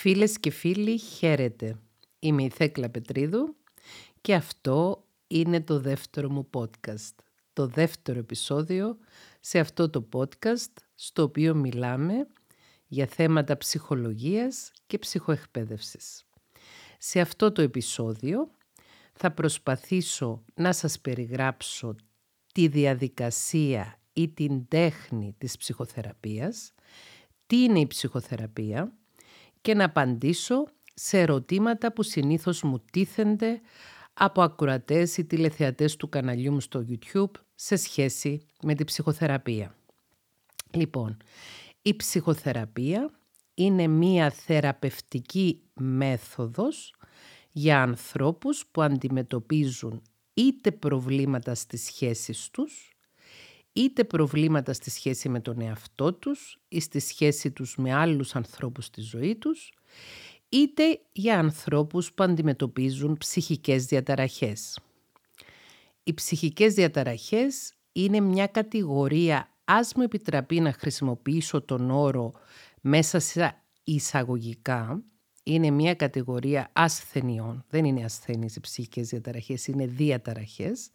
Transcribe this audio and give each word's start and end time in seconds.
Φίλες 0.00 0.40
και 0.40 0.50
φίλοι, 0.50 0.98
χαίρετε. 0.98 1.78
Είμαι 2.18 2.42
η 2.42 2.48
Θέκλα 2.48 2.90
Πετρίδου 2.90 3.56
και 4.20 4.34
αυτό 4.34 5.04
είναι 5.26 5.60
το 5.60 5.80
δεύτερο 5.80 6.30
μου 6.30 6.50
podcast. 6.54 7.14
Το 7.52 7.66
δεύτερο 7.66 8.18
επεισόδιο 8.18 8.98
σε 9.40 9.58
αυτό 9.58 9.90
το 9.90 10.08
podcast 10.12 10.72
στο 10.94 11.22
οποίο 11.22 11.54
μιλάμε 11.54 12.26
για 12.86 13.06
θέματα 13.06 13.56
ψυχολογίας 13.56 14.70
και 14.86 14.98
ψυχοεκπαίδευσης. 14.98 16.24
Σε 16.98 17.20
αυτό 17.20 17.52
το 17.52 17.62
επεισόδιο 17.62 18.50
θα 19.12 19.32
προσπαθήσω 19.32 20.44
να 20.54 20.72
σας 20.72 21.00
περιγράψω 21.00 21.96
τη 22.52 22.68
διαδικασία 22.68 24.00
ή 24.12 24.28
την 24.28 24.68
τέχνη 24.68 25.34
της 25.38 25.56
ψυχοθεραπείας, 25.56 26.72
τι 27.46 27.62
είναι 27.62 27.80
η 27.80 27.86
ψυχοθεραπεία; 27.86 28.97
Και 29.68 29.74
να 29.74 29.84
απαντήσω 29.84 30.64
σε 30.94 31.20
ερωτήματα 31.20 31.92
που 31.92 32.02
συνήθως 32.02 32.62
μου 32.62 32.84
τίθενται 32.92 33.60
από 34.14 34.42
ακροατές 34.42 35.16
ή 35.16 35.24
τηλεθεατές 35.24 35.96
του 35.96 36.08
καναλιού 36.08 36.52
μου 36.52 36.60
στο 36.60 36.84
YouTube 36.88 37.30
σε 37.54 37.76
σχέση 37.76 38.46
με 38.62 38.74
τη 38.74 38.84
ψυχοθεραπεία. 38.84 39.74
Λοιπόν, 40.70 41.16
η 41.82 41.96
ψυχοθεραπεία 41.96 43.10
είναι 43.54 43.86
μία 43.86 44.30
θεραπευτική 44.30 45.62
μέθοδος 45.74 46.94
για 47.52 47.82
ανθρώπους 47.82 48.66
που 48.70 48.82
αντιμετωπίζουν 48.82 50.02
είτε 50.34 50.72
προβλήματα 50.72 51.54
στις 51.54 51.84
σχέσεις 51.84 52.50
τους, 52.50 52.87
είτε 53.78 54.04
προβλήματα 54.04 54.72
στη 54.72 54.90
σχέση 54.90 55.28
με 55.28 55.40
τον 55.40 55.60
εαυτό 55.60 56.12
τους 56.12 56.60
ή 56.68 56.80
στη 56.80 57.00
σχέση 57.00 57.50
τους 57.50 57.76
με 57.76 57.94
άλλους 57.94 58.34
ανθρώπους 58.34 58.84
στη 58.84 59.00
ζωή 59.00 59.36
τους, 59.36 59.72
είτε 60.48 61.00
για 61.12 61.38
ανθρώπους 61.38 62.12
που 62.12 62.22
αντιμετωπίζουν 62.22 63.16
ψυχικές 63.18 63.84
διαταραχές. 63.84 64.78
Οι 66.02 66.14
ψυχικές 66.14 66.74
διαταραχές 66.74 67.74
είναι 67.92 68.20
μια 68.20 68.46
κατηγορία, 68.46 69.48
ας 69.64 69.94
μου 69.94 70.02
επιτραπεί 70.02 70.60
να 70.60 70.72
χρησιμοποιήσω 70.72 71.60
τον 71.60 71.90
όρο 71.90 72.32
μέσα 72.80 73.18
σε 73.18 73.62
εισαγωγικά, 73.84 75.02
είναι 75.42 75.70
μια 75.70 75.94
κατηγορία 75.94 76.70
ασθενειών. 76.72 77.64
Δεν 77.68 77.84
είναι 77.84 78.04
ασθένειες 78.04 78.56
οι 78.56 78.60
ψυχικές 78.60 79.08
διαταραχές, 79.08 79.66
είναι 79.66 79.86
διαταραχές. 79.86 80.90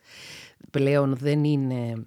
Πλέον 0.71 1.15
δεν 1.15 1.43
είναι 1.43 2.05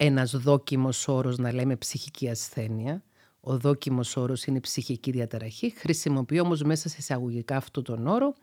ένας 0.00 0.36
δόκιμος 0.36 1.08
όρος 1.08 1.38
να 1.38 1.52
λέμε 1.52 1.76
ψυχική 1.76 2.28
ασθένεια. 2.28 3.02
Ο 3.40 3.58
δόκιμος 3.58 4.16
όρος 4.16 4.44
είναι 4.44 4.60
ψυχική 4.60 5.10
διαταραχή. 5.10 5.70
Χρησιμοποιώ 5.70 6.42
όμως 6.42 6.62
μέσα 6.62 6.88
σε 6.88 6.96
εισαγωγικά 6.98 7.56
αυτόν 7.56 7.84
τον 7.84 8.06
όρο 8.06 8.34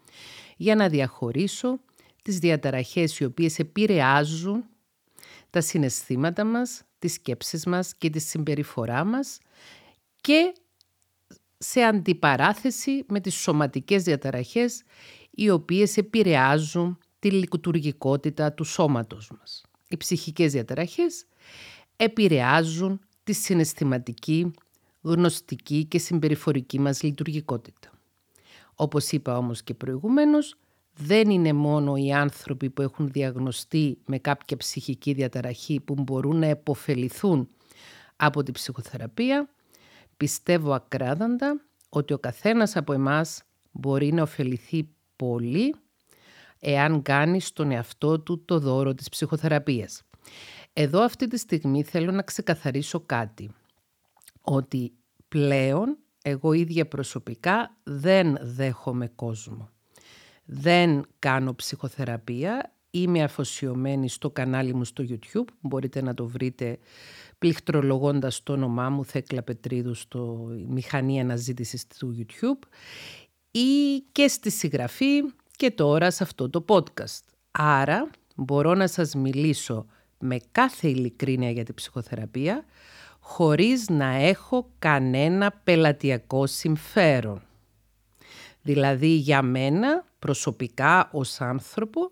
για 0.58 0.76
να 0.76 0.90
διαχωρίσω 0.90 1.80
τις 2.22 2.40
διαταραχές 2.40 3.20
οι 3.20 3.24
οποίες 3.26 3.60
επηρεάζουν 3.60 4.64
τα 5.50 5.62
συναισθήματα 5.62 6.44
μας, 6.44 6.82
τις 7.00 7.14
σκέψεις 7.14 7.66
μας 7.66 7.96
και 7.96 8.10
τη 8.10 8.20
συμπεριφορά 8.20 9.04
μας 9.04 9.38
και 10.22 10.54
σε 11.58 11.82
αντιπαράθεση 11.82 13.06
με 13.08 13.20
τις 13.20 13.36
σωματικές 13.36 14.04
διαταραχές 14.04 14.84
οι 15.32 15.50
οποίες 15.50 15.98
επηρεάζουν 15.98 16.98
τη 17.20 17.32
λειτουργικότητα 17.32 18.54
του 18.54 18.64
σώματος 18.64 19.32
μας. 19.40 19.64
Οι 19.88 19.98
ψυχικές 19.98 20.52
διαταραχές 20.52 21.26
επηρεάζουν 21.96 23.00
τη 23.24 23.34
συναισθηματική, 23.34 24.52
γνωστική 25.02 25.86
και 25.86 26.00
συμπεριφορική 26.00 26.80
μας 26.80 27.04
λειτουργικότητα. 27.04 27.90
Όπως 28.76 29.12
είπα 29.12 29.38
όμως 29.38 29.64
και 29.64 29.74
προηγουμένως, 29.74 30.56
δεν 30.94 31.30
είναι 31.30 31.54
μόνο 31.54 31.96
οι 31.96 32.14
άνθρωποι 32.14 32.70
που 32.70 32.82
έχουν 32.82 33.12
διαγνωστεί 33.12 33.98
με 34.06 34.18
κάποια 34.18 34.58
ψυχική 34.58 35.14
διαταραχή 35.14 35.80
που 35.80 35.94
μπορούν 35.94 36.40
να 36.40 36.46
επωφεληθούν 36.46 37.50
από 38.16 38.44
τη 38.44 38.52
ψυχοθεραπεία, 38.52 39.50
Πιστεύω 40.18 40.74
ακράδαντα 40.74 41.62
ότι 41.90 42.14
ο 42.14 42.20
καθένας 42.20 42.76
από 42.76 42.94
εμάς 42.94 43.44
μπορεί 43.72 44.14
να 44.14 44.22
ωφεληθεί 44.22 44.90
πολύ 45.16 45.76
εάν 46.60 47.02
κάνει 47.02 47.42
στον 47.42 47.72
εαυτό 47.72 48.20
του 48.20 48.46
το 48.46 48.60
δώρο 48.60 48.94
της 48.94 49.10
ψυχοθεραπείας. 49.10 50.02
Εδώ 50.78 51.02
αυτή 51.02 51.28
τη 51.28 51.38
στιγμή 51.38 51.84
θέλω 51.84 52.12
να 52.12 52.22
ξεκαθαρίσω 52.22 53.00
κάτι. 53.00 53.52
Ότι 54.42 54.94
πλέον 55.28 55.98
εγώ 56.22 56.54
ίδια 56.54 56.88
προσωπικά 56.88 57.78
δεν 57.84 58.38
δέχομαι 58.42 59.12
κόσμο. 59.16 59.70
Δεν 60.46 61.06
κάνω 61.20 61.54
ψυχοθεραπεία. 61.56 62.74
Είμαι 62.90 63.24
αφοσιωμένη 63.24 64.10
στο 64.10 64.30
κανάλι 64.30 64.74
μου 64.74 64.84
στο 64.84 65.04
YouTube. 65.08 65.46
Μπορείτε 65.62 66.02
να 66.02 66.14
το 66.14 66.28
βρείτε 66.28 66.80
πληκτρολογώντας 67.38 68.44
το 68.44 68.54
όνομά 68.54 68.90
μου 68.90 69.06
Θέκλα 69.06 69.44
Πετρίδου 69.44 69.94
στο 69.94 70.48
μηχανή 70.68 71.20
αναζήτησης 71.20 71.88
του 71.88 72.16
YouTube 72.18 72.68
ή 73.52 74.00
και 74.12 74.28
στη 74.28 74.52
συγγραφή 74.52 75.22
και 75.56 75.72
τώρα 75.72 76.12
σε 76.12 76.24
αυτό 76.24 76.50
το 76.50 76.66
podcast. 76.68 77.24
Άρα 77.52 78.10
μπορώ 78.36 78.74
να 78.74 78.88
σας 78.88 79.16
μιλήσω 79.16 79.86
με 80.26 80.38
κάθε 80.52 80.88
ειλικρίνεια 80.88 81.52
για 81.52 81.64
την 81.64 81.74
ψυχοθεραπεία 81.74 82.66
χωρίς 83.20 83.90
να 83.90 84.06
έχω 84.06 84.70
κανένα 84.80 85.52
πελατειακό 85.64 86.48
συμφέρον. 86.48 87.42
Δηλαδή 88.62 89.08
για 89.08 89.42
μένα 89.42 90.06
προσωπικά 90.20 91.10
ως 91.12 91.42
άνθρωπο 91.42 92.12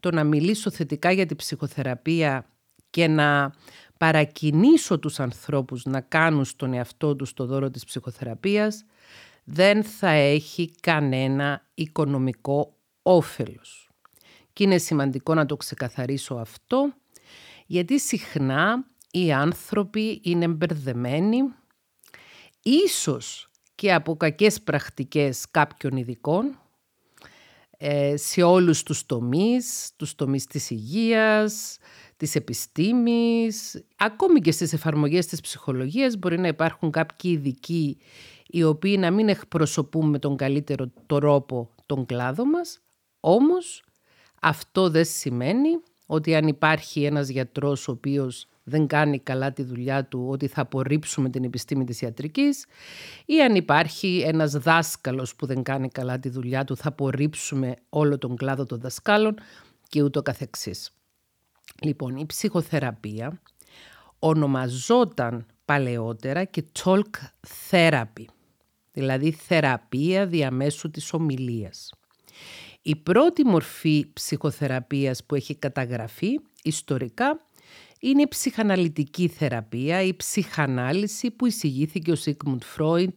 το 0.00 0.10
να 0.10 0.24
μιλήσω 0.24 0.70
θετικά 0.70 1.12
για 1.12 1.26
την 1.26 1.36
ψυχοθεραπεία 1.36 2.46
και 2.90 3.08
να 3.08 3.52
παρακινήσω 3.98 4.98
τους 4.98 5.20
ανθρώπους 5.20 5.84
να 5.84 6.00
κάνουν 6.00 6.44
στον 6.44 6.72
εαυτό 6.72 7.16
τους 7.16 7.32
το 7.32 7.46
δώρο 7.46 7.70
της 7.70 7.84
ψυχοθεραπείας, 7.84 8.84
δεν 9.44 9.84
θα 9.84 10.08
έχει 10.08 10.70
κανένα 10.80 11.62
οικονομικό 11.74 12.74
όφελος. 13.02 13.90
Και 14.52 14.64
είναι 14.64 14.78
σημαντικό 14.78 15.34
να 15.34 15.46
το 15.46 15.56
ξεκαθαρίσω 15.56 16.34
αυτό, 16.34 16.92
γιατί 17.70 18.00
συχνά 18.00 18.86
οι 19.10 19.32
άνθρωποι 19.32 20.20
είναι 20.24 20.48
μπερδεμένοι, 20.48 21.38
ίσως 22.62 23.50
και 23.74 23.94
από 23.94 24.16
κακές 24.16 24.60
πρακτικές 24.60 25.50
κάποιων 25.50 25.96
ειδικών, 25.96 26.58
ε, 27.76 28.16
σε 28.16 28.42
όλους 28.42 28.82
τους 28.82 29.06
τομείς, 29.06 29.92
τους 29.96 30.14
τομείς 30.14 30.46
της 30.46 30.70
υγείας, 30.70 31.78
της 32.16 32.34
επιστήμης, 32.34 33.84
ακόμη 33.96 34.40
και 34.40 34.52
στις 34.52 34.72
εφαρμογές 34.72 35.26
της 35.26 35.40
ψυχολογίας 35.40 36.16
μπορεί 36.16 36.38
να 36.38 36.48
υπάρχουν 36.48 36.90
κάποιοι 36.90 37.30
ειδικοί 37.34 37.98
οι 38.46 38.62
οποίοι 38.62 38.96
να 38.98 39.10
μην 39.10 39.28
εκπροσωπούν 39.28 40.08
με 40.08 40.18
τον 40.18 40.36
καλύτερο 40.36 40.90
τρόπο 41.06 41.74
τον 41.86 42.06
κλάδο 42.06 42.44
μας, 42.44 42.80
όμως 43.20 43.84
αυτό 44.40 44.90
δεν 44.90 45.04
σημαίνει 45.04 45.68
ότι 46.12 46.34
αν 46.34 46.46
υπάρχει 46.46 47.04
ένας 47.04 47.28
γιατρός 47.28 47.88
ο 47.88 47.92
οποίος 47.92 48.46
δεν 48.62 48.86
κάνει 48.86 49.18
καλά 49.18 49.52
τη 49.52 49.62
δουλειά 49.62 50.04
του, 50.04 50.26
ότι 50.28 50.46
θα 50.46 50.60
απορρίψουμε 50.60 51.30
την 51.30 51.44
επιστήμη 51.44 51.84
της 51.84 52.00
ιατρικής 52.00 52.66
ή 53.24 53.42
αν 53.42 53.54
υπάρχει 53.54 54.22
ένας 54.26 54.52
δάσκαλος 54.52 55.36
που 55.36 55.46
δεν 55.46 55.62
κάνει 55.62 55.88
καλά 55.88 56.18
τη 56.18 56.28
δουλειά 56.28 56.64
του, 56.64 56.76
θα 56.76 56.88
απορρίψουμε 56.88 57.74
όλο 57.88 58.18
τον 58.18 58.36
κλάδο 58.36 58.66
των 58.66 58.80
δασκάλων 58.80 59.34
και 59.88 60.02
ούτω 60.02 60.22
καθεξής. 60.22 60.90
Λοιπόν, 61.82 62.16
η 62.16 62.26
ψυχοθεραπεία 62.26 63.40
ονομαζόταν 64.18 65.46
παλαιότερα 65.64 66.44
και 66.44 66.64
talk 66.82 67.10
therapy, 67.70 68.24
δηλαδή 68.92 69.30
θεραπεία 69.30 70.26
διαμέσου 70.26 70.90
της 70.90 71.12
ομιλίας. 71.12 71.92
Η 72.82 72.96
πρώτη 72.96 73.44
μορφή 73.44 74.12
ψυχοθεραπείας 74.12 75.24
που 75.24 75.34
έχει 75.34 75.54
καταγραφεί 75.54 76.40
ιστορικά 76.62 77.40
είναι 78.00 78.22
η 78.22 78.28
ψυχαναλυτική 78.28 79.28
θεραπεία, 79.28 80.02
η 80.02 80.16
ψυχανάλυση 80.16 81.30
που 81.30 81.46
εισηγήθηκε 81.46 82.10
ο 82.10 82.14
Σίγμουντ 82.14 82.62
Φρόιντ 82.62 83.16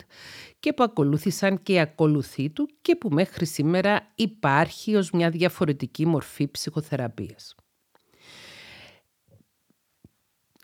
και 0.60 0.74
που 0.74 0.84
ακολούθησαν 0.84 1.64
και 1.64 1.74
οι 1.74 1.80
ακολουθοί 1.80 2.50
του 2.50 2.70
και 2.82 2.96
που 2.96 3.10
μέχρι 3.10 3.46
σήμερα 3.46 4.12
υπάρχει 4.16 4.96
ως 4.96 5.12
μια 5.12 5.30
διαφορετική 5.30 6.06
μορφή 6.06 6.52
ψυχοθεραπείας. 6.52 7.56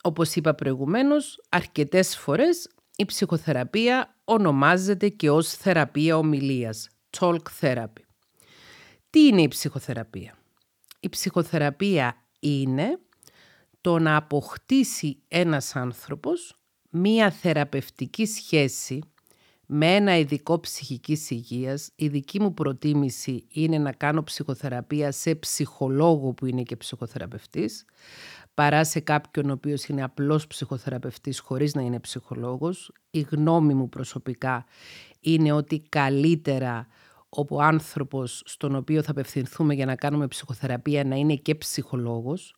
Όπως 0.02 0.36
είπα 0.36 0.54
προηγουμένως, 0.54 1.42
αρκετές 1.50 2.18
φορές 2.18 2.70
η 2.96 3.06
ψυχοθεραπεία 3.06 4.16
ονομάζεται 4.24 5.10
και 5.10 5.30
ως 5.30 5.50
θεραπεία 5.50 6.18
ομιλίας, 6.18 6.90
talk 7.20 7.42
therapy. 7.62 8.09
Τι 9.10 9.26
είναι 9.26 9.42
η 9.42 9.48
ψυχοθεραπεία; 9.48 10.38
Η 11.00 11.10
ψυχοθεραπεία 11.10 12.16
είναι 12.40 13.00
το 13.82 14.00
να 14.00 14.16
αποκτήσει 14.16 15.18
ένας 15.28 15.76
άνθρωπος 15.76 16.56
μία 16.90 17.32
θεραπευτική 17.32 18.26
σχέση 18.26 19.02
με 19.66 19.96
ένα 19.96 20.18
ειδικό 20.18 20.60
ψυχικής 20.60 21.30
υγείας, 21.30 21.92
η 21.96 22.08
δική 22.08 22.42
μου 22.42 22.54
προτίμηση 22.54 23.48
είναι 23.52 23.78
να 23.78 23.92
κάνω 23.92 24.24
ψυχοθεραπεία 24.24 25.12
σε 25.12 25.36
ψυχολόγο 25.36 26.34
που 26.34 26.46
είναι 26.46 26.64
και 26.64 26.76
ψυχοθεραπευτής, 26.76 27.86
παρά 28.54 28.84
σε 28.84 29.00
κάποιον 29.00 29.50
ο 29.50 29.54
οποίος 29.54 29.86
είναι 29.86 30.04
απλός 30.04 30.48
ψυχοθεραπευτής 30.48 31.40
χωρίς 31.40 31.74
να 31.74 31.82
είναι 31.82 32.00
ψυχολόγος. 32.00 32.92
Η 33.12 33.20
γνώμη 33.20 33.74
μου 33.74 33.90
προσωπικά 33.90 34.66
είναι 35.20 35.52
ότι 35.52 35.80
καλύτερα 35.90 36.88
ο 37.30 37.62
άνθρωπος 37.62 38.42
στον 38.46 38.76
οποίο 38.76 39.02
θα 39.04 39.12
απευθυνθούμε 39.12 39.74
για 39.74 39.86
να 39.86 39.96
κάνουμε 39.96 40.28
ψυχοθεραπεία 40.28 41.04
να 41.04 41.16
είναι 41.16 41.36
και 41.36 41.56
ψυχολόγος, 41.56 42.56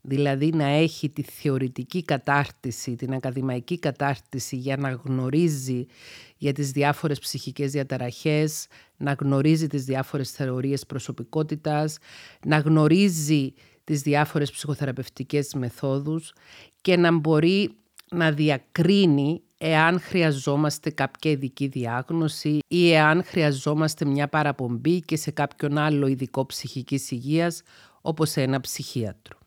δηλαδή 0.00 0.50
να 0.50 0.64
έχει 0.64 1.08
τη 1.10 1.22
θεωρητική 1.22 2.02
κατάρτιση, 2.04 2.96
την 2.96 3.12
ακαδημαϊκή 3.12 3.78
κατάρτιση 3.78 4.56
για 4.56 4.76
να 4.76 4.90
γνωρίζει 4.90 5.86
για 6.36 6.52
τις 6.52 6.70
διάφορες 6.70 7.18
ψυχικές 7.18 7.70
διαταραχές, 7.72 8.66
να 8.96 9.12
γνωρίζει 9.12 9.66
τις 9.66 9.84
διάφορες 9.84 10.30
θεωρίες 10.30 10.86
προσωπικότητας, 10.86 11.98
να 12.46 12.58
γνωρίζει 12.58 13.52
τις 13.84 14.02
διάφορες 14.02 14.50
ψυχοθεραπευτικές 14.50 15.54
μεθόδους 15.54 16.32
και 16.80 16.96
να 16.96 17.12
μπορεί 17.12 17.70
να 18.10 18.32
διακρίνει 18.32 19.42
εάν 19.64 20.00
χρειαζόμαστε 20.00 20.90
κάποια 20.90 21.30
ειδική 21.30 21.66
διάγνωση 21.66 22.58
ή 22.68 22.92
εάν 22.92 23.24
χρειαζόμαστε 23.24 24.04
μια 24.04 24.28
παραπομπή 24.28 25.00
και 25.00 25.16
σε 25.16 25.30
κάποιον 25.30 25.78
άλλο 25.78 26.06
ειδικό 26.06 26.46
ψυχικής 26.46 27.10
υγείας 27.10 27.62
όπως 28.00 28.30
σε 28.30 28.42
ένα 28.42 28.60
ψυχίατρο. 28.60 29.38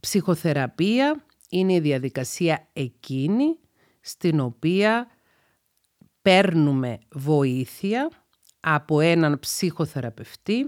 Ψυχοθεραπεία 0.00 1.24
είναι 1.50 1.72
η 1.72 1.80
διαδικασία 1.80 2.68
εκείνη 2.72 3.58
στην 4.00 4.40
οποία 4.40 5.06
παίρνουμε 6.22 6.98
βοήθεια 7.12 8.10
από 8.60 9.00
έναν 9.00 9.38
ψυχοθεραπευτή, 9.38 10.64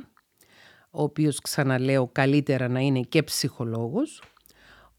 ο 0.91 1.03
οποίος 1.03 1.41
ξαναλέω 1.41 2.09
καλύτερα 2.13 2.69
να 2.69 2.81
είναι 2.81 3.01
και 3.01 3.23
ψυχολόγος, 3.23 4.23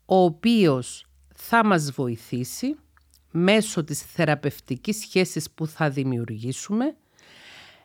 ο 0.06 0.16
οποίος 0.16 1.06
θα 1.36 1.66
μας 1.66 1.92
βοηθήσει 1.92 2.76
μέσω 3.38 3.84
της 3.84 4.02
θεραπευτικής 4.02 4.98
σχέσης 4.98 5.52
που 5.52 5.68
θα 5.68 5.90
δημιουργήσουμε 5.90 6.96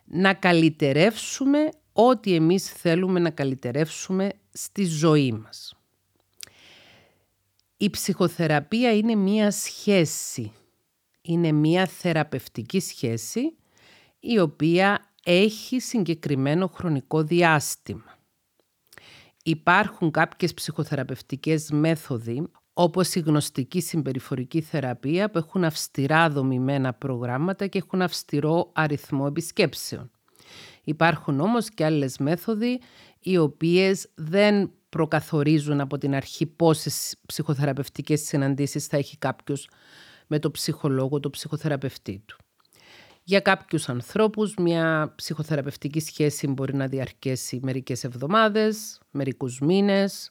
να 0.04 0.34
καλυτερεύσουμε 0.34 1.68
ό,τι 1.92 2.34
εμείς 2.34 2.72
θέλουμε 2.72 3.20
να 3.20 3.30
καλυτερεύσουμε 3.30 4.32
στη 4.52 4.84
ζωή 4.84 5.32
μας. 5.32 5.74
Η 7.76 7.90
ψυχοθεραπεία 7.90 8.96
είναι 8.96 9.14
μία 9.14 9.50
σχέση, 9.50 10.52
είναι 11.22 11.52
μία 11.52 11.86
θεραπευτική 11.86 12.80
σχέση 12.80 13.56
η 14.20 14.38
οποία 14.38 15.12
έχει 15.24 15.80
συγκεκριμένο 15.80 16.66
χρονικό 16.66 17.22
διάστημα. 17.22 18.18
Υπάρχουν 19.42 20.10
κάποιες 20.10 20.54
ψυχοθεραπευτικές 20.54 21.70
μέθοδοι 21.70 22.50
όπως 22.82 23.14
η 23.14 23.20
γνωστική 23.20 23.80
συμπεριφορική 23.80 24.60
θεραπεία 24.60 25.30
που 25.30 25.38
έχουν 25.38 25.64
αυστηρά 25.64 26.30
δομημένα 26.30 26.92
προγράμματα 26.92 27.66
και 27.66 27.78
έχουν 27.78 28.02
αυστηρό 28.02 28.70
αριθμό 28.72 29.24
επισκέψεων. 29.28 30.10
Υπάρχουν 30.84 31.40
όμως 31.40 31.68
και 31.68 31.84
άλλες 31.84 32.18
μέθοδοι 32.18 32.80
οι 33.20 33.36
οποίες 33.36 34.08
δεν 34.14 34.70
προκαθορίζουν 34.88 35.80
από 35.80 35.98
την 35.98 36.14
αρχή 36.14 36.46
πόσες 36.46 37.16
ψυχοθεραπευτικές 37.26 38.20
συναντήσεις 38.20 38.86
θα 38.86 38.96
έχει 38.96 39.18
κάποιος 39.18 39.68
με 40.26 40.38
το 40.38 40.50
ψυχολόγο, 40.50 41.20
το 41.20 41.30
ψυχοθεραπευτή 41.30 42.22
του. 42.26 42.36
Για 43.22 43.40
κάποιους 43.40 43.88
ανθρώπους 43.88 44.54
μια 44.54 45.12
ψυχοθεραπευτική 45.16 46.00
σχέση 46.00 46.46
μπορεί 46.46 46.74
να 46.74 46.86
διαρκέσει 46.86 47.60
μερικές 47.62 48.04
εβδομάδες, 48.04 49.00
μερικούς 49.10 49.60
μήνες 49.60 50.30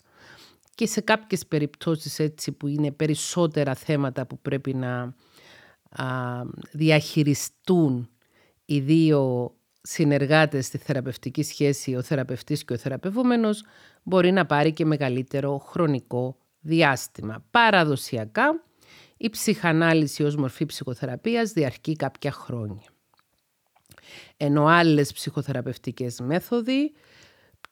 και 0.80 0.88
σε 0.88 1.02
κάποιες 1.02 1.46
περιπτώσεις 1.46 2.20
έτσι 2.20 2.52
που 2.52 2.68
είναι 2.68 2.92
περισσότερα 2.92 3.76
θέματα 3.76 4.26
που 4.26 4.40
πρέπει 4.40 4.74
να 4.74 5.14
διαχειριστούν 6.72 8.10
οι 8.66 8.80
δύο 8.80 9.54
συνεργάτες 9.82 10.66
στη 10.66 10.78
θεραπευτική 10.78 11.44
σχέση, 11.44 11.96
ο 11.96 12.02
θεραπευτής 12.02 12.66
και 12.66 12.74
ο 12.74 12.78
θεραπευόμενος, 12.78 13.64
μπορεί 14.04 14.32
να 14.32 14.46
πάρει 14.46 14.74
και 14.74 14.86
μεγαλύτερο 14.86 15.58
χρονικό 15.58 16.38
διάστημα. 16.60 17.46
Παραδοσιακά, 17.52 18.64
η 19.18 19.30
ψυχανάλυση 19.30 20.24
ως 20.24 20.36
μορφή 20.36 20.66
ψυχοθεραπείας 20.66 21.52
διαρκεί 21.52 21.96
κάποια 21.96 22.32
χρόνια. 22.32 22.88
Ενώ 24.38 24.66
άλλες 24.66 25.14
ψυχοθεραπευτικές 25.14 26.20
μέθοδοι, 26.20 26.92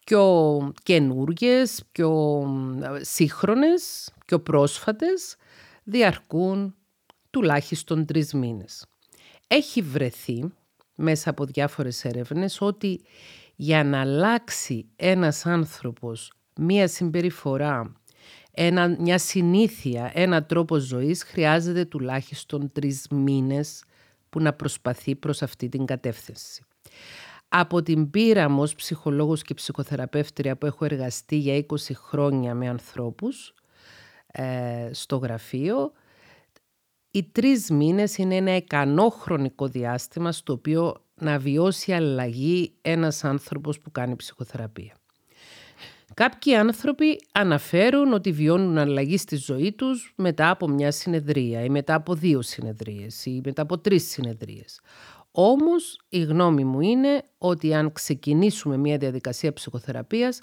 πιο 0.07 0.71
καινούργιες, 0.83 1.83
πιο 1.91 2.43
σύγχρονες, 3.01 4.11
πιο 4.25 4.39
πρόσφατες, 4.39 5.35
διαρκούν 5.83 6.75
τουλάχιστον 7.29 8.05
τρεις 8.05 8.33
μήνες. 8.33 8.85
Έχει 9.47 9.81
βρεθεί 9.81 10.53
μέσα 10.95 11.29
από 11.29 11.45
διάφορες 11.45 12.05
έρευνες 12.05 12.61
ότι 12.61 13.01
για 13.55 13.83
να 13.83 13.99
αλλάξει 14.01 14.85
ένας 14.95 15.45
άνθρωπος 15.45 16.31
μία 16.55 16.87
συμπεριφορά, 16.87 17.93
ένα, 18.51 18.95
μια 18.99 19.17
συνήθεια, 19.17 20.11
ένα 20.13 20.45
τρόπο 20.45 20.77
ζωής 20.77 21.23
χρειάζεται 21.23 21.85
τουλάχιστον 21.85 22.71
τρεις 22.71 23.07
μήνες 23.09 23.83
που 24.29 24.39
να 24.39 24.53
προσπαθεί 24.53 25.15
προς 25.15 25.41
αυτή 25.41 25.69
την 25.69 25.85
κατεύθυνση. 25.85 26.63
Από 27.49 27.81
την 27.81 28.09
πείρα 28.09 28.49
μου 28.49 28.61
ως 28.61 28.75
ψυχολόγος 28.75 29.41
και 29.41 29.53
ψυχοθεραπεύτρια 29.53 30.57
που 30.57 30.65
έχω 30.65 30.85
εργαστεί 30.85 31.35
για 31.35 31.65
20 31.67 31.75
χρόνια 31.93 32.53
με 32.53 32.67
ανθρώπους 32.67 33.53
ε, 34.31 34.89
στο 34.91 35.15
γραφείο, 35.17 35.91
οι 37.11 37.23
τρεις 37.23 37.69
μήνες 37.69 38.17
είναι 38.17 38.35
ένα 38.35 38.55
ικανό 38.55 39.09
χρονικό 39.09 39.67
διάστημα 39.67 40.31
στο 40.31 40.53
οποίο 40.53 40.95
να 41.15 41.39
βιώσει 41.39 41.93
αλλαγή 41.93 42.73
ένας 42.81 43.23
άνθρωπος 43.23 43.79
που 43.79 43.91
κάνει 43.91 44.15
ψυχοθεραπεία. 44.15 44.93
Κάποιοι 46.13 46.55
άνθρωποι 46.55 47.21
αναφέρουν 47.31 48.13
ότι 48.13 48.31
βιώνουν 48.31 48.77
αλλαγή 48.77 49.17
στη 49.17 49.35
ζωή 49.35 49.71
τους 49.71 50.13
μετά 50.15 50.49
από 50.49 50.67
μια 50.67 50.91
συνεδρία 50.91 51.63
ή 51.63 51.69
μετά 51.69 51.93
από 51.93 52.13
δύο 52.13 52.41
συνεδρίες 52.41 53.25
ή 53.25 53.41
μετά 53.45 53.61
από 53.61 53.77
τρεις 53.77 54.09
συνεδρίες. 54.09 54.79
Όμως 55.39 56.01
η 56.09 56.23
γνώμη 56.23 56.63
μου 56.63 56.81
είναι 56.81 57.23
ότι 57.37 57.73
αν 57.73 57.91
ξεκινήσουμε 57.91 58.77
μια 58.77 58.97
διαδικασία 58.97 59.53
ψυχοθεραπείας 59.53 60.41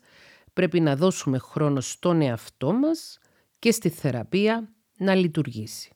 πρέπει 0.53 0.81
να 0.81 0.97
δώσουμε 0.97 1.39
χρόνο 1.39 1.81
στον 1.81 2.21
εαυτό 2.21 2.73
μας 2.73 3.19
και 3.59 3.71
στη 3.71 3.89
θεραπεία 3.89 4.75
να 4.97 5.15
λειτουργήσει 5.15 5.93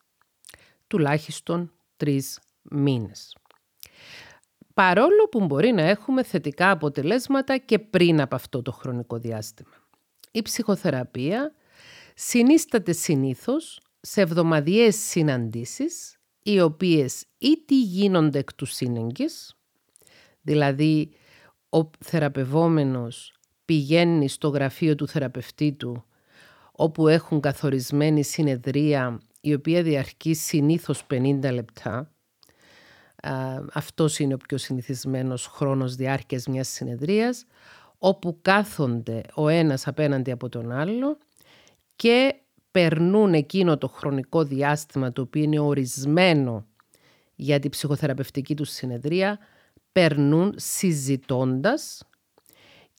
τουλάχιστον 0.86 1.72
τρεις 1.96 2.40
μήνες. 2.62 3.36
Παρόλο 4.74 5.28
που 5.30 5.44
μπορεί 5.44 5.72
να 5.72 5.82
έχουμε 5.82 6.22
θετικά 6.22 6.70
αποτελέσματα 6.70 7.56
και 7.56 7.78
πριν 7.78 8.20
από 8.20 8.34
αυτό 8.34 8.62
το 8.62 8.72
χρονικό 8.72 9.18
διάστημα. 9.18 9.74
Η 10.30 10.42
ψυχοθεραπεία 10.42 11.52
συνίσταται 12.14 12.92
συνήθως 12.92 13.80
σε 14.00 14.20
εβδομαδιαίες 14.20 14.96
συναντήσεις 14.96 16.17
οι 16.50 16.60
οποίες 16.60 17.24
είτε 17.38 17.74
γίνονται 17.74 18.38
εκ 18.38 18.54
τους 18.54 18.72
σύνεγγης, 18.72 19.56
δηλαδή 20.42 21.10
ο 21.68 21.90
θεραπευόμενος 21.98 23.34
πηγαίνει 23.64 24.28
στο 24.28 24.48
γραφείο 24.48 24.94
του 24.94 25.08
θεραπευτή 25.08 25.72
του 25.72 26.04
όπου 26.72 27.08
έχουν 27.08 27.40
καθορισμένη 27.40 28.22
συνεδρία 28.22 29.20
η 29.40 29.54
οποία 29.54 29.82
διαρκεί 29.82 30.34
συνήθως 30.34 31.06
50 31.10 31.52
λεπτά. 31.52 32.12
αυτός 33.72 34.18
είναι 34.18 34.34
ο 34.34 34.36
πιο 34.36 34.58
συνηθισμένος 34.58 35.46
χρόνος 35.46 35.94
διάρκειας 35.94 36.46
μιας 36.46 36.68
συνεδρίας, 36.68 37.44
όπου 37.98 38.38
κάθονται 38.42 39.22
ο 39.34 39.48
ένας 39.48 39.86
απέναντι 39.86 40.30
από 40.30 40.48
τον 40.48 40.72
άλλο 40.72 41.18
και 41.96 42.34
περνούν 42.78 43.34
εκείνο 43.34 43.78
το 43.78 43.88
χρονικό 43.88 44.44
διάστημα 44.44 45.12
το 45.12 45.22
οποίο 45.22 45.42
είναι 45.42 45.58
ορισμένο 45.58 46.66
για 47.34 47.58
την 47.58 47.70
ψυχοθεραπευτική 47.70 48.54
τους 48.54 48.70
συνεδρία, 48.70 49.38
περνούν 49.92 50.54
συζητώντας 50.56 52.02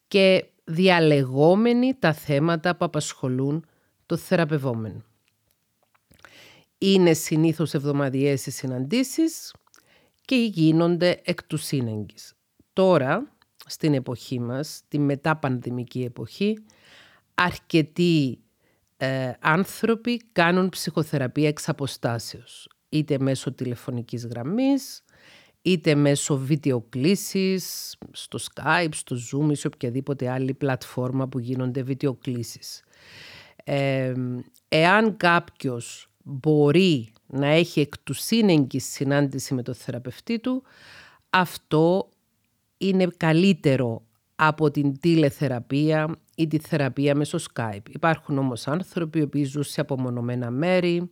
και 0.08 0.46
διαλεγόμενοι 0.64 1.94
τα 2.00 2.14
θέματα 2.14 2.76
που 2.76 2.86
απασχολούν 2.86 3.66
το 4.06 4.18
θεραπευόμενο. 4.18 5.04
Είναι 6.78 7.14
συνήθως 7.14 7.74
εβδομαδιαίες 7.74 8.46
οι 8.46 8.52
συναντήσεις 8.52 9.54
και 10.26 10.36
γίνονται 10.36 11.22
εκ 11.24 11.44
του 11.44 11.58
σύνεγγης. 11.58 12.34
Τώρα, 12.74 13.32
στην 13.66 13.94
εποχή 13.94 14.40
μας, 14.40 14.82
τη 14.88 15.00
μεταπανδημική 15.00 16.04
εποχή, 16.04 16.64
αρκετοί 17.34 18.40
ε, 19.02 19.32
άνθρωποι 19.40 20.22
κάνουν 20.32 20.70
ψυχοθεραπεία 20.70 21.48
εξ 21.48 21.70
αποστάσεως, 21.70 22.70
είτε 22.90 23.20
μέσω 23.20 23.54
τηλεφωνικής 23.54 24.26
γραμμής, 24.26 25.04
είτε 25.62 25.96
μέσω 25.96 26.38
βιντεοκλήσης, 26.38 27.96
στο 28.12 28.40
Skype, 28.42 28.90
στο 28.92 29.16
Zoom 29.16 29.52
ή 29.52 29.56
σε 29.56 29.68
οποιαδήποτε 29.68 30.30
άλλη 30.30 30.54
πλατφόρμα 30.54 31.28
που 31.28 31.40
γίνονται 31.40 31.82
βιντεοκλήσεις. 31.82 32.84
Ε, 33.64 34.14
εάν 34.68 35.18
κάποιος 35.18 36.10
μπορεί 36.24 37.14
να 37.26 37.48
έχει 37.48 37.80
εκ 37.80 37.98
του 37.98 38.14
σύνεγγυς 38.14 38.86
συνάντηση 38.86 39.54
με 39.54 39.64
το 39.64 39.74
θεραπευτή 39.74 40.40
του, 40.40 40.64
αυτό 41.30 42.10
είναι 42.78 43.08
καλύτερο 43.18 44.04
από 44.42 44.72
την 44.72 45.00
τηλεθεραπεία 45.00 46.16
ή 46.36 46.48
τη 46.48 46.60
θεραπεία 46.60 47.16
μέσω 47.16 47.38
Skype. 47.54 47.90
Υπάρχουν 47.90 48.38
όμως 48.38 48.68
άνθρωποι 48.68 49.20
οι 49.20 49.22
οποίοι 49.22 49.44
ζουν 49.44 49.64
σε 49.64 49.82
απομονωμένα 49.82 50.52
μέρη, 50.52 51.10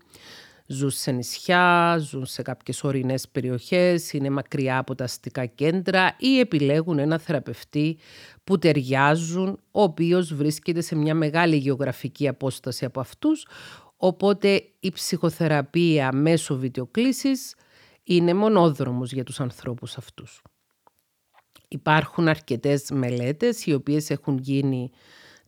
ζουν 0.65 0.89
σε 0.89 1.11
νησιά, 1.11 1.97
ζουν 1.99 2.25
σε 2.25 2.41
κάποιες 2.41 2.83
ορεινές 2.83 3.29
περιοχές, 3.29 4.13
είναι 4.13 4.29
μακριά 4.29 4.77
από 4.77 4.95
τα 4.95 5.03
αστικά 5.03 5.45
κέντρα 5.45 6.15
ή 6.19 6.39
επιλέγουν 6.39 6.99
ένα 6.99 7.17
θεραπευτή 7.17 7.97
που 8.43 8.57
ταιριάζουν, 8.57 9.59
ο 9.71 9.81
οποίος 9.81 10.33
βρίσκεται 10.33 10.81
σε 10.81 10.95
μια 10.95 11.15
μεγάλη 11.15 11.55
γεωγραφική 11.55 12.27
απόσταση 12.27 12.85
από 12.85 12.99
αυτούς, 12.99 13.47
οπότε 13.97 14.63
η 14.79 14.91
ψυχοθεραπεία 14.91 16.11
μέσω 16.13 16.57
βιντεοκλήσης 16.57 17.55
είναι 18.03 18.33
μονόδρομος 18.33 19.11
για 19.11 19.23
τους 19.23 19.39
ανθρώπους 19.39 19.97
αυτούς. 19.97 20.41
Υπάρχουν 21.67 22.27
αρκετές 22.27 22.89
μελέτες 22.91 23.65
οι 23.65 23.73
οποίες 23.73 24.09
έχουν 24.09 24.37
γίνει 24.37 24.91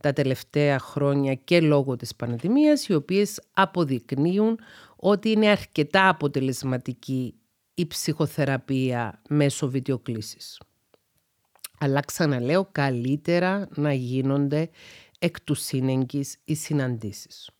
τα 0.00 0.12
τελευταία 0.12 0.78
χρόνια 0.78 1.34
και 1.34 1.60
λόγω 1.60 1.96
της 1.96 2.16
πανδημίας, 2.16 2.86
οι 2.86 2.94
οποίες 2.94 3.40
αποδεικνύουν 3.52 4.58
ότι 4.96 5.30
είναι 5.30 5.48
αρκετά 5.48 6.08
αποτελεσματική 6.08 7.34
η 7.74 7.86
ψυχοθεραπεία 7.86 9.22
μέσω 9.28 9.68
βιντεοκλήσης. 9.68 10.60
Αλλά 11.78 12.00
ξαναλέω 12.00 12.68
καλύτερα 12.72 13.68
να 13.74 13.92
γίνονται 13.92 14.70
εκ 15.18 15.40
του 15.40 15.54
σύνεγγυς 15.54 16.36
οι 16.44 16.54
συναντήσεις. 16.54 17.50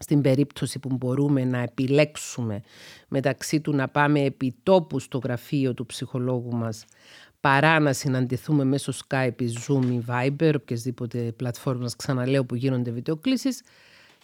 Στην 0.00 0.20
περίπτωση 0.20 0.78
που 0.78 0.96
μπορούμε 0.96 1.44
να 1.44 1.58
επιλέξουμε 1.58 2.62
μεταξύ 3.08 3.60
του 3.60 3.72
να 3.72 3.88
πάμε 3.88 4.20
επί 4.20 4.56
τόπου 4.62 4.98
στο 4.98 5.18
γραφείο 5.18 5.74
του 5.74 5.86
ψυχολόγου 5.86 6.56
μας 6.56 6.84
παρά 7.48 7.80
να 7.80 7.92
συναντηθούμε 7.92 8.64
μέσω 8.64 8.92
Skype, 8.92 9.40
Zoom 9.40 9.84
ή 9.84 10.04
Viber, 10.08 10.52
οποιασδήποτε 10.56 11.32
πλατφόρμας 11.36 11.96
ξαναλέω 11.96 12.44
που 12.44 12.54
γίνονται 12.54 12.90
βιντεοκλήσεις, 12.90 13.62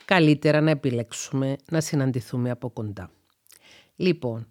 καλύτερα 0.05 0.61
να 0.61 0.71
επιλέξουμε 0.71 1.57
να 1.71 1.81
συναντηθούμε 1.81 2.51
από 2.51 2.71
κοντά. 2.71 3.11
Λοιπόν, 3.97 4.47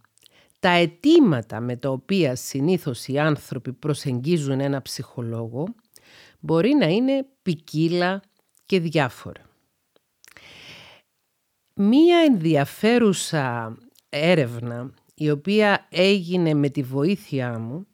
τα 0.59 0.69
αιτήματα 0.69 1.59
με 1.59 1.75
τα 1.75 1.89
οποία 1.89 2.35
συνήθως 2.35 3.07
οι 3.07 3.19
άνθρωποι 3.19 3.73
προσεγγίζουν 3.73 4.59
ένα 4.59 4.81
ψυχολόγο 4.81 5.67
μπορεί 6.39 6.73
να 6.73 6.85
είναι 6.85 7.25
ποικίλα 7.41 8.21
και 8.65 8.79
διάφορα. 8.79 9.41
Μία 11.73 12.17
ενδιαφέρουσα 12.17 13.77
έρευνα 14.09 14.93
η 15.15 15.29
οποία 15.29 15.87
έγινε 15.89 16.53
με 16.53 16.69
τη 16.69 16.83
βοήθειά 16.83 17.59
μου 17.59 17.87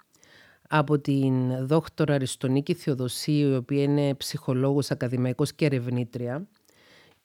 από 0.71 0.99
την 0.99 1.67
δόκτωρα 1.67 2.13
Αριστονίκη 2.13 2.73
Θεοδοσίου, 2.73 3.51
η 3.51 3.55
οποία 3.55 3.83
είναι 3.83 4.15
ψυχολόγος, 4.15 4.91
ακαδημαϊκός 4.91 5.53
και 5.53 5.65
ερευνήτρια 5.65 6.47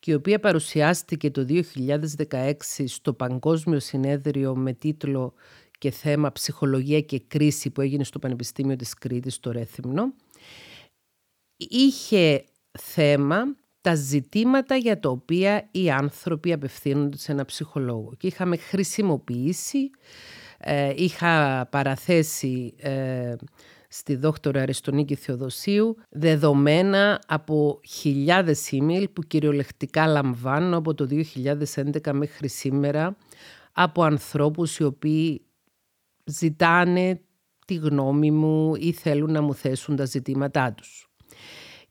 και 0.05 0.11
η 0.11 0.15
οποία 0.15 0.41
παρουσιάστηκε 0.41 1.31
το 1.31 1.47
2016 1.49 2.53
στο 2.85 3.13
Παγκόσμιο 3.13 3.81
Συνέδριο 3.81 4.57
με 4.57 4.73
τίτλο 4.73 5.35
και 5.79 5.91
θέμα 5.91 6.33
«Ψυχολογία 6.33 7.01
και 7.01 7.21
κρίση» 7.21 7.71
που 7.71 7.81
έγινε 7.81 8.05
στο 8.05 8.19
Πανεπιστήμιο 8.19 8.77
της 8.77 8.95
Κρήτης, 8.95 9.35
στο 9.35 9.51
Ρέθυμνο, 9.51 10.15
είχε 11.57 12.45
θέμα 12.79 13.57
τα 13.81 13.95
ζητήματα 13.95 14.77
για 14.77 15.01
τα 15.01 15.09
οποία 15.09 15.69
οι 15.71 15.91
άνθρωποι 15.91 16.53
απευθύνονται 16.53 17.17
σε 17.17 17.33
ένα 17.33 17.45
ψυχολόγο. 17.45 18.13
Και 18.19 18.27
είχαμε 18.27 18.57
χρησιμοποιήσει 18.57 19.91
ε, 20.67 20.93
είχα 20.97 21.67
παραθέσει 21.71 22.75
ε, 22.77 23.35
στη 23.89 24.17
δόκτωρα 24.17 24.61
Αριστονίκη 24.61 25.15
Θεοδοσίου 25.15 25.97
δεδομένα 26.09 27.21
από 27.27 27.81
χιλιάδες 27.89 28.69
email 28.73 29.05
που 29.13 29.23
κυριολεκτικά 29.23 30.07
λαμβάνω 30.07 30.77
από 30.77 30.95
το 30.95 31.09
2011 31.35 32.13
μέχρι 32.13 32.49
σήμερα 32.49 33.17
από 33.73 34.03
ανθρώπους 34.03 34.79
οι 34.79 34.85
οποίοι 34.85 35.47
ζητάνε 36.25 37.21
τη 37.67 37.75
γνώμη 37.75 38.31
μου 38.31 38.75
ή 38.75 38.93
θέλουν 38.93 39.33
να 39.33 39.43
μου 39.43 39.55
θέσουν 39.55 39.97
τα 39.97 40.05
ζητήματά 40.05 40.73
τους. 40.73 41.09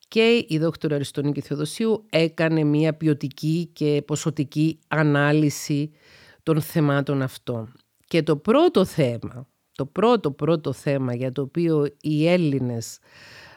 Και 0.07 0.45
η 0.47 0.57
δόκτωρα 0.57 0.95
Αριστονίκη 0.95 1.41
Θεοδοσίου 1.41 2.05
έκανε 2.09 2.63
μια 2.63 2.93
ποιοτική 2.93 3.69
και 3.73 4.03
ποσοτική 4.07 4.79
ανάλυση 4.87 5.91
των 6.43 6.61
θεμάτων 6.61 7.21
αυτών. 7.21 7.73
Και 8.13 8.23
το 8.23 8.37
πρώτο 8.37 8.85
θέμα, 8.85 9.47
το 9.71 9.85
πρώτο 9.85 10.31
πρώτο 10.31 10.73
θέμα 10.73 11.15
για 11.15 11.31
το 11.31 11.41
οποίο 11.41 11.87
οι 12.01 12.27
Έλληνες 12.27 12.99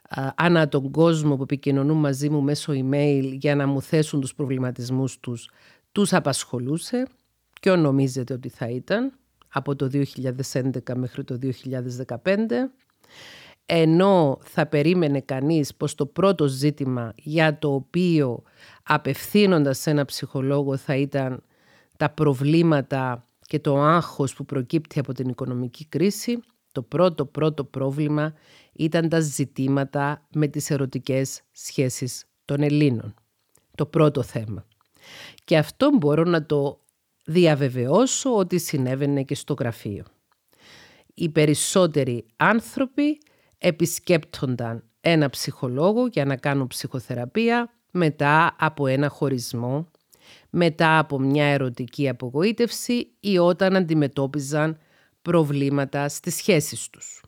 α, 0.08 0.30
ανά 0.36 0.68
τον 0.68 0.90
κόσμο 0.90 1.36
που 1.36 1.42
επικοινωνούν 1.42 1.96
μαζί 1.98 2.28
μου 2.30 2.42
μέσω 2.42 2.72
email 2.72 3.22
για 3.32 3.54
να 3.54 3.66
μου 3.66 3.82
θέσουν 3.82 4.20
τους 4.20 4.34
προβληματισμούς 4.34 5.20
τους, 5.20 5.50
τους 5.92 6.12
απασχολούσε. 6.12 7.06
Ποιο 7.60 7.76
νομίζετε 7.76 8.32
ότι 8.32 8.48
θα 8.48 8.68
ήταν 8.68 9.12
από 9.48 9.76
το 9.76 9.90
2011 9.92 10.94
μέχρι 10.94 11.24
το 11.24 11.38
2015 12.06 12.18
ενώ 13.66 14.38
θα 14.42 14.66
περίμενε 14.66 15.20
κανείς 15.20 15.74
πως 15.74 15.94
το 15.94 16.06
πρώτο 16.06 16.46
ζήτημα 16.46 17.12
για 17.16 17.58
το 17.58 17.74
οποίο 17.74 18.42
απευθύνοντας 18.82 19.78
σε 19.78 19.90
ένα 19.90 20.04
ψυχολόγο 20.04 20.76
θα 20.76 20.96
ήταν 20.96 21.42
τα 21.96 22.10
προβλήματα 22.10 23.25
και 23.46 23.58
το 23.58 23.80
άγχος 23.82 24.34
που 24.34 24.44
προκύπτει 24.44 24.98
από 24.98 25.12
την 25.12 25.28
οικονομική 25.28 25.86
κρίση, 25.86 26.40
το 26.72 26.82
πρώτο 26.82 27.26
πρώτο 27.26 27.64
πρόβλημα 27.64 28.34
ήταν 28.72 29.08
τα 29.08 29.20
ζητήματα 29.20 30.26
με 30.34 30.46
τις 30.46 30.70
ερωτικές 30.70 31.42
σχέσεις 31.52 32.24
των 32.44 32.62
Ελλήνων. 32.62 33.14
Το 33.74 33.86
πρώτο 33.86 34.22
θέμα. 34.22 34.66
Και 35.44 35.58
αυτό 35.58 35.90
μπορώ 35.98 36.24
να 36.24 36.46
το 36.46 36.80
διαβεβαιώσω 37.24 38.36
ότι 38.36 38.58
συνέβαινε 38.58 39.22
και 39.22 39.34
στο 39.34 39.54
γραφείο. 39.58 40.04
Οι 41.14 41.28
περισσότεροι 41.28 42.24
άνθρωποι 42.36 43.18
επισκέπτονταν 43.58 44.84
ένα 45.00 45.30
ψυχολόγο 45.30 46.06
για 46.06 46.24
να 46.24 46.36
κάνουν 46.36 46.66
ψυχοθεραπεία 46.66 47.70
μετά 47.90 48.56
από 48.58 48.86
ένα 48.86 49.08
χωρισμό 49.08 49.90
μετά 50.50 50.98
από 50.98 51.18
μια 51.18 51.44
ερωτική 51.44 52.08
απογοήτευση 52.08 53.10
ή 53.20 53.38
όταν 53.38 53.76
αντιμετώπιζαν 53.76 54.78
προβλήματα 55.22 56.08
στις 56.08 56.34
σχέσεις 56.34 56.88
τους. 56.88 57.20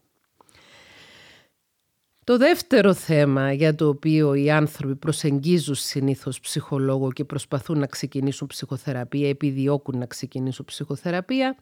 Το 2.25 2.37
δεύτερο 2.37 2.95
θέμα 2.95 3.53
για 3.53 3.75
το 3.75 3.89
οποίο 3.89 4.35
οι 4.35 4.51
άνθρωποι 4.51 4.97
προσεγγίζουν 4.97 5.75
συνήθως 5.75 6.41
ψυχολόγο 6.41 7.13
και 7.13 7.25
προσπαθούν 7.25 7.79
να 7.79 7.87
ξεκινήσουν 7.87 8.47
ψυχοθεραπεία, 8.47 9.29
επιδιώκουν 9.29 9.99
να 9.99 10.07
ξεκινήσουν 10.07 10.65
ψυχοθεραπεία, 10.65 11.57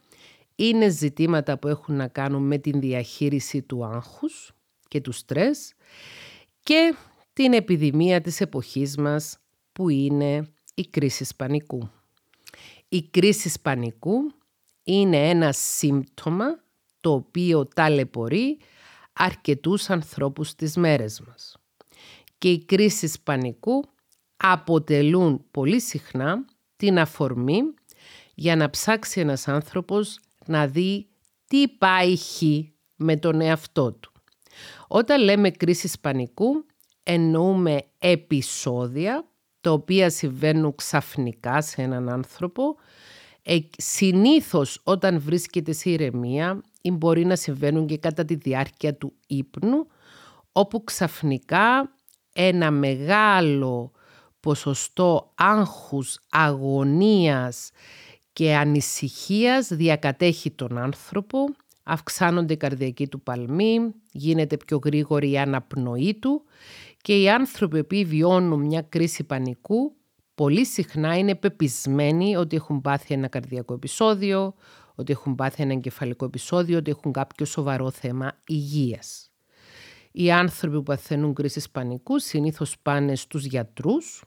είναι 0.54 0.88
ζητήματα 0.88 1.58
που 1.58 1.68
έχουν 1.68 1.96
να 1.96 2.08
κάνουν 2.08 2.42
με 2.42 2.58
την 2.58 2.80
διαχείριση 2.80 3.62
του 3.62 3.84
άγχους 3.84 4.52
και 4.88 5.00
του 5.00 5.12
στρες 5.12 5.72
και 6.62 6.94
την 7.32 7.52
επιδημία 7.52 8.20
της 8.20 8.40
εποχής 8.40 8.96
μας 8.96 9.38
που 9.72 9.88
είναι 9.88 10.48
η 10.78 10.86
κρίση 10.86 11.26
πανικού. 11.36 11.90
Η 12.88 13.02
κρίση 13.02 13.60
πανικού 13.62 14.16
είναι 14.84 15.28
ένα 15.28 15.52
σύμπτωμα 15.52 16.44
το 17.00 17.12
οποίο 17.12 17.66
ταλαιπωρεί 17.66 18.58
αρκετούς 19.12 19.90
ανθρώπους 19.90 20.54
τις 20.54 20.76
μέρες 20.76 21.20
μας. 21.20 21.56
Και 22.38 22.50
οι 22.50 22.64
κρίσεις 22.64 23.20
πανικού 23.20 23.84
αποτελούν 24.36 25.44
πολύ 25.50 25.80
συχνά 25.80 26.44
την 26.76 26.98
αφορμή 26.98 27.60
για 28.34 28.56
να 28.56 28.70
ψάξει 28.70 29.20
ένας 29.20 29.48
άνθρωπος 29.48 30.20
να 30.46 30.66
δει 30.66 31.06
τι 31.46 31.68
πάει 31.68 32.16
χ 32.16 32.42
με 32.96 33.16
τον 33.16 33.40
εαυτό 33.40 33.92
του. 33.92 34.12
Όταν 34.88 35.22
λέμε 35.22 35.50
κρίση 35.50 35.90
πανικού 36.00 36.64
εννοούμε 37.02 37.82
επεισόδια 37.98 39.24
τα 39.66 39.72
οποία 39.72 40.10
συμβαίνουν 40.10 40.74
ξαφνικά 40.74 41.62
σε 41.62 41.82
έναν 41.82 42.08
άνθρωπο, 42.08 42.76
ε, 43.42 43.58
συνήθως 43.76 44.80
όταν 44.84 45.20
βρίσκεται 45.20 45.72
σε 45.72 45.90
ηρεμία 45.90 46.60
ή 46.80 46.90
μπορεί 46.90 47.24
να 47.24 47.36
συμβαίνουν 47.36 47.86
και 47.86 47.98
κατά 47.98 48.24
τη 48.24 48.34
διάρκεια 48.34 48.94
του 48.94 49.12
ύπνου, 49.26 49.86
όπου 50.52 50.84
ξαφνικά 50.84 51.94
ένα 52.32 52.70
μεγάλο 52.70 53.90
ποσοστό 54.40 55.32
άγχους, 55.34 56.18
αγωνίας 56.30 57.70
και 58.32 58.54
ανησυχίας 58.54 59.68
διακατέχει 59.68 60.50
τον 60.50 60.78
άνθρωπο, 60.78 61.38
αυξάνονται 61.82 62.52
οι 62.52 62.56
καρδιακοί 62.56 63.08
του 63.08 63.20
παλμοί, 63.20 63.94
γίνεται 64.12 64.56
πιο 64.56 64.80
γρήγορη 64.84 65.30
η 65.30 65.38
αναπνοή 65.38 66.14
του 66.14 66.44
και 67.06 67.20
οι 67.20 67.28
άνθρωποι 67.30 67.84
που 67.84 68.08
βιώνουν 68.08 68.60
μια 68.60 68.82
κρίση 68.82 69.24
πανικού 69.24 69.96
πολύ 70.34 70.64
συχνά 70.64 71.18
είναι 71.18 71.34
πεπισμένοι 71.34 72.36
ότι 72.36 72.56
έχουν 72.56 72.80
πάθει 72.80 73.14
ένα 73.14 73.28
καρδιακό 73.28 73.74
επεισόδιο, 73.74 74.54
ότι 74.94 75.12
έχουν 75.12 75.34
πάθει 75.34 75.62
ένα 75.62 75.72
εγκεφαλικό 75.72 76.24
επεισόδιο, 76.24 76.78
ότι 76.78 76.90
έχουν 76.90 77.12
κάποιο 77.12 77.46
σοβαρό 77.46 77.90
θέμα 77.90 78.32
υγείας. 78.46 79.30
Οι 80.12 80.32
άνθρωποι 80.32 80.76
που 80.76 80.82
παθαίνουν 80.82 81.34
κρίση 81.34 81.70
πανικού 81.72 82.18
συνήθως 82.18 82.78
πάνε 82.78 83.16
στους 83.16 83.44
γιατρούς, 83.44 84.24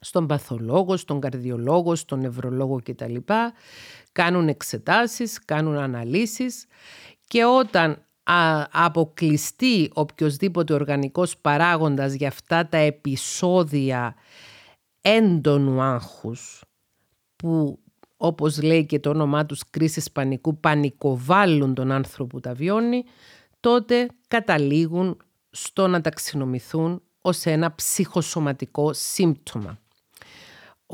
στον 0.00 0.26
παθολόγο, 0.26 0.96
στον 0.96 1.20
καρδιολόγο, 1.20 1.94
στον 1.94 2.20
νευρολόγο 2.20 2.80
κτλ. 2.84 3.16
Κάνουν 4.12 4.48
εξετάσεις, 4.48 5.44
κάνουν 5.44 5.76
αναλύσεις 5.76 6.66
και 7.26 7.44
όταν 7.44 8.06
αποκλειστεί 8.70 9.90
οποιοδήποτε 9.94 10.74
οργανικός 10.74 11.38
παράγοντας 11.38 12.12
για 12.12 12.28
αυτά 12.28 12.68
τα 12.68 12.76
επεισόδια 12.76 14.14
έντονου 15.00 15.80
άγχους 15.80 16.64
που 17.36 17.78
όπως 18.16 18.62
λέει 18.62 18.86
και 18.86 19.00
το 19.00 19.10
όνομά 19.10 19.46
τους 19.46 19.70
κρίσης 19.70 20.12
πανικού 20.12 20.56
πανικοβάλλουν 20.56 21.74
τον 21.74 21.90
άνθρωπο 21.90 22.36
που 22.36 22.40
τα 22.40 22.54
βιώνει 22.54 23.04
τότε 23.60 24.08
καταλήγουν 24.28 25.16
στο 25.50 25.86
να 25.86 26.00
ταξινομηθούν 26.00 27.02
ως 27.20 27.44
ένα 27.44 27.74
ψυχοσωματικό 27.74 28.92
σύμπτωμα. 28.92 29.81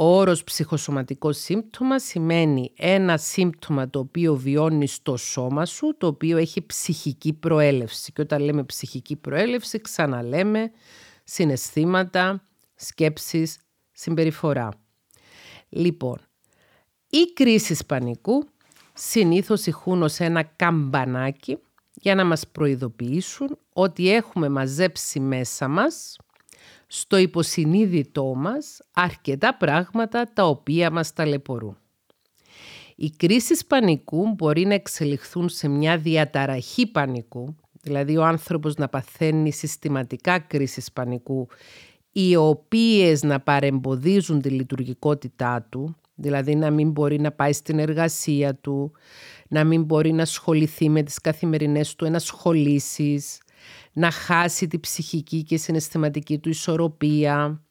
Ο 0.00 0.16
όρος 0.16 0.44
ψυχοσωματικό 0.44 1.32
σύμπτωμα 1.32 1.98
σημαίνει 1.98 2.72
ένα 2.76 3.16
σύμπτωμα 3.16 3.90
το 3.90 3.98
οποίο 3.98 4.34
βιώνει 4.34 4.86
στο 4.86 5.16
σώμα 5.16 5.66
σου, 5.66 5.94
το 5.98 6.06
οποίο 6.06 6.36
έχει 6.36 6.66
ψυχική 6.66 7.32
προέλευση. 7.32 8.12
Και 8.12 8.20
όταν 8.20 8.42
λέμε 8.42 8.64
ψυχική 8.64 9.16
προέλευση, 9.16 9.80
ξαναλέμε 9.80 10.70
συναισθήματα, 11.24 12.42
σκέψεις, 12.74 13.58
συμπεριφορά. 13.92 14.68
Λοιπόν, 15.68 16.18
οι 17.10 17.32
κρίσεις 17.32 17.86
πανικού 17.86 18.44
συνήθως 18.94 19.66
ηχούν 19.66 20.02
ως 20.02 20.18
ένα 20.18 20.42
καμπανάκι 20.42 21.58
για 21.92 22.14
να 22.14 22.24
μας 22.24 22.48
προειδοποιήσουν 22.48 23.58
ότι 23.72 24.12
έχουμε 24.12 24.48
μαζέψει 24.48 25.20
μέσα 25.20 25.68
μας 25.68 26.16
στο 26.86 27.16
υποσυνείδητό 27.16 28.34
μας 28.36 28.80
αρκετά 28.92 29.56
πράγματα 29.56 30.30
τα 30.32 30.46
οποία 30.46 30.90
μας 30.90 31.12
ταλαιπωρούν. 31.12 31.76
Οι 32.96 33.10
κρίσεις 33.10 33.66
πανικού 33.66 34.34
μπορεί 34.34 34.66
να 34.66 34.74
εξελιχθούν 34.74 35.48
σε 35.48 35.68
μια 35.68 35.98
διαταραχή 35.98 36.86
πανικού, 36.86 37.54
δηλαδή 37.82 38.16
ο 38.16 38.24
άνθρωπος 38.24 38.74
να 38.74 38.88
παθαίνει 38.88 39.52
συστηματικά 39.52 40.38
κρίσεις 40.38 40.92
πανικού, 40.92 41.48
οι 42.12 42.36
οποίες 42.36 43.22
να 43.22 43.40
παρεμποδίζουν 43.40 44.40
τη 44.40 44.48
λειτουργικότητά 44.50 45.66
του, 45.68 45.96
δηλαδή 46.14 46.54
να 46.54 46.70
μην 46.70 46.90
μπορεί 46.90 47.20
να 47.20 47.32
πάει 47.32 47.52
στην 47.52 47.78
εργασία 47.78 48.54
του, 48.54 48.92
να 49.48 49.64
μην 49.64 49.82
μπορεί 49.82 50.12
να 50.12 50.22
ασχοληθεί 50.22 50.88
με 50.88 51.02
τις 51.02 51.20
καθημερινές 51.20 51.94
του 51.94 52.04
ενασχολήσεις, 52.04 53.40
να 53.98 54.10
χάσει 54.10 54.68
τη 54.68 54.78
ψυχική 54.78 55.42
και 55.42 55.56
συναισθηματική 55.56 56.38
του 56.38 56.48
ισορροπία, 56.48 57.62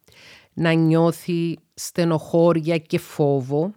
να 0.53 0.71
νιώθει 0.71 1.57
στενοχώρια 1.73 2.77
και 2.77 2.99
φόβο, 2.99 3.73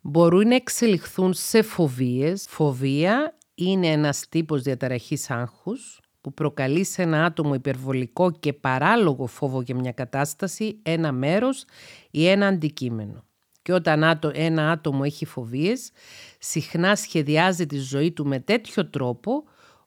μπορούν 0.00 0.48
να 0.48 0.54
εξελιχθούν 0.54 1.32
σε 1.32 1.62
φοβίες. 1.62 2.46
Φοβία 2.48 3.38
είναι 3.54 3.86
ένας 3.86 4.28
τύπος 4.28 4.62
διαταραχής 4.62 5.30
άγχους 5.30 6.00
που 6.20 6.34
προκαλεί 6.34 6.84
σε 6.84 7.02
ένα 7.02 7.24
άτομο 7.24 7.54
υπερβολικό 7.54 8.30
και 8.30 8.52
παράλογο 8.52 9.26
φόβο 9.26 9.62
για 9.62 9.74
μια 9.74 9.92
κατάσταση, 9.92 10.78
ένα 10.82 11.12
μέρος 11.12 11.64
ή 12.10 12.26
ένα 12.26 12.46
αντικείμενο. 12.46 13.24
Και 13.62 13.72
όταν 13.72 14.20
ένα 14.32 14.70
άτομο 14.70 15.00
έχει 15.04 15.24
φοβίες, 15.24 15.90
συχνά 16.38 16.96
σχεδιάζει 16.96 17.66
τη 17.66 17.78
ζωή 17.78 18.12
του 18.12 18.26
με 18.26 18.40
τέτοιο 18.40 18.90
τρόπο 18.90 19.44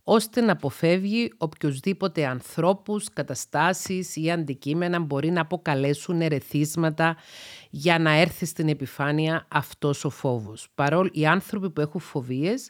ώστε 0.07 0.41
να 0.41 0.51
αποφεύγει 0.51 1.33
οποιοδήποτε 1.37 2.25
ανθρώπους, 2.25 3.09
καταστάσεις 3.13 4.15
ή 4.15 4.31
αντικείμενα 4.31 4.99
μπορεί 4.99 5.31
να 5.31 5.41
αποκαλέσουν 5.41 6.21
ερεθίσματα 6.21 7.17
για 7.69 7.99
να 7.99 8.11
έρθει 8.11 8.45
στην 8.45 8.69
επιφάνεια 8.69 9.45
αυτός 9.49 10.05
ο 10.05 10.09
φόβος. 10.09 10.67
Παρόλο 10.75 11.09
οι 11.13 11.25
άνθρωποι 11.25 11.69
που 11.69 11.81
έχουν 11.81 12.01
φοβίες 12.01 12.69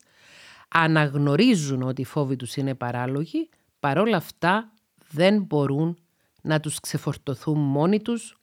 αναγνωρίζουν 0.68 1.82
ότι 1.82 2.02
οι 2.02 2.06
φόβοι 2.06 2.36
τους 2.36 2.56
είναι 2.56 2.76
παράλογοι, 2.76 3.50
παρόλα 3.80 4.18
αυτά 4.18 4.72
δεν 5.12 5.42
μπορούν 5.42 5.98
να 6.42 6.60
τους 6.60 6.80
ξεφορτωθούν 6.80 7.60
μόνοι 7.60 8.02
τους 8.02 8.38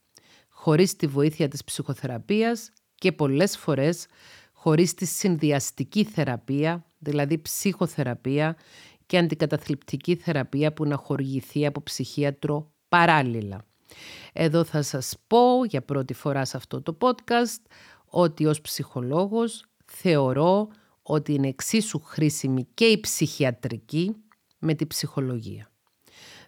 χωρίς 0.49 0.97
τη 0.97 1.07
βοήθεια 1.07 1.49
της 1.49 1.65
ψυχοθεραπείας 1.65 2.73
και 2.95 3.13
πολλές 3.13 3.57
φορές 3.57 4.07
χωρίς 4.63 4.95
τη 4.95 5.07
συνδυαστική 5.07 6.05
θεραπεία, 6.05 6.85
δηλαδή 6.99 7.39
ψυχοθεραπεία 7.39 8.57
και 9.07 9.19
αντικαταθλιπτική 9.19 10.15
θεραπεία 10.15 10.73
που 10.73 10.85
να 10.85 10.97
χορηγηθεί 10.97 11.67
από 11.67 11.83
ψυχίατρο 11.83 12.73
παράλληλα. 12.89 13.65
Εδώ 14.33 14.65
θα 14.65 14.83
σας 14.83 15.15
πω 15.27 15.65
για 15.65 15.83
πρώτη 15.83 16.15
φορά 16.15 16.45
σε 16.45 16.57
αυτό 16.57 16.83
το 16.83 16.97
podcast 17.01 17.63
ότι 18.05 18.47
ως 18.47 18.61
ψυχολόγος 18.61 19.65
θεωρώ 19.85 20.69
ότι 21.03 21.35
είναι 21.35 21.49
εξίσου 21.49 22.01
χρήσιμη 22.01 22.67
και 22.75 22.85
η 22.85 23.01
ψυχιατρική 23.01 24.17
με 24.59 24.75
τη 24.75 24.87
ψυχολογία. 24.87 25.71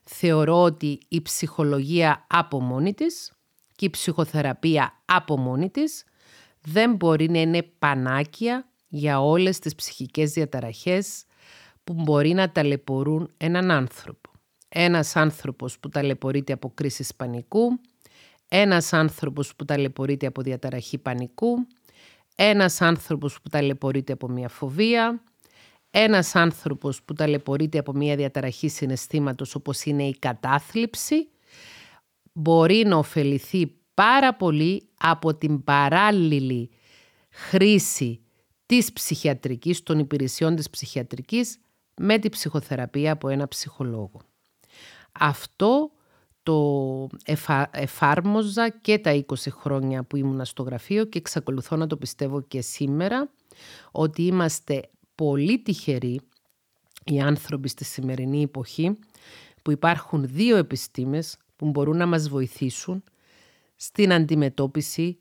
Θεωρώ 0.05 0.63
ότι 0.63 0.99
η 1.09 1.23
ψυχολογία 1.23 2.27
από 2.29 2.61
μόνη 2.61 2.95
της 2.95 3.33
και 3.77 3.85
η 3.85 3.91
ψυχοθεραπεία 3.91 5.03
από 5.05 5.39
μόνη 5.39 5.71
της 5.71 6.05
δεν 6.65 6.95
μπορεί 6.95 7.31
να 7.31 7.41
είναι 7.41 7.63
πανάκια 7.63 8.69
για 8.89 9.21
όλες 9.21 9.59
τις 9.59 9.75
ψυχικές 9.75 10.33
διαταραχές 10.33 11.25
που 11.85 11.93
μπορεί 11.93 12.33
να 12.33 12.51
ταλαιπωρούν 12.51 13.31
έναν 13.37 13.71
άνθρωπο. 13.71 14.31
Ένας 14.69 15.17
άνθρωπος 15.17 15.79
που 15.79 15.89
ταλαιπωρείται 15.89 16.53
από 16.53 16.71
κρίση 16.75 17.07
πανικού, 17.17 17.81
ένας 18.49 18.93
άνθρωπος 18.93 19.57
που 19.57 19.65
ταλαιπωρείται 19.65 20.27
από 20.27 20.43
διαταραχή 20.43 20.99
πανικού, 20.99 21.67
ένας 22.35 22.81
άνθρωπος 22.81 23.41
που 23.41 23.49
ταλαιπωρείται 23.49 24.13
από 24.13 24.29
μια 24.29 24.49
φοβία, 24.49 25.23
ένας 25.91 26.35
άνθρωπος 26.35 27.03
που 27.03 27.13
ταλαιπωρείται 27.13 27.79
από 27.79 27.93
μια 27.93 28.17
διαταραχή 28.17 28.69
συναισθήματος 28.69 29.55
όπως 29.55 29.85
είναι 29.85 30.05
η 30.05 30.17
κατάθλιψη, 30.19 31.29
μπορεί 32.33 32.85
να 32.87 32.97
ωφεληθεί 32.97 33.75
πάρα 33.95 34.35
πολύ 34.35 34.89
από 34.99 35.35
την 35.35 35.65
παράλληλη 35.65 36.71
χρήση 37.31 38.21
της 38.67 38.93
ψυχιατρικής, 38.93 39.83
των 39.83 39.99
υπηρεσιών 39.99 40.57
της 40.57 40.71
ψυχιατρικής 40.71 41.59
με 41.97 42.19
τη 42.19 42.29
ψυχοθεραπεία 42.29 43.13
από 43.13 43.29
ένα 43.29 43.49
ψυχολόγο. 43.49 44.21
Αυτό 45.13 45.91
το 46.43 47.09
εφάρμοζα 47.71 48.69
και 48.69 48.99
τα 48.99 49.25
20 49.27 49.35
χρόνια 49.51 50.03
που 50.03 50.17
ήμουν 50.17 50.45
στο 50.45 50.63
γραφείο 50.63 51.05
και 51.05 51.19
εξακολουθώ 51.19 51.77
να 51.77 51.87
το 51.87 51.97
πιστεύω 51.97 52.41
και 52.41 52.61
σήμερα 52.61 53.31
ότι 53.93 54.23
είμαστε 54.23 54.91
πολύ 55.15 55.63
τυχεροί 55.63 56.21
οι 57.05 57.21
άνθρωποι 57.21 57.69
στη 57.69 57.85
σημερινή 57.85 58.43
εποχή 58.43 58.99
που 59.63 59.71
υπάρχουν 59.71 60.27
δύο 60.29 60.57
επιστήμες 60.57 61.37
που 61.57 61.67
μπορούν 61.67 61.97
να 61.97 62.07
μας 62.07 62.29
βοηθήσουν 62.29 63.03
στην 63.77 64.13
αντιμετώπιση 64.13 65.19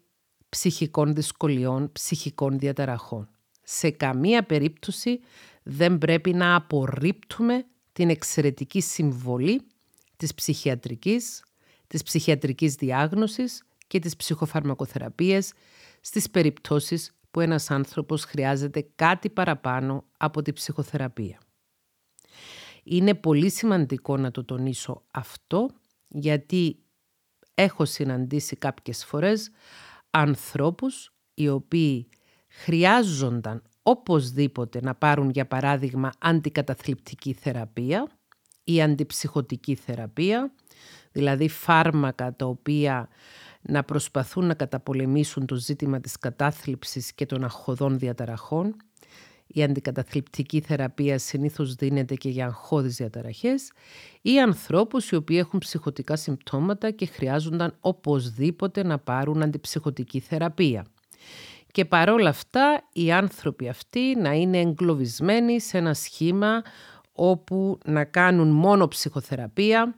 ψυχικών 0.50 1.14
δυσκολιών, 1.14 1.92
ψυχικών 1.92 2.60
διαταραχών. 2.60 3.30
Σε 3.64 3.90
καμία 3.90 4.44
περίπτωση 4.44 5.20
δεν 5.64 5.98
πρέπει 5.98 6.34
να 6.34 6.56
απορρίπτουμε 6.56 7.66
την 7.94 8.10
εξαιρετική 8.10 8.82
συμβολή 8.82 9.62
της 10.18 10.34
ψυχιατρικής, 10.34 11.44
της 11.88 12.04
ψυχιατρικής 12.04 12.76
διάγνωσης 12.76 13.64
και 13.88 14.00
της 14.00 14.16
ψυχοφαρμακοθεραπείας 14.16 15.54
στις 16.02 16.30
περιπτώσεις 16.30 17.16
που 17.32 17.40
ένας 17.40 17.72
άνθρωπος 17.72 18.24
χρειάζεται 18.24 18.88
κάτι 18.96 19.30
παραπάνω 19.30 20.06
από 20.18 20.42
τη 20.42 20.54
ψυχοθεραπεία. 20.54 21.40
Είναι 22.84 23.14
πολύ 23.14 23.50
σημαντικό 23.50 24.18
να 24.18 24.32
το 24.32 24.44
τονίσω 24.46 25.04
αυτό 25.12 25.70
γιατί 26.08 26.83
έχω 27.54 27.86
συναντήσει 27.86 28.56
κάποιες 28.56 29.06
φορές 29.06 29.52
ανθρώπους 30.10 31.14
οι 31.34 31.50
οποίοι 31.50 32.10
χρειάζονταν 32.48 33.64
οπωσδήποτε 33.84 34.80
να 34.82 34.96
πάρουν 34.96 35.30
για 35.30 35.48
παράδειγμα 35.48 36.12
αντικαταθλιπτική 36.20 37.34
θεραπεία 37.34 38.08
ή 38.64 38.82
αντιψυχωτική 38.82 39.76
θεραπεία, 39.76 40.54
δηλαδή 41.12 41.48
φάρμακα 41.48 42.36
τα 42.36 42.46
οποία 42.46 43.10
να 43.62 43.84
προσπαθούν 43.84 44.46
να 44.46 44.54
καταπολεμήσουν 44.54 45.46
το 45.46 45.56
ζήτημα 45.56 46.00
της 46.00 46.18
κατάθλιψης 46.18 47.14
και 47.14 47.26
των 47.26 47.44
αχωδών 47.44 48.00
διαταραχών 48.00 48.76
η 49.54 49.64
αντικαταθλιπτική 49.64 50.62
θεραπεία 50.62 51.18
συνήθως 51.18 51.76
δίνεται 51.76 52.16
και 52.16 52.30
για 52.30 52.46
αγχώδεις 52.46 52.96
διαταραχές 52.96 53.72
ή 54.22 54.40
ανθρώπους 54.40 55.10
οι 55.10 55.16
οποίοι 55.16 55.38
έχουν 55.40 55.60
ψυχοτικά 55.60 56.16
συμπτώματα 56.16 56.92
και 56.92 57.06
χρειάζονταν 57.06 57.76
οπωσδήποτε 57.80 58.84
να 58.84 59.00
πάρουν 59.00 59.44
αντιψυχοτική 59.44 60.20
θεραπεία. 60.20 60.86
Και 61.72 61.86
παρόλα 61.86 62.30
αυτά 62.30 62.82
οι 62.94 63.12
άνθρωποι 63.12 63.70
αυτοί 63.70 64.16
να 64.18 64.32
είναι 64.34 64.60
εγκλωβισμένοι 64.60 65.62
σε 65.62 65.78
ένα 65.78 65.94
σχήμα 65.94 66.62
όπου 67.12 67.78
να 67.86 68.04
κάνουν 68.04 68.48
μόνο 68.48 68.88
ψυχοθεραπεία 68.88 69.96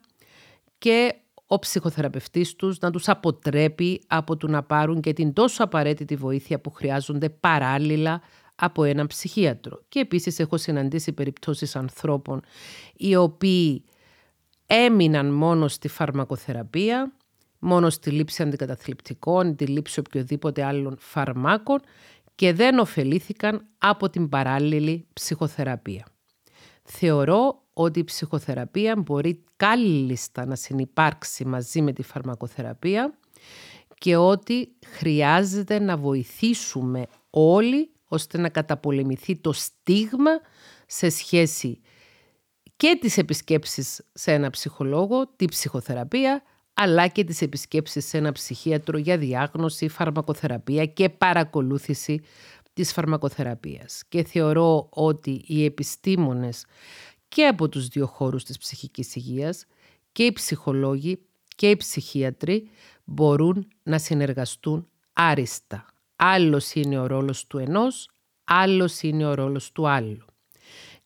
και 0.78 1.16
ο 1.48 1.60
ψυχοθεραπευτής 1.60 2.56
τους 2.56 2.80
να 2.80 2.92
τους 2.92 3.10
αποτρέπει 3.10 4.02
από 4.08 4.38
το 4.38 4.48
να 4.48 4.64
πάρουν 4.64 5.02
και 5.02 5.14
την 5.14 5.34
τόσο 5.34 5.64
απαραίτητη 5.64 6.16
βοήθεια 6.16 6.60
που 6.60 6.72
χρειάζονται 6.72 7.30
παράλληλα 7.30 8.22
από 8.56 8.84
έναν 8.84 9.08
ψυχίατρο. 9.08 9.82
Και 9.90 10.00
επίσης 10.00 10.40
έχω 10.40 10.58
συναντήσει 10.58 11.14
περιπτώσεις 11.14 11.76
ανθρώπων 11.76 12.42
οι 12.96 13.16
οποίοι 13.16 13.84
έμειναν 14.66 15.34
μόνο 15.34 15.68
στη 15.68 15.88
φαρμακοθεραπεία, 15.88 17.14
μόνο 17.60 17.90
στη 17.90 18.10
λήψη 18.10 18.44
αντικαταθλιπτικών, 18.44 19.56
τη 19.56 19.66
λήψη 19.66 20.00
οποιοδήποτε 20.00 20.64
άλλων 20.64 20.98
φαρμάκων 21.00 21.80
και 22.36 22.54
δεν 22.54 22.80
ωφελήθηκαν 22.80 23.66
από 23.78 24.10
την 24.10 24.30
παράλληλη 24.30 25.08
ψυχοθεραπεία. 25.14 26.06
Θεωρώ 26.84 27.62
ότι 27.74 28.00
η 28.00 28.04
ψυχοθεραπεία 28.04 28.96
μπορεί 28.96 29.44
κάλλιστα 29.56 30.46
να 30.46 30.56
συνυπάρξει 30.56 31.46
μαζί 31.46 31.82
με 31.82 31.94
τη 31.94 32.04
φαρμακοθεραπεία 32.04 33.18
και 33.98 34.16
ότι 34.16 34.76
χρειάζεται 34.86 35.80
να 35.80 35.98
βοηθήσουμε 35.98 37.06
όλοι 37.30 37.90
ώστε 38.08 38.38
να 38.38 38.50
καταπολεμηθεί 38.50 39.38
το 39.38 39.52
στίγμα 39.52 40.32
σε 40.86 41.10
σχέση 41.10 41.82
και 42.78 42.98
τις 43.02 43.18
επισκέψεις 43.18 44.02
σε 44.14 44.32
ένα 44.32 44.50
ψυχολόγο, 44.50 45.28
τη 45.36 45.46
ψυχοθεραπεία, 45.46 46.44
αλλά 46.74 47.08
και 47.08 47.24
τις 47.24 47.42
επισκέψεις 47.42 48.06
σε 48.06 48.18
ένα 48.18 48.32
ψυχίατρο 48.32 48.98
για 48.98 49.18
διάγνωση, 49.18 49.88
φαρμακοθεραπεία 49.88 50.86
και 50.86 51.10
παρακολούθηση 51.10 52.22
της 52.74 52.94
φαρμακοθεραπείας. 52.94 54.04
Και 54.10 54.24
θεωρώ 54.24 54.88
ότι 54.90 55.44
οι 55.46 55.66
επιστήμονες 55.66 56.66
και 57.28 57.48
από 57.48 57.70
τους 57.70 57.88
δύο 57.88 58.08
χώρους 58.08 58.44
της 58.44 58.58
ψυχικής 58.58 59.16
υγείας 59.16 59.66
και 60.12 60.24
οι 60.24 60.34
ψυχολόγοι 60.34 61.20
και 61.56 61.70
οι 61.70 61.78
ψυχίατροι 61.78 62.70
μπορούν 63.04 63.68
να 63.84 64.00
συνεργαστούν 64.00 64.88
άριστα. 65.14 65.95
Άλλος 66.16 66.74
είναι 66.74 67.00
ο 67.00 67.08
ρόλος 67.08 67.48
του 67.48 67.58
ενός, 67.58 68.10
άλλος 68.44 69.02
είναι 69.02 69.26
ο 69.26 69.34
ρόλος 69.34 69.72
του 69.72 69.88
άλλου. 69.88 70.26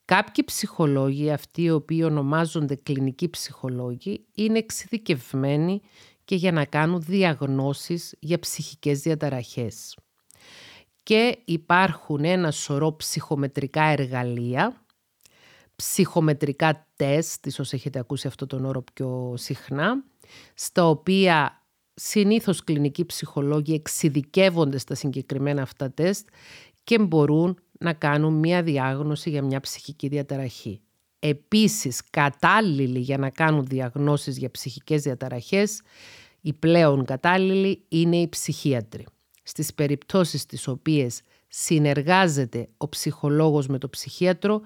Κάποιοι 0.06 0.44
ψυχολόγοι, 0.44 1.32
αυτοί 1.32 1.62
οι 1.62 1.72
οποίοι 1.72 2.02
ονομάζονται 2.06 2.76
κλινικοί 2.76 3.30
ψυχολόγοι, 3.30 4.26
είναι 4.36 4.58
εξειδικευμένοι 4.58 5.82
και 6.26 6.36
για 6.36 6.52
να 6.52 6.66
κάνουν 6.66 7.02
διαγνώσεις 7.02 8.16
για 8.20 8.40
ψυχικές 8.40 9.02
διαταραχές. 9.02 9.98
Και 11.04 11.38
υπάρχουν 11.46 12.26
ένα 12.26 12.52
σωρό 12.52 12.96
ψυχομετρικά 12.96 13.84
εργαλεία, 13.84 14.86
ψυχομετρικά 15.76 16.88
τεστ, 16.96 17.46
ίσως 17.46 17.74
έχετε 17.74 18.00
ακούσει 18.00 18.28
αυτό 18.28 18.48
τον 18.48 18.66
όρο 18.66 18.84
πιο 18.94 19.34
συχνά, 19.38 20.04
στα 20.54 20.88
οποία 20.88 21.59
συνήθως 22.00 22.64
κλινικοί 22.64 23.06
ψυχολόγοι 23.06 23.74
εξειδικεύονται 23.74 24.78
στα 24.78 24.96
συγκεκριμένα 24.96 25.62
αυτά 25.62 25.92
τεστ 25.92 26.28
και 26.84 27.00
μπορούν 27.00 27.60
να 27.80 27.94
κάνουν 27.94 28.34
μία 28.34 28.64
διάγνωση 28.64 29.30
για 29.30 29.44
μια 29.44 29.60
ψυχική 29.60 30.08
διαταραχή. 30.08 30.82
Επίσης, 31.20 32.02
κατάλληλοι 32.10 33.00
για 33.00 33.18
να 33.18 33.30
κάνουν 33.30 33.66
διαγνώσεις 33.66 34.38
για 34.38 34.52
ψυχικές 34.52 35.02
διαταραχές, 35.02 35.82
οι 36.42 36.54
πλέον 36.54 37.06
κατάλληλοι 37.06 37.84
είναι 37.88 38.18
οι 38.18 38.30
ψυχίατροι. 38.30 39.06
Στις 39.44 39.74
περιπτώσεις 39.74 40.46
τις 40.46 40.68
οποίες 40.68 41.22
συνεργάζεται 41.48 42.68
ο 42.78 42.90
ψυχολόγος 42.90 43.68
με 43.68 43.78
το 43.78 43.90
ψυχίατρο, 43.90 44.62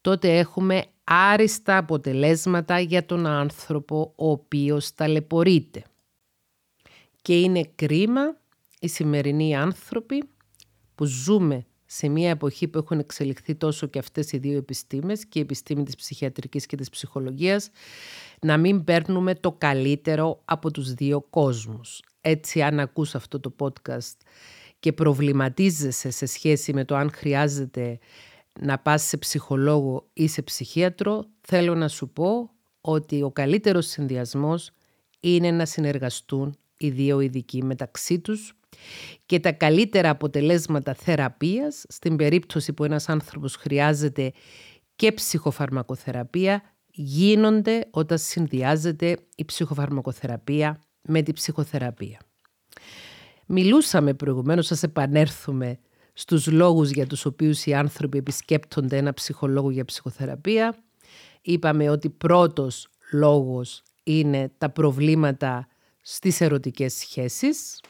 τότε 0.00 0.38
έχουμε 0.38 0.84
άριστα 1.04 1.76
αποτελέσματα 1.76 2.80
για 2.80 3.06
τον 3.06 3.26
άνθρωπο 3.26 4.12
ο 4.16 4.30
οποίος 4.30 4.94
ταλαιπωρείται. 4.94 5.84
Και 7.24 7.40
είναι 7.40 7.70
κρίμα 7.74 8.36
οι 8.80 8.88
σημερινοί 8.88 9.56
άνθρωποι 9.56 10.24
που 10.94 11.04
ζούμε 11.04 11.66
σε 11.86 12.08
μια 12.08 12.30
εποχή 12.30 12.68
που 12.68 12.78
έχουν 12.78 12.98
εξελιχθεί 12.98 13.54
τόσο 13.54 13.86
και 13.86 13.98
αυτές 13.98 14.32
οι 14.32 14.38
δύο 14.38 14.56
επιστήμες 14.56 15.26
και 15.26 15.38
η 15.38 15.42
επιστήμη 15.42 15.82
της 15.82 15.96
ψυχιατρικής 15.96 16.66
και 16.66 16.76
της 16.76 16.90
ψυχολογίας 16.90 17.70
να 18.40 18.56
μην 18.56 18.84
παίρνουμε 18.84 19.34
το 19.34 19.52
καλύτερο 19.52 20.42
από 20.44 20.70
τους 20.70 20.94
δύο 20.94 21.20
κόσμους. 21.20 22.02
Έτσι 22.20 22.62
αν 22.62 22.80
ακούς 22.80 23.14
αυτό 23.14 23.40
το 23.40 23.54
podcast 23.58 24.16
και 24.80 24.92
προβληματίζεσαι 24.92 26.10
σε 26.10 26.26
σχέση 26.26 26.72
με 26.72 26.84
το 26.84 26.96
αν 26.96 27.10
χρειάζεται 27.12 27.98
να 28.60 28.78
πας 28.78 29.02
σε 29.02 29.16
ψυχολόγο 29.16 30.08
ή 30.12 30.28
σε 30.28 30.42
ψυχίατρο, 30.42 31.24
θέλω 31.40 31.74
να 31.74 31.88
σου 31.88 32.08
πω 32.08 32.50
ότι 32.80 33.22
ο 33.22 33.30
καλύτερος 33.30 33.86
συνδυασμός 33.86 34.70
είναι 35.20 35.50
να 35.50 35.66
συνεργαστούν 35.66 36.58
οι 36.84 36.90
δύο 36.90 37.20
ειδικοί 37.20 37.64
μεταξύ 37.64 38.20
τους 38.20 38.54
και 39.26 39.40
τα 39.40 39.52
καλύτερα 39.52 40.10
αποτελέσματα 40.10 40.94
θεραπείας 40.94 41.84
στην 41.88 42.16
περίπτωση 42.16 42.72
που 42.72 42.84
ένας 42.84 43.08
άνθρωπος 43.08 43.56
χρειάζεται 43.56 44.32
και 44.96 45.12
ψυχοφαρμακοθεραπεία 45.12 46.62
γίνονται 46.90 47.86
όταν 47.90 48.18
συνδυάζεται 48.18 49.16
η 49.36 49.44
ψυχοφαρμακοθεραπεία 49.44 50.80
με 51.02 51.22
τη 51.22 51.32
ψυχοθεραπεία. 51.32 52.20
Μιλούσαμε 53.46 54.14
προηγουμένως, 54.14 54.66
σας 54.66 54.82
επανέρθουμε 54.82 55.78
στους 56.12 56.46
λόγους 56.46 56.90
για 56.90 57.06
τους 57.06 57.24
οποίους 57.24 57.66
οι 57.66 57.74
άνθρωποι 57.74 58.18
επισκέπτονται 58.18 58.96
ένα 58.96 59.14
ψυχολόγο 59.14 59.70
για 59.70 59.84
ψυχοθεραπεία. 59.84 60.76
Είπαμε 61.42 61.90
ότι 61.90 62.10
πρώτος 62.10 62.88
λόγος 63.12 63.82
είναι 64.02 64.52
τα 64.58 64.70
προβλήματα 64.70 65.68
στις 66.06 66.40
ερωτικές 66.40 66.94
σχέσεις, 66.94 67.80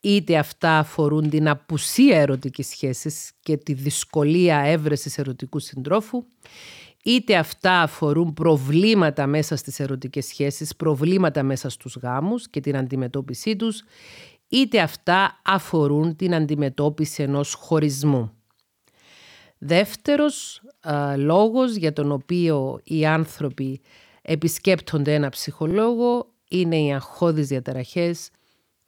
είτε 0.00 0.38
αυτά 0.38 0.78
αφορούν 0.78 1.30
την 1.30 1.48
απουσία 1.48 2.20
ερωτικής 2.20 2.66
σχέσης 2.68 3.32
και 3.40 3.56
τη 3.56 3.72
δυσκολία 3.72 4.58
έβρεσης 4.58 5.18
ερωτικού 5.18 5.58
συντρόφου, 5.58 6.24
είτε 7.02 7.36
αυτά 7.36 7.80
αφορούν 7.80 8.32
προβλήματα 8.32 9.26
μέσα 9.26 9.56
στις 9.56 9.80
ερωτικές 9.80 10.26
σχέσεις, 10.26 10.76
προβλήματα 10.76 11.42
μέσα 11.42 11.68
στους 11.68 11.96
γάμους 12.02 12.48
και 12.48 12.60
την 12.60 12.76
αντιμετώπιση 12.76 13.56
τους, 13.56 13.82
είτε 14.48 14.80
αυτά 14.80 15.40
αφορούν 15.44 16.16
την 16.16 16.34
αντιμετώπιση 16.34 17.22
ενός 17.22 17.54
χωρισμού. 17.54 18.32
Δεύτερος 19.58 20.62
α, 20.80 21.16
λόγος 21.16 21.74
για 21.74 21.92
τον 21.92 22.12
οποίο 22.12 22.80
οι 22.84 23.06
άνθρωποι 23.06 23.80
επισκέπτονται 24.22 25.14
ένα 25.14 25.28
ψυχολόγο 25.28 26.31
είναι 26.52 26.76
οι 26.80 26.92
αγχώδεις 26.92 27.48
διαταραχές, 27.48 28.30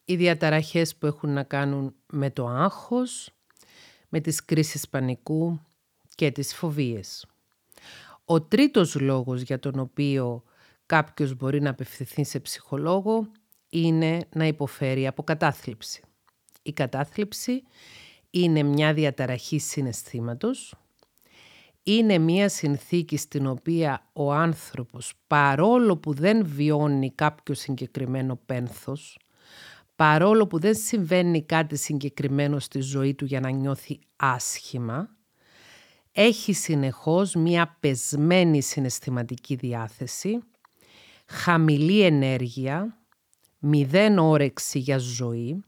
οι 0.05 0.17
διαταραχές 0.17 0.97
που 0.97 1.07
έχουν 1.07 1.31
να 1.31 1.43
κάνουν 1.43 1.95
με 2.13 2.31
το 2.31 2.47
άγχος, 2.47 3.31
με 4.09 4.21
τις 4.21 4.45
κρίσεις 4.45 4.89
πανικού 4.89 5.61
και 6.15 6.31
τις 6.31 6.55
φοβίες. 6.55 7.27
Ο 8.25 8.43
τρίτος 8.43 8.95
λόγος 8.95 9.41
για 9.41 9.59
τον 9.59 9.79
οποίο 9.79 10.43
κάποιος 10.87 11.35
μπορεί 11.35 11.61
να 11.61 11.71
απευθυνθεί 11.71 12.25
σε 12.25 12.41
ψυχολόγο 12.41 13.31
είναι 13.69 14.27
να 14.35 14.47
υποφέρει 14.47 15.07
από 15.07 15.23
κατάθλιψη. 15.23 16.03
Η 16.63 16.73
κατάθλιψη 16.73 17.63
είναι 18.31 18.63
μια 18.63 18.95
διαταραχή 18.95 19.59
συναισθήματος, 19.59 20.75
είναι 21.87 22.19
μια 22.19 22.49
συνθήκη 22.49 23.17
στην 23.17 23.47
οποία 23.47 24.11
ο 24.13 24.33
άνθρωπος 24.33 25.13
παρόλο 25.27 25.97
που 25.97 26.13
δεν 26.15 26.47
βιώνει 26.47 27.13
κάποιο 27.15 27.55
συγκεκριμένο 27.55 28.41
πένθος, 28.47 29.19
παρόλο 29.97 30.47
που 30.47 30.59
δεν 30.59 30.75
συμβαίνει 30.75 31.43
κάτι 31.43 31.77
συγκεκριμένο 31.77 32.59
στη 32.59 32.81
ζωή 32.81 33.15
του 33.15 33.25
για 33.25 33.41
να 33.41 33.51
νιώθει 33.51 33.99
άσχημα, 34.17 35.09
έχει 36.13 36.53
συνεχώς 36.53 37.35
μια 37.35 37.77
πεσμένη 37.81 38.63
συναισθηματική 38.63 39.55
διάθεση, 39.55 40.39
χαμηλή 41.27 42.01
ενέργεια, 42.01 42.99
μηδέν 43.59 44.19
όρεξη 44.19 44.79
για 44.79 44.99
ζωή, 44.99 45.65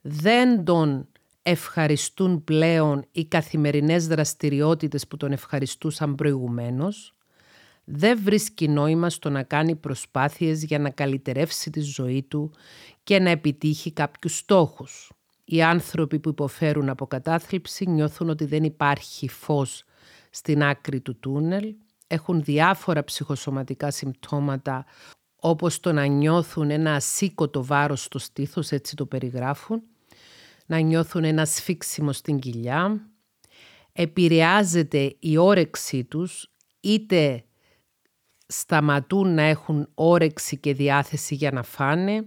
δεν 0.00 0.64
τον 0.64 1.08
ευχαριστούν 1.48 2.44
πλέον 2.44 3.04
οι 3.12 3.24
καθημερινές 3.24 4.06
δραστηριότητες 4.06 5.06
που 5.06 5.16
τον 5.16 5.32
ευχαριστούσαν 5.32 6.14
προηγουμένως, 6.14 7.14
δεν 7.84 8.20
βρίσκει 8.22 8.68
νόημα 8.68 9.10
στο 9.10 9.30
να 9.30 9.42
κάνει 9.42 9.76
προσπάθειες 9.76 10.64
για 10.64 10.78
να 10.78 10.90
καλυτερεύσει 10.90 11.70
τη 11.70 11.80
ζωή 11.80 12.22
του 12.22 12.50
και 13.02 13.18
να 13.18 13.30
επιτύχει 13.30 13.92
κάποιους 13.92 14.36
στόχους. 14.36 15.12
Οι 15.44 15.62
άνθρωποι 15.62 16.18
που 16.18 16.28
υποφέρουν 16.28 16.88
από 16.88 17.06
κατάθλιψη 17.06 17.86
νιώθουν 17.90 18.28
ότι 18.28 18.44
δεν 18.44 18.64
υπάρχει 18.64 19.28
φως 19.28 19.84
στην 20.30 20.62
άκρη 20.62 21.00
του 21.00 21.18
τούνελ, 21.18 21.74
έχουν 22.06 22.42
διάφορα 22.42 23.04
ψυχοσωματικά 23.04 23.90
συμπτώματα 23.90 24.84
όπως 25.36 25.80
το 25.80 25.92
να 25.92 26.04
νιώθουν 26.06 26.70
ένα 26.70 26.94
ασήκωτο 26.94 27.64
βάρος 27.64 28.02
στο 28.02 28.18
στήθος, 28.18 28.70
έτσι 28.70 28.96
το 28.96 29.06
περιγράφουν, 29.06 29.82
να 30.66 30.78
νιώθουν 30.78 31.24
ένα 31.24 31.44
σφίξιμο 31.44 32.12
στην 32.12 32.38
κοιλιά, 32.38 33.10
επηρεάζεται 33.92 35.16
η 35.18 35.36
όρεξή 35.36 36.04
τους, 36.04 36.52
είτε 36.80 37.44
σταματούν 38.46 39.34
να 39.34 39.42
έχουν 39.42 39.88
όρεξη 39.94 40.56
και 40.56 40.74
διάθεση 40.74 41.34
για 41.34 41.50
να 41.50 41.62
φάνε, 41.62 42.26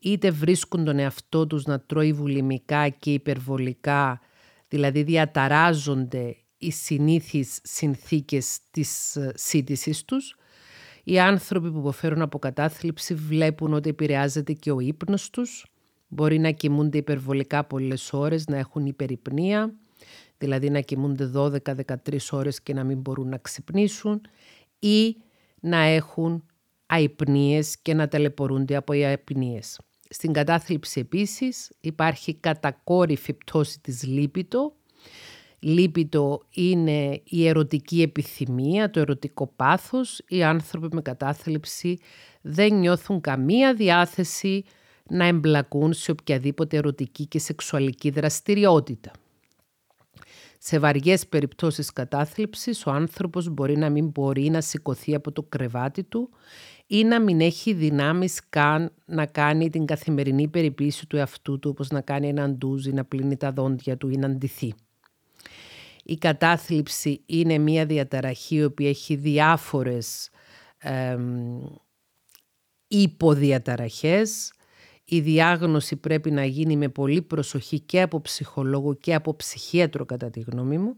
είτε 0.00 0.30
βρίσκουν 0.30 0.84
τον 0.84 0.98
εαυτό 0.98 1.46
τους 1.46 1.64
να 1.64 1.80
τρώει 1.80 2.12
βουλημικά 2.12 2.88
και 2.88 3.12
υπερβολικά, 3.12 4.20
δηλαδή 4.68 5.02
διαταράζονται 5.02 6.36
οι 6.58 6.70
συνήθεις 6.70 7.58
συνθήκες 7.62 8.58
της 8.70 9.16
ε, 9.16 9.32
σύντησης 9.34 10.04
τους. 10.04 10.36
Οι 11.04 11.20
άνθρωποι 11.20 11.70
που 11.70 11.78
υποφέρουν 11.78 12.22
από 12.22 12.38
κατάθλιψη 12.38 13.14
βλέπουν 13.14 13.72
ότι 13.72 13.88
επηρεάζεται 13.88 14.52
και 14.52 14.70
ο 14.70 14.80
ύπνος 14.80 15.30
τους. 15.30 15.69
Μπορεί 16.12 16.38
να 16.38 16.50
κοιμούνται 16.50 16.98
υπερβολικά 16.98 17.64
πολλές 17.64 18.12
ώρες, 18.12 18.46
να 18.46 18.56
έχουν 18.56 18.86
υπερυπνία, 18.86 19.74
δηλαδή 20.38 20.70
να 20.70 20.80
κοιμούνται 20.80 21.30
12-13 21.34 22.30
ώρες 22.30 22.62
και 22.62 22.74
να 22.74 22.84
μην 22.84 23.00
μπορούν 23.00 23.28
να 23.28 23.38
ξυπνήσουν 23.38 24.20
ή 24.78 25.16
να 25.60 25.78
έχουν 25.78 26.44
αϊπνίες 26.86 27.78
και 27.78 27.94
να 27.94 28.08
ταλαιπωρούνται 28.08 28.76
από 28.76 28.92
οι 28.92 29.04
αϊπνίες. 29.04 29.80
Στην 30.08 30.32
κατάθλιψη 30.32 31.00
επίσης 31.00 31.70
υπάρχει 31.80 32.34
κατακόρυφη 32.34 33.32
πτώση 33.32 33.80
της 33.80 34.02
λίπητο. 34.02 34.74
Λίπητο 35.58 36.42
είναι 36.50 37.20
η 37.24 37.48
ερωτική 37.48 38.02
επιθυμία, 38.02 38.90
το 38.90 39.00
ερωτικό 39.00 39.46
πάθος. 39.56 40.22
Οι 40.28 40.42
άνθρωποι 40.42 40.94
με 40.94 41.02
κατάθλιψη 41.02 41.98
δεν 42.40 42.74
νιώθουν 42.74 43.20
καμία 43.20 43.74
διάθεση 43.74 44.64
να 45.10 45.24
εμπλακούν 45.24 45.92
σε 45.92 46.10
οποιαδήποτε 46.10 46.76
ερωτική 46.76 47.26
και 47.26 47.38
σεξουαλική 47.38 48.10
δραστηριότητα. 48.10 49.10
Σε 50.58 50.78
βαριές 50.78 51.26
περιπτώσεις 51.26 51.92
κατάθλιψης, 51.92 52.86
ο 52.86 52.90
άνθρωπος 52.90 53.48
μπορεί 53.48 53.76
να 53.76 53.90
μην 53.90 54.06
μπορεί 54.06 54.50
να 54.50 54.60
σηκωθεί 54.60 55.14
από 55.14 55.32
το 55.32 55.42
κρεβάτι 55.42 56.02
του 56.02 56.30
ή 56.86 57.04
να 57.04 57.20
μην 57.20 57.40
έχει 57.40 57.72
δυνάμεις 57.72 58.40
καν 58.48 58.92
να 59.04 59.26
κάνει 59.26 59.70
την 59.70 59.86
καθημερινή 59.86 60.48
περιποίηση 60.48 61.06
του 61.06 61.16
εαυτού 61.16 61.58
του, 61.58 61.70
όπως 61.70 61.88
να 61.88 62.00
κάνει 62.00 62.28
έναν 62.28 62.56
ντούζι, 62.56 62.92
να 62.92 63.04
πλύνει 63.04 63.36
τα 63.36 63.52
δόντια 63.52 63.96
του 63.96 64.08
ή 64.08 64.16
να 64.16 64.28
ντυθεί. 64.28 64.74
Η 66.04 66.16
κατάθλιψη 66.16 67.22
είναι 67.26 67.58
μια 67.58 67.86
διαταραχή 67.86 68.56
η 68.56 68.64
οποία 68.64 68.88
έχει 68.88 69.14
διάφορες 69.14 70.30
ε, 70.78 71.16
υποδιαταραχές. 72.88 74.52
Η 75.12 75.20
διάγνωση 75.20 75.96
πρέπει 75.96 76.30
να 76.30 76.44
γίνει 76.44 76.76
με 76.76 76.88
πολύ 76.88 77.22
προσοχή 77.22 77.80
και 77.80 78.00
από 78.00 78.20
ψυχολόγο 78.20 78.94
και 78.94 79.14
από 79.14 79.36
ψυχίατρο 79.36 80.04
κατά 80.04 80.30
τη 80.30 80.40
γνώμη 80.40 80.78
μου 80.78 80.96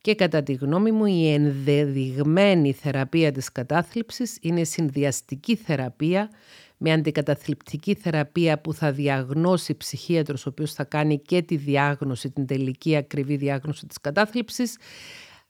και 0.00 0.14
κατά 0.14 0.42
τη 0.42 0.52
γνώμη 0.52 0.92
μου 0.92 1.04
η 1.04 1.32
ενδεδειγμένη 1.32 2.72
θεραπεία 2.72 3.32
της 3.32 3.52
κατάθλιψης 3.52 4.38
είναι 4.40 4.64
συνδυαστική 4.64 5.56
θεραπεία 5.56 6.30
με 6.76 6.92
αντικαταθλιπτική 6.92 7.94
θεραπεία 7.94 8.60
που 8.60 8.74
θα 8.74 8.92
διαγνώσει 8.92 9.76
ψυχίατρος 9.76 10.46
ο 10.46 10.48
οποίος 10.48 10.72
θα 10.72 10.84
κάνει 10.84 11.18
και 11.18 11.42
τη 11.42 11.56
διάγνωση, 11.56 12.30
την 12.30 12.46
τελική 12.46 12.96
ακριβή 12.96 13.36
διάγνωση 13.36 13.86
της 13.86 14.00
κατάθλιψης 14.00 14.76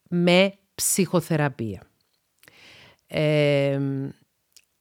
με 0.09 0.53
ψυχοθεραπεία. 0.75 1.83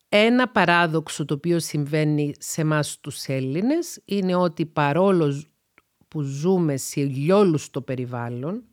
Ένα 0.10 0.50
παράδοξο 0.50 1.26
το 1.26 1.34
οποίο 1.34 1.60
συμβαίνει 1.60 2.34
σε 2.40 2.64
μας 2.64 3.00
τους 3.00 3.26
Έλληνες 3.26 4.02
είναι 4.06 4.36
ότι 4.36 4.66
παρόλο 4.66 5.44
που 6.08 6.22
ζούμε 6.22 6.78
σε 6.78 7.12
στο 7.58 7.82
περιβάλλον, 7.82 8.64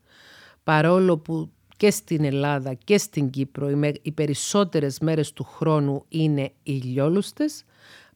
παρόλο 0.63 1.19
που 1.19 1.51
και 1.77 1.91
στην 1.91 2.25
Ελλάδα 2.25 2.75
και 2.75 2.99
στην 2.99 3.31
Κύπρο 3.31 3.69
οι 4.03 4.13
περισσότερες 4.13 4.99
μέρες 4.99 5.33
του 5.33 5.45
χρόνου 5.45 6.05
είναι 6.09 6.53
ηλιόλουστες, 6.63 7.65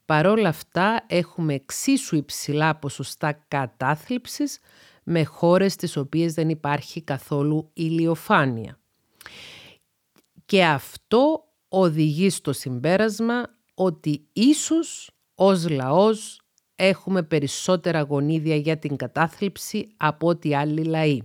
παρόλα 0.04 0.48
αυτά 0.48 1.04
έχουμε 1.06 1.54
εξίσου 1.54 2.16
υψηλά 2.16 2.76
ποσοστά 2.76 3.44
κατάθλιψης 3.48 4.58
με 5.02 5.24
χώρες 5.24 5.76
τις 5.76 5.96
οποίες 5.96 6.34
δεν 6.34 6.48
υπάρχει 6.48 7.02
καθόλου 7.02 7.70
ηλιοφάνεια. 7.72 8.78
Και 10.46 10.64
αυτό 10.64 11.49
οδηγεί 11.72 12.30
στο 12.30 12.52
συμπέρασμα 12.52 13.42
ότι 13.74 14.28
ίσως 14.32 15.10
ως 15.34 15.68
λαός 15.68 16.40
έχουμε 16.74 17.22
περισσότερα 17.22 18.00
γονίδια 18.00 18.56
για 18.56 18.78
την 18.78 18.96
κατάθλιψη 18.96 19.88
από 19.96 20.28
ό,τι 20.28 20.54
άλλοι 20.54 20.84
λαοί. 20.84 21.18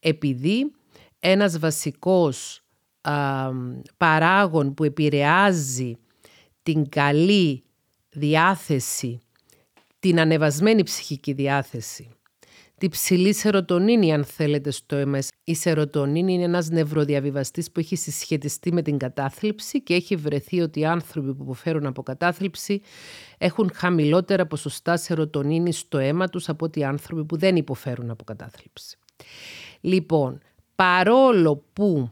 Επειδή 0.00 0.72
ένας 1.18 1.58
βασικός 1.58 2.62
α, 3.00 3.50
παράγων 3.96 4.74
που 4.74 4.84
επηρεάζει 4.84 5.96
την 6.62 6.88
καλή 6.88 7.64
διάθεση, 8.08 9.18
την 9.98 10.20
ανεβασμένη 10.20 10.82
ψυχική 10.82 11.32
διάθεση, 11.32 12.15
τη 12.78 12.88
ψηλή 12.88 13.34
σερωτονίνη 13.34 14.12
αν 14.12 14.24
θέλετε 14.24 14.70
στο 14.70 15.02
MS. 15.12 15.28
Η 15.44 15.54
σερωτονίνη 15.54 16.32
είναι 16.32 16.44
ένας 16.44 16.68
νευροδιαβιβαστής 16.68 17.70
που 17.70 17.80
έχει 17.80 17.96
συσχετιστεί 17.96 18.72
με 18.72 18.82
την 18.82 18.98
κατάθλιψη 18.98 19.82
και 19.82 19.94
έχει 19.94 20.16
βρεθεί 20.16 20.60
ότι 20.60 20.80
οι 20.80 20.84
άνθρωποι 20.84 21.34
που 21.34 21.42
υποφέρουν 21.42 21.86
από 21.86 22.02
κατάθλιψη 22.02 22.80
έχουν 23.38 23.70
χαμηλότερα 23.74 24.46
ποσοστά 24.46 24.96
σερωτονίνη 24.96 25.72
στο 25.72 25.98
αίμα 25.98 26.28
τους 26.28 26.48
από 26.48 26.64
ότι 26.64 26.80
οι 26.80 26.84
άνθρωποι 26.84 27.24
που 27.24 27.36
δεν 27.36 27.56
υποφέρουν 27.56 28.10
από 28.10 28.24
κατάθλιψη. 28.24 28.98
Λοιπόν, 29.80 30.40
παρόλο 30.74 31.64
που 31.72 32.08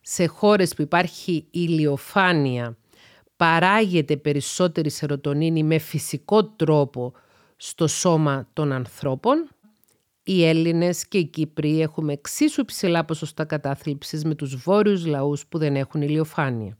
σε 0.00 0.26
χώρες 0.26 0.74
που 0.74 0.82
υπάρχει 0.82 1.46
ηλιοφάνεια 1.50 2.76
παράγεται 3.36 4.16
περισσότερη 4.16 4.90
σερωτονίνη 4.90 5.62
με 5.62 5.78
φυσικό 5.78 6.44
τρόπο 6.44 7.12
στο 7.56 7.86
σώμα 7.86 8.48
των 8.52 8.72
ανθρώπων, 8.72 9.48
οι 10.24 10.44
Έλληνες 10.44 11.08
και 11.08 11.18
οι 11.18 11.24
Κύπροι 11.24 11.80
έχουμε 11.80 12.12
εξίσου 12.12 12.64
ψηλά 12.64 13.04
ποσοστά 13.04 13.44
κατάθλιψης 13.44 14.24
με 14.24 14.34
τους 14.34 14.56
βόρειους 14.56 15.06
λαούς 15.06 15.46
που 15.46 15.58
δεν 15.58 15.76
έχουν 15.76 16.02
ηλιοφάνεια. 16.02 16.78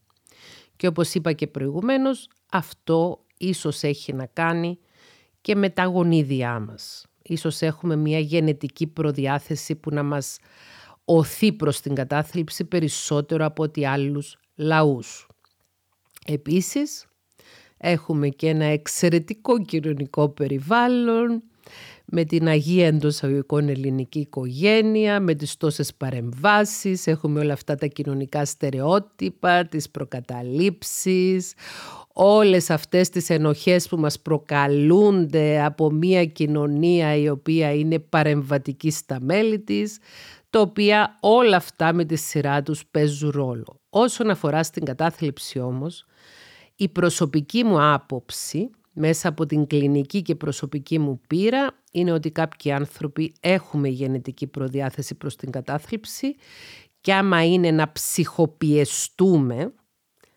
Και 0.76 0.86
όπως 0.86 1.14
είπα 1.14 1.32
και 1.32 1.46
προηγουμένως, 1.46 2.28
αυτό 2.50 3.24
ίσως 3.38 3.82
έχει 3.82 4.12
να 4.12 4.26
κάνει 4.26 4.78
και 5.40 5.54
με 5.54 5.70
τα 5.70 5.84
γονίδια 5.84 6.60
μας 6.60 7.06
ίσως 7.24 7.60
έχουμε 7.62 7.96
μια 7.96 8.18
γενετική 8.18 8.86
προδιάθεση 8.86 9.74
που 9.74 9.90
να 9.90 10.02
μας 10.02 10.38
οθεί 11.04 11.52
προς 11.52 11.80
την 11.80 11.94
κατάθλιψη 11.94 12.64
περισσότερο 12.64 13.44
από 13.44 13.62
ότι 13.62 13.86
άλλους 13.86 14.38
λαούς. 14.54 15.28
Επίσης, 16.26 17.06
έχουμε 17.76 18.28
και 18.28 18.48
ένα 18.48 18.64
εξαιρετικό 18.64 19.62
κοινωνικό 19.62 20.28
περιβάλλον, 20.28 21.42
με 22.04 22.24
την 22.24 22.48
Αγία 22.48 22.86
εντός 22.86 23.22
αγωγικών 23.22 23.68
ελληνική 23.68 24.18
οικογένεια, 24.18 25.20
με 25.20 25.34
τις 25.34 25.56
τόσες 25.56 25.94
παρεμβάσεις, 25.94 27.06
έχουμε 27.06 27.40
όλα 27.40 27.52
αυτά 27.52 27.74
τα 27.74 27.86
κοινωνικά 27.86 28.44
στερεότυπα, 28.44 29.66
τις 29.66 29.90
προκαταλήψεις, 29.90 31.54
όλες 32.12 32.70
αυτές 32.70 33.08
τις 33.08 33.30
ενοχές 33.30 33.88
που 33.88 33.96
μας 33.96 34.20
προκαλούνται 34.20 35.64
από 35.64 35.90
μια 35.90 36.24
κοινωνία 36.24 37.16
η 37.16 37.28
οποία 37.28 37.74
είναι 37.74 37.98
παρεμβατική 37.98 38.90
στα 38.90 39.20
μέλη 39.20 39.60
της, 39.60 39.98
τα 40.50 40.60
οποία 40.60 41.18
όλα 41.20 41.56
αυτά 41.56 41.92
με 41.92 42.04
τη 42.04 42.16
σειρά 42.16 42.62
τους 42.62 42.86
παίζουν 42.86 43.30
ρόλο. 43.30 43.80
Όσον 43.90 44.30
αφορά 44.30 44.62
στην 44.62 44.84
κατάθλιψη 44.84 45.58
όμως, 45.58 46.06
η 46.76 46.88
προσωπική 46.88 47.64
μου 47.64 47.92
άποψη 47.92 48.70
μέσα 48.94 49.28
από 49.28 49.46
την 49.46 49.66
κλινική 49.66 50.22
και 50.22 50.34
προσωπική 50.34 50.98
μου 50.98 51.20
πείρα 51.26 51.70
είναι 51.92 52.12
ότι 52.12 52.30
κάποιοι 52.30 52.72
άνθρωποι 52.72 53.34
έχουμε 53.40 53.88
γενετική 53.88 54.46
προδιάθεση 54.46 55.14
προς 55.14 55.36
την 55.36 55.50
κατάθλιψη 55.50 56.34
και 57.00 57.14
άμα 57.14 57.44
είναι 57.44 57.70
να 57.70 57.92
ψυχοπιεστούμε, 57.92 59.72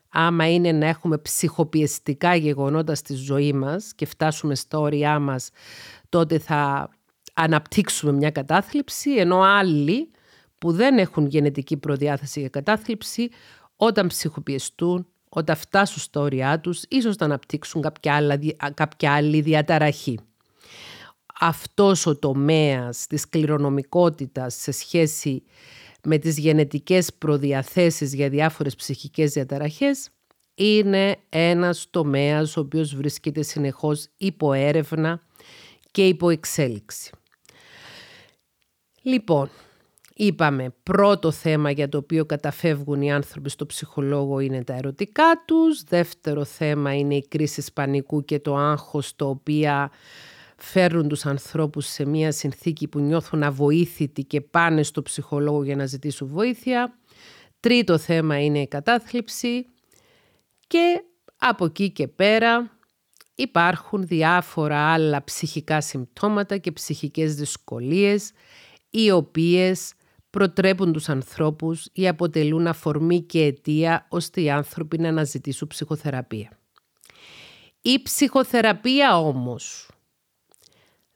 άμα 0.10 0.54
είναι 0.54 0.72
να 0.72 0.88
έχουμε 0.88 1.17
ψυχοπιεστικά 1.17 2.36
γεγονότα 2.36 2.96
στη 2.96 3.13
ζωή 3.13 3.54
μας 3.54 3.93
και 3.96 4.06
φτάσουμε 4.06 4.56
στα 4.56 4.80
όρια 4.80 5.20
μας, 5.20 5.50
τότε 6.10 6.39
θα 6.39 6.89
αναπτύξουμε 7.34 8.12
μια 8.12 8.32
κατάθλιψη, 8.32 9.12
ενώ 9.12 9.41
άλλοι 9.41 10.12
που 10.58 10.72
δεν 10.72 10.98
έχουν 10.98 11.26
γενετική 11.26 11.78
προδιάθεση 11.78 12.39
για 12.39 12.50
κατάθλιψη, 12.50 13.30
όταν 13.76 14.08
ψυχοπιεστούν, 14.08 15.08
όταν 15.29 15.55
φτάσουν 15.55 16.01
στα 16.01 16.21
όρια 16.21 16.59
τους, 16.59 16.83
ίσως 16.87 17.15
να 17.15 17.25
αναπτύξουν 17.25 17.81
κάποια, 17.81 18.15
άλλα, 18.15 18.39
κάποια 18.73 19.13
άλλη 19.13 19.41
διαταραχή. 19.41 20.19
αυτός 21.39 22.05
ο 22.05 22.15
τομέας 22.15 23.07
της 23.07 23.29
κληρονομικότητας 23.29 24.55
σε 24.55 24.71
σχέση 24.71 25.43
με 26.03 26.17
τις 26.17 26.37
γενετικές 26.37 27.13
προδιαθέσεις 27.13 28.13
για 28.13 28.29
διάφορες 28.29 28.75
ψυχικές 28.75 29.31
διαταραχές 29.31 30.09
είναι 30.55 31.17
ένας 31.29 31.87
τομέας 31.89 32.57
ο 32.57 32.59
οποίος 32.59 32.95
βρίσκεται 32.95 33.41
συνεχώς 33.41 34.07
υπό 34.17 34.53
έρευνα 34.53 35.21
και 35.91 36.07
υπό 36.07 36.29
εξέλιξη. 36.29 37.11
Λοιπόν, 39.01 39.49
είπαμε 40.17 40.73
πρώτο 40.84 41.32
θέμα 41.32 41.71
για 41.71 41.89
το 41.89 41.97
οποίο 41.97 42.25
καταφεύγουν 42.25 43.01
οι 43.01 43.12
άνθρωποι 43.12 43.49
στο 43.49 43.65
ψυχολόγο 43.65 44.39
είναι 44.39 44.63
τα 44.63 44.73
ερωτικά 44.73 45.43
τους. 45.45 45.84
Δεύτερο 45.84 46.43
θέμα 46.43 46.95
είναι 46.95 47.15
η 47.15 47.27
κρίση 47.27 47.63
πανικού 47.73 48.25
και 48.25 48.39
το 48.39 48.56
άγχος 48.56 49.15
το 49.15 49.30
οποίο 49.30 49.89
φέρνουν 50.58 51.08
τους 51.08 51.25
ανθρώπους 51.25 51.86
σε 51.86 52.06
μια 52.06 52.32
συνθήκη 52.32 52.88
που 52.88 52.99
νιώθουν 52.99 53.43
αβοήθητοι 53.43 54.23
και 54.23 54.41
πάνε 54.41 54.84
στο 54.84 55.01
ψυχολόγο 55.01 55.63
για 55.63 55.75
να 55.75 55.86
ζητήσουν 55.86 56.27
βοήθεια. 56.27 56.97
Τρίτο 57.60 57.97
θέμα 57.97 58.43
είναι 58.43 58.60
η 58.60 58.67
κατάθλιψη 58.67 59.65
και 60.67 61.03
από 61.38 61.65
εκεί 61.65 61.91
και 61.91 62.08
πέρα 62.08 62.71
υπάρχουν 63.36 64.08
διάφορα 64.08 64.93
άλλα 64.93 65.23
ψυχικά 65.23 65.82
συμπτώματα 65.82 66.58
και 66.58 66.71
ψυχικές 66.71 67.36
δυσκολίες 67.36 68.32
οι 68.89 69.12
οποίες 69.12 69.93
προτρέπουν 70.29 70.93
τους 70.93 71.09
ανθρώπους 71.09 71.89
ή 71.93 72.07
αποτελούν 72.07 72.67
αφορμή 72.67 73.21
και 73.21 73.43
αιτία 73.43 74.05
ώστε 74.09 74.41
οι 74.41 74.49
άνθρωποι 74.49 74.97
να 74.97 75.09
αναζητήσουν 75.09 75.67
ψυχοθεραπεία. 75.67 76.57
Η 77.81 78.01
ψυχοθεραπεία 78.01 79.19
όμως 79.19 79.89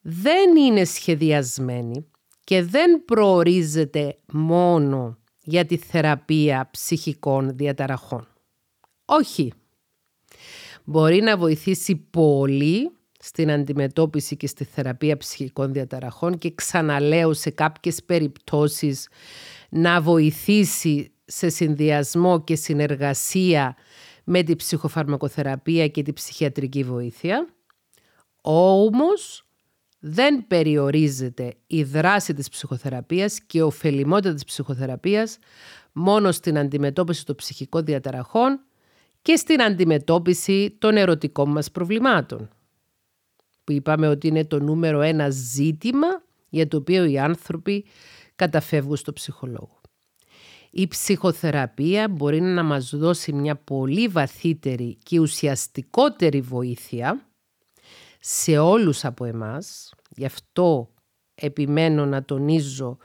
δεν 0.02 0.56
είναι 0.56 0.84
σχεδιασμένη 0.84 2.06
και 2.44 2.64
δεν 2.64 3.06
προορίζεται 3.06 4.18
μόνο 4.32 5.18
για 5.44 5.66
τη 5.66 5.78
θεραπεία 5.78 6.70
ψυχικών 6.72 7.58
διαταραχών. 7.58 8.28
Όχι. 9.06 9.54
Μπορεί 10.84 11.22
να 11.22 11.38
βοηθήσει 11.38 11.96
πολύ 11.96 12.92
στην 13.24 13.52
αντιμετώπιση 13.52 14.38
και 14.38 14.48
στη 14.48 14.64
θεραπεία 14.64 15.18
ψυχικών 15.18 15.74
διαταραχών 15.74 16.38
και 16.38 16.54
ξαναλέω 16.56 17.34
σε 17.34 17.50
κάποιες 17.50 18.04
περιπτώσεις 18.04 19.08
να 19.70 20.02
βοηθήσει 20.02 21.12
σε 21.26 21.50
συνδυασμό 21.50 22.44
και 22.44 22.56
συνεργασία 22.56 23.76
με 24.24 24.44
τη 24.44 24.56
ψυχοφαρμακοθεραπεία 24.56 25.88
και 25.88 26.02
τη 26.02 26.14
ψυχιατρική 26.14 26.84
βοήθεια. 26.84 27.48
Όμως 28.42 29.46
δεν 30.00 30.48
περιορίζεται 30.48 31.54
η 31.68 31.84
δράση 31.84 32.34
της 32.34 32.50
ψυχοθεραπείας 32.50 33.40
και 33.40 33.58
η 33.58 33.62
ωφελημότητα 33.62 34.34
της 34.34 34.44
ψυχοθεραπείας 34.44 35.38
μόνο 35.92 36.32
στην 36.32 36.58
αντιμετώπιση 36.58 37.26
των 37.26 37.36
ψυχικών 37.36 37.86
διαταραχών 37.86 38.60
και 39.22 39.36
στην 39.36 39.62
αντιμετώπιση 39.62 40.76
των 40.80 40.98
ερωτικών 40.98 41.52
μας 41.52 41.72
προβλημάτων. 41.72 42.50
Που 43.64 43.72
είπαμε 43.72 44.08
ότι 44.08 44.28
είναι 44.28 44.46
το 44.46 44.60
νούμερο 44.60 45.02
ένα 45.02 45.30
ζήτημα 45.30 46.08
για 46.50 46.68
το 46.68 46.78
οποίο 46.78 47.06
οι 47.06 47.20
άνθρωποι 47.20 47.86
καταφεύγουν 48.36 48.96
στο 48.96 49.14
ψυχολόγο. 49.14 49.82
Η 50.72 50.88
ψυχοθεραπεία 50.88 52.10
μπορεί 52.10 52.42
να 52.42 52.64
μας 52.64 52.96
δώσει 52.96 53.34
μια 53.34 53.56
πολύ 53.56 54.08
βαθύτερη 54.08 54.98
και 55.04 55.20
ουσιαστικότερη 55.20 56.42
βοήθεια 56.42 57.26
σε 58.20 58.58
όλους 58.58 59.06
από 59.06 59.26
εμάς. 59.26 59.94
Γι' 60.16 60.26
αυτό 60.26 60.94
επιμένω 61.36 62.06
να 62.06 62.24
τονίζω 62.24 62.98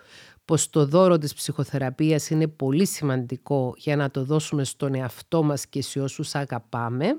πως 0.44 0.70
το 0.70 0.86
δώρο 0.86 1.18
της 1.18 1.34
ψυχοθεραπείας 1.34 2.30
είναι 2.30 2.48
πολύ 2.48 2.86
σημαντικό 2.86 3.74
για 3.76 3.96
να 3.96 4.10
το 4.10 4.24
δώσουμε 4.24 4.64
στον 4.64 4.94
εαυτό 4.94 5.42
μας 5.42 5.66
και 5.66 5.82
σε 5.82 6.00
όσους 6.00 6.34
αγαπάμε 6.34 7.16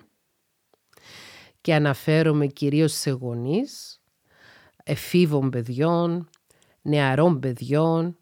και 1.67 1.73
αναφέρομαι 1.73 2.47
κυρίως 2.47 2.93
σε 2.93 3.09
γονείς, 3.09 4.01
εφήβων 4.83 5.49
παιδιών, 5.49 6.29
νεαρών 6.81 7.39
παιδιών, 7.39 8.17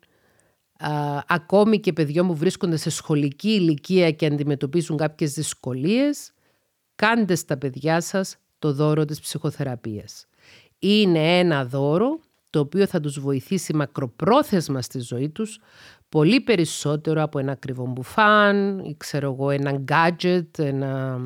ακόμη 1.27 1.79
και 1.79 1.93
παιδιών 1.93 2.27
που 2.27 2.35
βρίσκονται 2.35 2.77
σε 2.77 2.89
σχολική 2.89 3.49
ηλικία 3.49 4.11
και 4.11 4.25
αντιμετωπίζουν 4.25 4.97
κάποιες 4.97 5.33
δυσκολίες, 5.33 6.31
κάντε 6.95 7.35
στα 7.35 7.57
παιδιά 7.57 8.01
σας 8.01 8.37
το 8.59 8.73
δώρο 8.73 9.05
της 9.05 9.19
ψυχοθεραπείας. 9.19 10.25
Είναι 10.79 11.39
ένα 11.39 11.65
δώρο 11.65 12.19
το 12.49 12.59
οποίο 12.59 12.87
θα 12.87 12.99
τους 12.99 13.19
βοηθήσει 13.19 13.73
μακροπρόθεσμα 13.73 14.81
στη 14.81 14.99
ζωή 14.99 15.29
τους 15.29 15.59
πολύ 16.09 16.41
περισσότερο 16.41 17.21
από 17.21 17.39
ένα 17.39 17.51
ακριβό 17.51 17.85
μπουφάν 17.85 18.79
ή 18.79 18.95
ξέρω 18.97 19.31
εγώ 19.31 19.49
ένα 19.49 19.83
gadget, 19.91 20.47
ένα, 20.57 21.19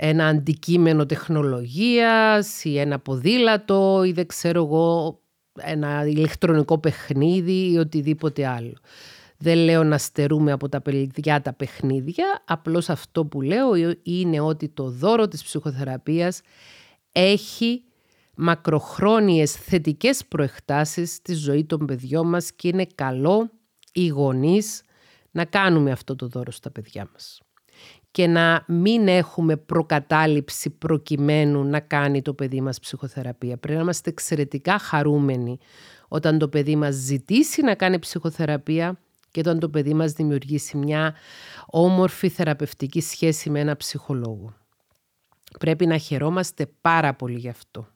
ένα 0.00 0.26
αντικείμενο 0.26 1.06
τεχνολογίας 1.06 2.64
ή 2.64 2.78
ένα 2.78 2.98
ποδήλατο 2.98 4.04
ή 4.04 4.12
δεν 4.12 4.26
ξέρω 4.26 4.64
εγώ 4.64 5.18
ένα 5.60 6.06
ηλεκτρονικό 6.06 6.78
παιχνίδι 6.78 7.70
ή 7.72 7.78
οτιδήποτε 7.78 8.46
άλλο. 8.46 8.76
Δεν 9.38 9.58
λέω 9.58 9.84
να 9.84 9.98
στερούμε 9.98 10.52
από 10.52 10.68
τα 10.68 10.80
παιδιά 10.80 11.40
τα 11.42 11.52
παιχνίδια, 11.52 12.42
απλώς 12.46 12.88
αυτό 12.88 13.24
που 13.24 13.40
λέω 13.40 13.70
είναι 14.02 14.40
ότι 14.40 14.68
το 14.68 14.90
δώρο 14.90 15.28
της 15.28 15.42
ψυχοθεραπείας 15.42 16.40
έχει 17.12 17.84
μακροχρόνιες 18.34 19.52
θετικές 19.52 20.24
προεκτάσεις 20.24 21.14
στη 21.14 21.34
ζωή 21.34 21.64
των 21.64 21.86
παιδιών 21.86 22.28
μας 22.28 22.52
και 22.52 22.68
είναι 22.68 22.86
καλό 22.94 23.50
οι 23.92 24.06
γονείς 24.06 24.82
να 25.30 25.44
κάνουμε 25.44 25.90
αυτό 25.90 26.16
το 26.16 26.26
δώρο 26.26 26.50
στα 26.50 26.70
παιδιά 26.70 27.08
μας 27.12 27.40
και 28.10 28.26
να 28.26 28.64
μην 28.66 29.08
έχουμε 29.08 29.56
προκατάληψη 29.56 30.70
προκειμένου 30.70 31.64
να 31.64 31.80
κάνει 31.80 32.22
το 32.22 32.34
παιδί 32.34 32.60
μας 32.60 32.80
ψυχοθεραπεία. 32.80 33.56
Πρέπει 33.56 33.76
να 33.76 33.82
είμαστε 33.82 34.10
εξαιρετικά 34.10 34.78
χαρούμενοι 34.78 35.58
όταν 36.08 36.38
το 36.38 36.48
παιδί 36.48 36.76
μας 36.76 36.94
ζητήσει 36.94 37.62
να 37.62 37.74
κάνει 37.74 37.98
ψυχοθεραπεία 37.98 38.98
και 39.30 39.40
όταν 39.40 39.58
το 39.58 39.68
παιδί 39.68 39.94
μας 39.94 40.12
δημιουργήσει 40.12 40.76
μια 40.76 41.14
όμορφη 41.66 42.28
θεραπευτική 42.28 43.00
σχέση 43.00 43.50
με 43.50 43.60
ένα 43.60 43.76
ψυχολόγο. 43.76 44.54
Πρέπει 45.58 45.86
να 45.86 45.98
χαιρόμαστε 45.98 46.66
πάρα 46.80 47.14
πολύ 47.14 47.38
γι' 47.38 47.48
αυτό. 47.48 47.88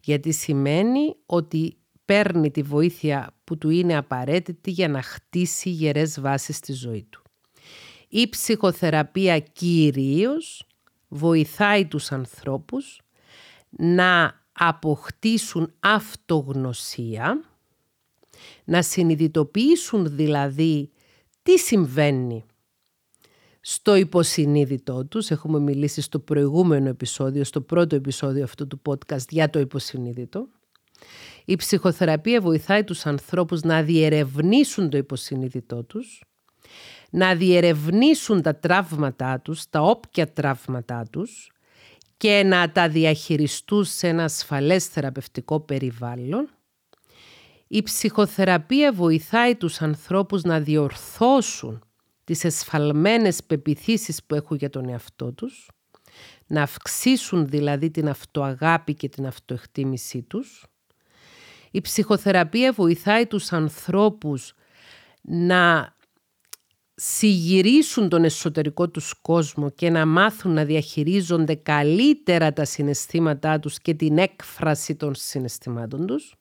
Γιατί 0.00 0.32
σημαίνει 0.32 1.16
ότι 1.26 1.76
παίρνει 2.04 2.50
τη 2.50 2.62
βοήθεια 2.62 3.34
που 3.44 3.58
του 3.58 3.70
είναι 3.70 3.96
απαραίτητη 3.96 4.70
για 4.70 4.88
να 4.88 5.02
χτίσει 5.02 5.70
γερές 5.70 6.20
βάσεις 6.20 6.56
στη 6.56 6.72
ζωή 6.72 7.06
του. 7.10 7.21
Η 8.14 8.28
ψυχοθεραπεία 8.28 9.38
κυρίως 9.38 10.66
βοηθάει 11.08 11.86
τους 11.86 12.12
ανθρώπους 12.12 13.00
να 13.70 14.40
αποκτήσουν 14.52 15.72
αυτογνωσία, 15.80 17.44
να 18.64 18.82
συνειδητοποιήσουν 18.82 20.16
δηλαδή 20.16 20.90
τι 21.42 21.58
συμβαίνει 21.58 22.44
στο 23.60 23.94
υποσυνείδητό 23.94 25.04
τους. 25.06 25.30
Έχουμε 25.30 25.58
μιλήσει 25.58 26.00
στο 26.00 26.18
προηγούμενο 26.18 26.88
επεισόδιο, 26.88 27.44
στο 27.44 27.60
πρώτο 27.60 27.96
επεισόδιο 27.96 28.44
αυτού 28.44 28.66
του 28.66 28.82
podcast 28.86 29.28
για 29.28 29.50
το 29.50 29.58
υποσυνείδητο. 29.58 30.48
Η 31.44 31.56
ψυχοθεραπεία 31.56 32.40
βοηθάει 32.40 32.84
τους 32.84 33.06
ανθρώπους 33.06 33.60
να 33.60 33.82
διερευνήσουν 33.82 34.90
το 34.90 34.96
υποσυνείδητό 34.96 35.84
τους, 35.84 36.22
να 37.14 37.34
διερευνήσουν 37.34 38.42
τα 38.42 38.56
τραύματά 38.56 39.40
τους, 39.40 39.68
τα 39.70 39.80
όποια 39.80 40.32
τραύματά 40.32 41.06
τους 41.10 41.52
και 42.16 42.42
να 42.44 42.72
τα 42.72 42.88
διαχειριστούν 42.88 43.84
σε 43.84 44.08
ένα 44.08 44.24
ασφαλές 44.24 44.86
θεραπευτικό 44.86 45.60
περιβάλλον. 45.60 46.48
Η 47.66 47.82
ψυχοθεραπεία 47.82 48.92
βοηθάει 48.92 49.56
τους 49.56 49.82
ανθρώπους 49.82 50.42
να 50.42 50.60
διορθώσουν 50.60 51.84
τις 52.24 52.44
εσφαλμένες 52.44 53.44
πεπιθήσεις 53.44 54.24
που 54.24 54.34
έχουν 54.34 54.56
για 54.56 54.70
τον 54.70 54.88
εαυτό 54.88 55.32
τους, 55.32 55.70
να 56.46 56.62
αυξήσουν 56.62 57.46
δηλαδή 57.46 57.90
την 57.90 58.08
αυτοαγάπη 58.08 58.94
και 58.94 59.08
την 59.08 59.26
αυτοεκτίμησή 59.26 60.22
τους. 60.22 60.66
Η 61.70 61.80
ψυχοθεραπεία 61.80 62.72
βοηθάει 62.72 63.26
τους 63.26 63.52
ανθρώπους 63.52 64.54
να 65.22 65.94
συγυρίσουν 67.04 68.08
τον 68.08 68.24
εσωτερικό 68.24 68.88
τους 68.88 69.14
κόσμο 69.22 69.70
και 69.70 69.90
να 69.90 70.06
μάθουν 70.06 70.52
να 70.52 70.64
διαχειρίζονται 70.64 71.54
καλύτερα 71.54 72.52
τα 72.52 72.64
συναισθήματά 72.64 73.58
τους 73.58 73.78
και 73.78 73.94
την 73.94 74.18
έκφραση 74.18 74.94
των 74.94 75.14
συναισθημάτων 75.14 76.06
τους. 76.06 76.34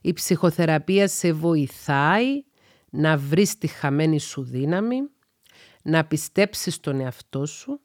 Η 0.00 0.12
ψυχοθεραπεία 0.12 1.08
σε 1.08 1.32
βοηθάει 1.32 2.44
να 2.90 3.16
βρεις 3.16 3.58
τη 3.58 3.66
χαμένη 3.66 4.20
σου 4.20 4.42
δύναμη, 4.42 4.96
να 5.82 6.04
πιστέψεις 6.04 6.80
τον 6.80 7.00
εαυτό 7.00 7.46
σου, 7.46 7.80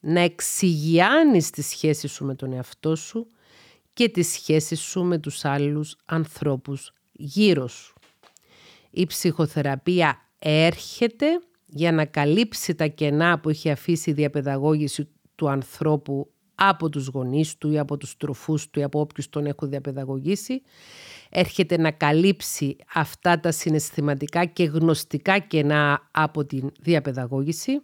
να 0.00 0.20
εξηγιάνεις 0.20 1.50
τη 1.50 1.62
σχέση 1.62 2.08
σου 2.08 2.24
με 2.24 2.34
τον 2.34 2.52
εαυτό 2.52 2.96
σου 2.96 3.26
και 3.92 4.08
τη 4.08 4.22
σχέση 4.22 4.74
σου 4.74 5.04
με 5.04 5.18
τους 5.18 5.44
άλλους 5.44 5.96
ανθρώπους 6.04 6.92
γύρω 7.12 7.66
σου. 7.68 7.94
Η 8.90 9.06
ψυχοθεραπεία 9.06 10.25
έρχεται 10.38 11.26
για 11.66 11.92
να 11.92 12.04
καλύψει 12.04 12.74
τα 12.74 12.86
κενά 12.86 13.40
που 13.40 13.48
έχει 13.48 13.70
αφήσει 13.70 14.10
η 14.10 14.12
διαπαιδαγώγηση 14.12 15.08
του 15.34 15.48
ανθρώπου 15.48 16.30
από 16.54 16.88
τους 16.88 17.06
γονείς 17.06 17.58
του 17.58 17.70
ή 17.70 17.78
από 17.78 17.96
τους 17.96 18.16
τροφούς 18.16 18.70
του 18.70 18.80
ή 18.80 18.82
από 18.82 19.00
όποιους 19.00 19.28
τον 19.28 19.46
έχουν 19.46 19.68
διαπαιδαγωγήσει. 19.68 20.62
Έρχεται 21.30 21.78
να 21.78 21.90
καλύψει 21.90 22.76
αυτά 22.94 23.40
τα 23.40 23.50
συναισθηματικά 23.50 24.44
και 24.44 24.64
γνωστικά 24.64 25.38
κενά 25.38 26.08
από 26.10 26.44
την 26.44 26.72
διαπαιδαγώγηση. 26.80 27.82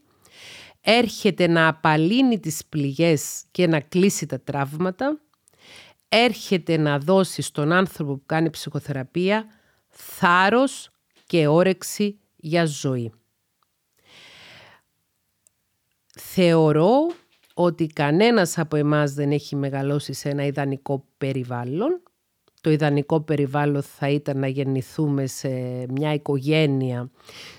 Έρχεται 0.81 1.47
να 1.47 1.69
απαλύνει 1.69 2.41
τις 2.41 2.65
πληγές 2.69 3.45
και 3.51 3.67
να 3.67 3.81
κλείσει 3.81 4.27
τα 4.27 4.41
τραύματα. 4.41 5.21
Έρχεται 6.09 6.77
να 6.77 6.99
δώσει 6.99 7.43
στον 7.43 7.73
άνθρωπο 7.73 8.15
που 8.15 8.23
κάνει 8.27 8.51
ψυχοθεραπεία 8.51 9.45
θάρρος 9.89 10.91
και 11.27 11.47
όρεξη 11.47 12.19
για 12.45 12.65
ζωή. 12.65 13.13
Θεωρώ 16.15 16.93
ότι 17.55 17.87
κανένας 17.87 18.59
από 18.59 18.77
εμάς 18.77 19.15
δεν 19.15 19.31
έχει 19.31 19.57
μεγαλώσει 19.57 20.13
σε 20.13 20.29
ένα 20.29 20.45
ιδανικό 20.45 21.05
περιβάλλον. 21.19 22.03
Το 22.61 22.71
ιδανικό 22.71 23.21
περιβάλλον 23.21 23.83
θα 23.83 24.09
ήταν 24.09 24.39
να 24.39 24.47
γεννηθούμε 24.47 25.27
σε 25.27 25.49
μια 25.89 26.15
οικογένεια 26.15 27.11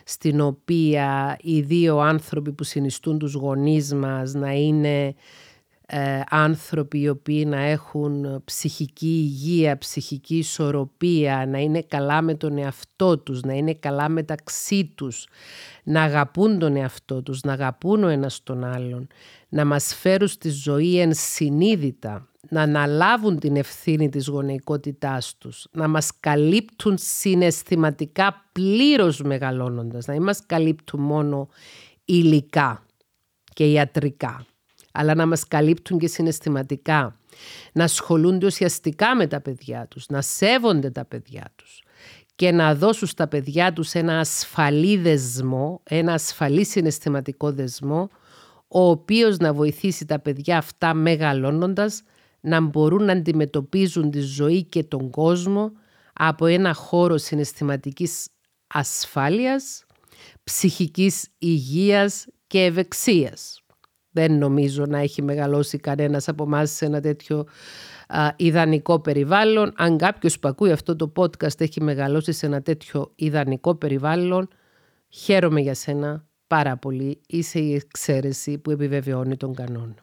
στην 0.06 0.42
οποία 0.42 1.38
οι 1.42 1.62
δύο 1.62 1.98
άνθρωποι 1.98 2.52
που 2.54 2.64
συνιστούν 2.64 3.20
τους 3.20 3.34
γονείς 3.34 3.94
μας 3.94 4.34
να 4.34 4.52
είναι 4.52 5.16
ε, 5.96 6.22
άνθρωποι 6.30 7.00
οι 7.00 7.10
οποίοι 7.10 7.46
να 7.48 7.60
έχουν 7.60 8.42
ψυχική 8.46 9.08
υγεία, 9.08 9.78
ψυχική 9.78 10.38
ισορροπία, 10.38 11.46
να 11.48 11.60
είναι 11.60 11.82
καλά 11.82 12.22
με 12.22 12.36
τον 12.36 12.58
εαυτό 12.58 13.18
τους, 13.18 13.42
να 13.42 13.54
είναι 13.54 13.74
καλά 13.74 14.10
μεταξύ 14.10 14.94
τους, 14.96 15.28
να 15.84 16.02
αγαπούν 16.02 16.60
τον 16.60 16.76
εαυτό 16.76 17.24
τους, 17.24 17.42
να 17.42 17.54
αγαπούν 17.54 18.04
ο 18.04 18.08
ένας 18.08 18.44
τον 18.44 18.64
άλλον, 18.64 19.08
να 19.50 19.66
μας 19.66 19.96
φέρουν 19.96 20.28
στη 20.28 20.50
ζωή 20.50 21.00
ενσυνείδητα, 21.00 22.28
να 22.50 22.62
αναλάβουν 22.62 23.40
την 23.40 23.56
ευθύνη 23.56 24.10
της 24.10 24.28
γονεϊκότητάς 24.28 25.38
τους, 25.38 25.68
να 25.72 25.88
μας 25.88 26.20
καλύπτουν 26.20 26.98
συναισθηματικά 26.98 28.50
πλήρως 28.52 29.22
μεγαλώνοντας, 29.22 30.06
να 30.06 30.14
μην 30.14 30.24
μας 30.24 30.46
καλύπτουν 30.46 31.02
μόνο 31.02 31.48
υλικά 32.06 32.86
και 33.54 33.72
ιατρικά 33.72 34.46
αλλά 34.94 35.16
να 35.16 35.26
μας 35.26 35.48
καλύπτουν 35.48 36.00
και 36.00 36.08
συναισθηματικά, 36.08 37.20
να 37.74 37.84
ασχολούνται 37.84 38.46
ουσιαστικά 38.46 39.16
με 39.16 39.28
τα 39.28 39.42
παιδιά 39.42 39.88
τους, 39.90 40.06
να 40.10 40.22
σέβονται 40.22 40.90
τα 40.90 41.06
παιδιά 41.06 41.52
τους 41.56 41.84
και 42.36 42.52
να 42.52 42.76
δώσουν 42.76 43.08
στα 43.08 43.28
παιδιά 43.28 43.74
τους 43.74 43.94
ένα 43.94 44.20
ασφαλή 44.20 44.98
δεσμό, 44.98 45.82
ένα 45.84 46.14
ασφαλή 46.14 46.66
συναισθηματικό 46.66 47.52
δεσμό, 47.52 48.10
ο 48.68 48.90
οποίος 48.90 49.38
να 49.38 49.54
βοηθήσει 49.54 50.06
τα 50.06 50.20
παιδιά 50.20 50.58
αυτά 50.58 50.94
μεγαλώνοντας 50.94 52.04
να 52.40 52.62
μπορούν 52.62 53.04
να 53.04 53.12
αντιμετωπίζουν 53.12 54.12
τη 54.12 54.20
ζωή 54.20 54.64
και 54.64 54.84
τον 54.84 55.10
κόσμο 55.10 55.72
από 56.14 56.46
ένα 56.46 56.74
χώρο 56.74 57.18
συναισθηματικής 57.18 58.28
ασφάλειας, 58.68 59.86
ψυχικής 60.44 61.28
υγείας 61.38 62.26
και 62.48 62.64
ευεξίας. 62.64 63.63
Δεν 64.16 64.38
νομίζω 64.38 64.86
να 64.86 64.98
έχει 64.98 65.22
μεγαλώσει 65.22 65.78
κανένας 65.78 66.28
από 66.28 66.44
εμάς 66.44 66.72
σε 66.72 66.86
ένα 66.86 67.02
τέτοιο 67.02 67.46
ιδανικό 68.36 69.00
περιβάλλον. 69.00 69.74
Αν 69.76 69.98
κάποιος 69.98 70.40
που 70.40 70.48
ακούει 70.48 70.72
αυτό 70.72 70.96
το 70.96 71.12
podcast 71.16 71.62
έχει 71.62 71.82
μεγαλώσει 71.82 72.32
σε 72.32 72.46
ένα 72.46 72.62
τέτοιο 72.62 73.12
ιδανικό 73.16 73.76
περιβάλλον, 73.76 74.48
χαίρομαι 75.10 75.62
για 75.62 75.74
σένα 75.74 76.26
πάρα 76.48 76.78
πολύ. 76.78 77.22
Είσαι 77.28 77.60
η 77.60 77.74
εξαίρεση 77.74 78.58
που 78.58 78.72
επιβεβαιώνει 78.72 79.38
τον 79.38 79.54
κανόνα. 79.54 79.96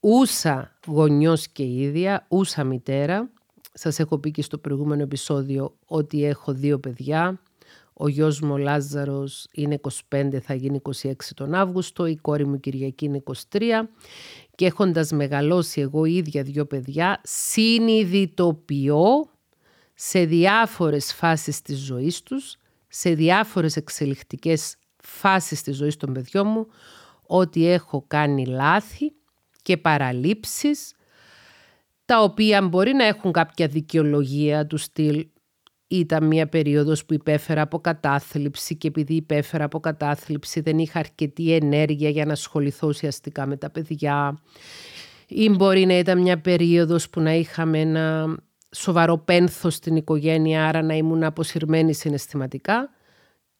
Ούσα 0.00 0.78
γονιός 0.86 1.48
και 1.48 1.62
ίδια, 1.62 2.26
ούσα 2.28 2.64
μητέρα. 2.64 3.30
Σας 3.72 3.98
έχω 3.98 4.18
πει 4.18 4.30
και 4.30 4.42
στο 4.42 4.58
προηγούμενο 4.58 5.02
επεισόδιο 5.02 5.76
ότι 5.86 6.24
έχω 6.24 6.52
δύο 6.52 6.78
παιδιά. 6.78 7.40
Ο 8.02 8.08
γιος 8.08 8.40
μου 8.40 8.52
ο 8.52 8.56
Λάζαρος 8.56 9.46
είναι 9.52 9.80
25, 10.08 10.38
θα 10.42 10.54
γίνει 10.54 10.80
26 11.02 11.12
τον 11.34 11.54
Αύγουστο, 11.54 12.06
η 12.06 12.16
κόρη 12.16 12.46
μου 12.46 12.60
Κυριακή 12.60 13.04
είναι 13.04 13.22
23 13.50 13.60
και 14.54 14.66
έχοντας 14.66 15.10
μεγαλώσει 15.10 15.80
εγώ 15.80 16.04
ίδια 16.04 16.42
δύο 16.42 16.66
παιδιά, 16.66 17.20
συνειδητοποιώ 17.22 19.06
σε 19.94 20.24
διάφορες 20.24 21.12
φάσεις 21.12 21.62
της 21.62 21.78
ζωής 21.78 22.22
τους, 22.22 22.56
σε 22.88 23.14
διάφορες 23.14 23.76
εξελιχτικές 23.76 24.76
φάσεις 25.02 25.62
της 25.62 25.76
ζωής 25.76 25.96
των 25.96 26.12
παιδιών 26.12 26.46
μου, 26.46 26.66
ότι 27.26 27.66
έχω 27.66 28.04
κάνει 28.06 28.46
λάθη 28.46 29.12
και 29.62 29.76
παραλήψεις, 29.76 30.94
τα 32.04 32.22
οποία 32.22 32.62
μπορεί 32.62 32.92
να 32.92 33.04
έχουν 33.04 33.32
κάποια 33.32 33.66
δικαιολογία 33.66 34.66
του 34.66 34.76
στυλ 34.76 35.26
ήταν 35.92 36.26
μια 36.26 36.48
περίοδος 36.48 37.04
που 37.04 37.14
υπέφερα 37.14 37.62
από 37.62 37.78
κατάθλιψη 37.78 38.76
και 38.76 38.88
επειδή 38.88 39.14
υπέφερα 39.14 39.64
από 39.64 39.80
κατάθλιψη 39.80 40.60
δεν 40.60 40.78
είχα 40.78 40.98
αρκετή 40.98 41.52
ενέργεια 41.52 42.08
για 42.08 42.24
να 42.24 42.32
ασχοληθώ 42.32 42.88
ουσιαστικά 42.88 43.46
με 43.46 43.56
τα 43.56 43.70
παιδιά. 43.70 44.38
Ή 45.26 45.48
μπορεί 45.48 45.86
να 45.86 45.98
ήταν 45.98 46.20
μια 46.20 46.40
περίοδος 46.40 47.10
που 47.10 47.20
να 47.20 47.32
είχαμε 47.34 47.80
ένα 47.80 48.36
σοβαρό 48.70 49.18
πένθος 49.18 49.74
στην 49.74 49.96
οικογένεια, 49.96 50.66
άρα 50.68 50.82
να 50.82 50.94
ήμουν 50.94 51.22
αποσυρμένη 51.22 51.94
συναισθηματικά. 51.94 52.90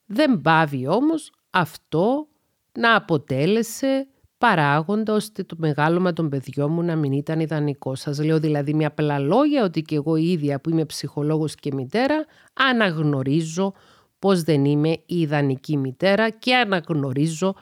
Δεν 0.07 0.41
πάβει 0.41 0.87
όμως 0.89 1.33
αυτό 1.51 2.29
να 2.73 2.95
αποτέλεσε 2.95 4.07
παράγοντα 4.41 5.15
ώστε 5.15 5.43
το 5.43 5.55
μεγάλωμα 5.59 6.13
των 6.13 6.29
παιδιών 6.29 6.73
μου 6.73 6.83
να 6.83 6.97
μην 6.97 7.13
ήταν 7.13 7.41
ιδανικός. 7.41 8.01
Σας 8.01 8.25
λέω 8.25 8.41
δηλαδή 8.41 8.75
με 8.75 8.85
απλά 8.85 9.19
λόγια 9.19 9.65
ότι 9.65 9.83
και 9.83 9.95
εγώ 9.95 10.17
ίδια 10.17 10.61
που 10.61 10.71
είμαι 10.71 10.85
ψυχολόγος 10.85 11.55
και 11.55 11.73
μητέρα 11.75 12.25
αναγνωρίζω 12.53 13.73
πως 14.19 14.43
δεν 14.43 14.65
είμαι 14.65 14.89
η 14.89 15.03
ιδανική 15.07 15.77
μητέρα 15.77 16.31
και 16.31 16.57
αναγνωρίζω 16.57 17.55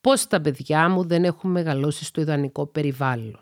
πως 0.00 0.26
τα 0.26 0.40
παιδιά 0.40 0.88
μου 0.88 1.06
δεν 1.06 1.24
έχουν 1.24 1.50
μεγαλώσει 1.50 2.04
στο 2.04 2.20
ιδανικό 2.20 2.66
περιβάλλον. 2.66 3.38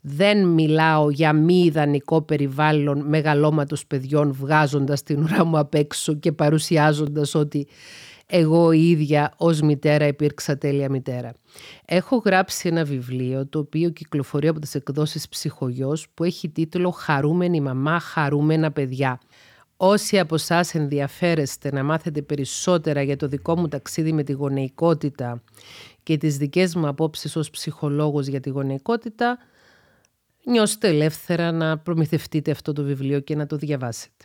Δεν 0.00 0.46
μιλάω 0.46 1.10
για 1.10 1.32
μη 1.32 1.64
ιδανικό 1.64 2.22
περιβάλλον 2.22 3.06
μεγαλώματος 3.06 3.86
παιδιών 3.86 4.32
βγάζοντας 4.32 5.02
την 5.02 5.22
ουρά 5.22 5.44
μου 5.44 5.58
απ' 5.58 5.74
έξω 5.74 6.14
και 6.14 6.32
παρουσιάζοντας 6.32 7.34
ότι 7.34 7.68
εγώ 8.30 8.72
η 8.72 8.90
ίδια 8.90 9.32
ως 9.36 9.60
μητέρα 9.60 10.06
υπήρξα 10.06 10.58
τέλεια 10.58 10.90
μητέρα. 10.90 11.32
Έχω 11.84 12.16
γράψει 12.16 12.68
ένα 12.68 12.84
βιβλίο 12.84 13.46
το 13.46 13.58
οποίο 13.58 13.90
κυκλοφορεί 13.90 14.48
από 14.48 14.60
τις 14.60 14.74
εκδόσεις 14.74 15.28
Ψυχογιός 15.28 16.08
που 16.14 16.24
έχει 16.24 16.48
τίτλο 16.48 16.90
«Χαρούμενη 16.90 17.60
μαμά, 17.60 17.98
χαρούμενα 17.98 18.72
παιδιά». 18.72 19.20
Όσοι 19.76 20.18
από 20.18 20.34
εσάς 20.34 20.74
ενδιαφέρεστε 20.74 21.72
να 21.72 21.82
μάθετε 21.82 22.22
περισσότερα 22.22 23.02
για 23.02 23.16
το 23.16 23.28
δικό 23.28 23.56
μου 23.56 23.68
ταξίδι 23.68 24.12
με 24.12 24.22
τη 24.22 24.32
γονεϊκότητα 24.32 25.42
και 26.02 26.16
τις 26.16 26.36
δικές 26.36 26.74
μου 26.74 26.88
απόψεις 26.88 27.36
ως 27.36 27.50
ψυχολόγος 27.50 28.26
για 28.26 28.40
τη 28.40 28.50
γονεϊκότητα, 28.50 29.38
νιώστε 30.44 30.88
ελεύθερα 30.88 31.52
να 31.52 31.78
προμηθευτείτε 31.78 32.50
αυτό 32.50 32.72
το 32.72 32.82
βιβλίο 32.82 33.20
και 33.20 33.36
να 33.36 33.46
το 33.46 33.56
διαβάσετε. 33.56 34.24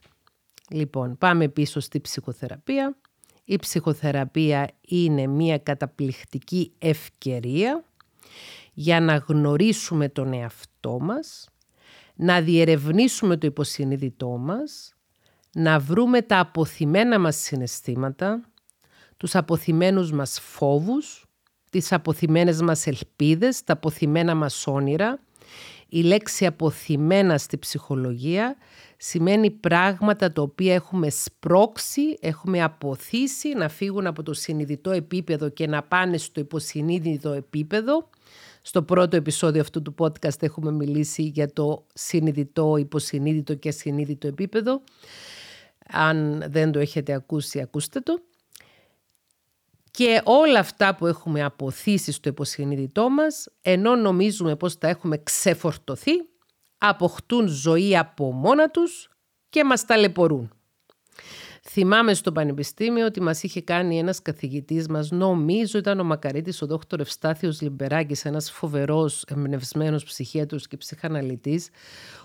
Λοιπόν, 0.70 1.18
πάμε 1.18 1.48
πίσω 1.48 1.80
στη 1.80 2.00
ψυχοθεραπεία. 2.02 2.98
Η 3.46 3.56
ψυχοθεραπεία 3.56 4.70
είναι 4.82 5.28
μια 5.28 5.58
καταπληκτική 5.58 6.74
ευκαιρία 6.78 7.84
για 8.74 9.00
να 9.00 9.16
γνωρίσουμε 9.16 10.10
τον 10.10 10.34
εαυτό 10.34 11.00
μας, 11.00 11.50
να 12.16 12.42
διερευνήσουμε 12.42 13.38
το 13.38 13.48
υποσυνείδητό 13.48 14.30
μας, 14.30 14.94
να 15.54 15.80
βρούμε 15.80 16.22
τα 16.22 16.40
αποθυμένα 16.40 17.20
μας 17.20 17.36
συναισθήματα, 17.36 18.50
τους 19.18 19.36
αποθυμένους 19.36 20.12
μας 20.12 20.40
φόβους, 20.40 21.26
τις 21.70 21.92
αποθυμένες 21.92 22.62
μας 22.62 22.88
ελπίδες, 22.88 23.64
τα 23.64 23.74
αποθυμένα 23.74 24.36
μας 24.36 24.68
όνειρα. 24.68 25.20
Η 25.96 26.02
λέξη 26.04 26.46
αποθυμένα 26.46 27.38
στη 27.38 27.58
ψυχολογία 27.58 28.56
σημαίνει 28.98 29.52
πράγματα 29.52 30.32
τα 30.32 30.42
οποία 30.42 30.74
έχουμε 30.74 31.10
σπρώξει, 31.10 32.18
έχουμε 32.20 32.64
αποθήσει 32.64 33.54
να 33.54 33.70
φύγουν 33.70 34.08
από 34.08 34.24
το 34.24 34.34
συνειδητό 34.34 34.92
επίπεδο 34.92 35.50
και 35.50 35.68
να 35.68 35.84
πάνε 35.84 36.18
στο 36.18 36.40
υποσυνείδητο 36.40 37.32
επίπεδο. 37.32 38.10
Στο 38.62 38.84
πρώτο 38.84 39.16
επεισόδιο 39.16 39.62
αυτού 39.62 39.82
του 39.82 39.96
podcast 39.98 40.42
έχουμε 40.42 40.72
μιλήσει 40.72 41.24
για 41.24 41.54
το 41.54 41.86
συνειδητό, 41.94 42.78
υποσυνείδητο 42.78 43.54
και 43.54 43.70
ασυνείδητο 43.70 44.28
επίπεδο. 44.28 44.82
Αν 45.88 46.44
δεν 46.50 46.72
το 46.72 46.80
έχετε 46.80 47.14
ακούσει, 47.14 47.62
ακούστε 47.62 48.00
το. 48.00 48.20
Και 49.98 50.22
όλα 50.24 50.60
αυτά 50.60 50.96
που 50.96 51.08
έχουμε 51.08 51.44
αποθήσει 51.44 52.12
στο 52.12 52.30
υποσυνείδητό 52.30 53.10
μας, 53.10 53.48
ενώ 53.62 53.96
νομίζουμε 53.96 54.56
πως 54.56 54.78
τα 54.78 54.88
έχουμε 54.88 55.18
ξεφορτωθεί, 55.18 56.12
αποκτούν 56.78 57.48
ζωή 57.48 57.98
από 57.98 58.32
μόνα 58.32 58.70
τους 58.70 59.10
και 59.50 59.64
μας 59.64 59.86
ταλαιπωρούν. 59.86 60.52
Θυμάμαι 61.64 62.14
στο 62.14 62.32
Πανεπιστήμιο 62.32 63.06
ότι 63.06 63.22
μας 63.22 63.44
είχε 63.44 63.62
κάνει 63.62 63.98
ένας 63.98 64.22
καθηγητής 64.22 64.88
μας, 64.88 65.12
νομίζω 65.12 65.78
ήταν 65.78 66.00
ο 66.00 66.04
Μακαρίτης, 66.04 66.62
ο 66.62 66.66
δόκτωρ 66.66 67.00
Ευστάθιος 67.00 67.62
Λιμπεράκης, 67.62 68.26
ένας 68.26 68.52
φοβερός 68.52 69.24
εμπνευσμένος 69.28 70.04
ψυχίατρος 70.04 70.68
και 70.68 70.78
ψυχαναλυτής, 70.78 71.70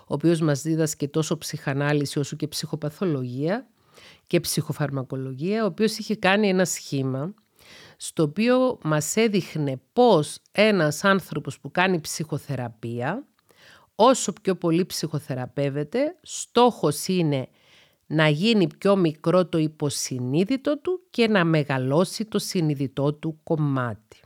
ο 0.01 0.15
οποίος 0.15 0.41
μας 0.41 0.63
δίδασκε 0.63 1.09
τόσο 1.09 1.39
ψυχανάλυση 1.39 2.19
όσο 2.19 2.37
και 2.37 2.47
ψυχοπαθολογία 2.47 3.67
και 4.27 4.41
ψυχοφαρμακολογία, 4.41 5.63
ο 5.63 5.67
οποίος 5.67 5.99
είχε 5.99 6.17
κάνει 6.17 6.49
ένα 6.49 6.65
σχήμα 6.65 7.35
στο 8.01 8.23
οποίο 8.23 8.79
μας 8.83 9.17
έδειχνε 9.17 9.81
πώς 9.93 10.39
ένας 10.53 11.05
άνθρωπος 11.05 11.61
που 11.61 11.71
κάνει 11.71 12.01
ψυχοθεραπεία, 12.01 13.27
όσο 13.95 14.33
πιο 14.43 14.55
πολύ 14.57 14.87
ψυχοθεραπεύεται, 14.87 16.17
στόχος 16.23 17.07
είναι 17.07 17.49
να 18.07 18.29
γίνει 18.29 18.67
πιο 18.79 18.97
μικρό 18.97 19.47
το 19.47 19.59
υποσυνείδητο 19.59 20.79
του 20.79 21.01
και 21.11 21.29
να 21.29 21.45
μεγαλώσει 21.45 22.25
το 22.25 22.39
συνειδητό 22.39 23.15
του 23.15 23.41
κομμάτι. 23.43 24.21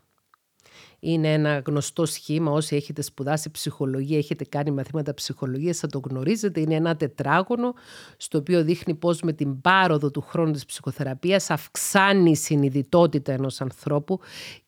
Είναι 1.05 1.33
ένα 1.33 1.63
γνωστό 1.67 2.07
σχήμα, 2.07 2.51
όσοι 2.51 2.77
έχετε 2.77 3.03
σπουδάσει 3.03 3.51
ψυχολογία, 3.51 4.19
έχετε 4.19 4.45
κάνει 4.45 4.71
μαθήματα 4.71 5.15
ψυχολογίας, 5.15 5.79
θα 5.79 5.87
το 5.87 5.99
γνωρίζετε. 5.99 6.61
Είναι 6.61 6.75
ένα 6.75 6.97
τετράγωνο, 6.97 7.75
στο 8.17 8.39
οποίο 8.39 8.65
δείχνει 8.65 8.95
πώς 8.95 9.23
με 9.23 9.33
την 9.33 9.61
πάροδο 9.61 10.11
του 10.11 10.21
χρόνου 10.21 10.53
της 10.53 10.65
ψυχοθεραπείας 10.65 11.51
αυξάνει 11.51 12.31
η 12.31 12.37
συνειδητότητα 12.37 13.33
ενός 13.33 13.61
ανθρώπου 13.61 14.21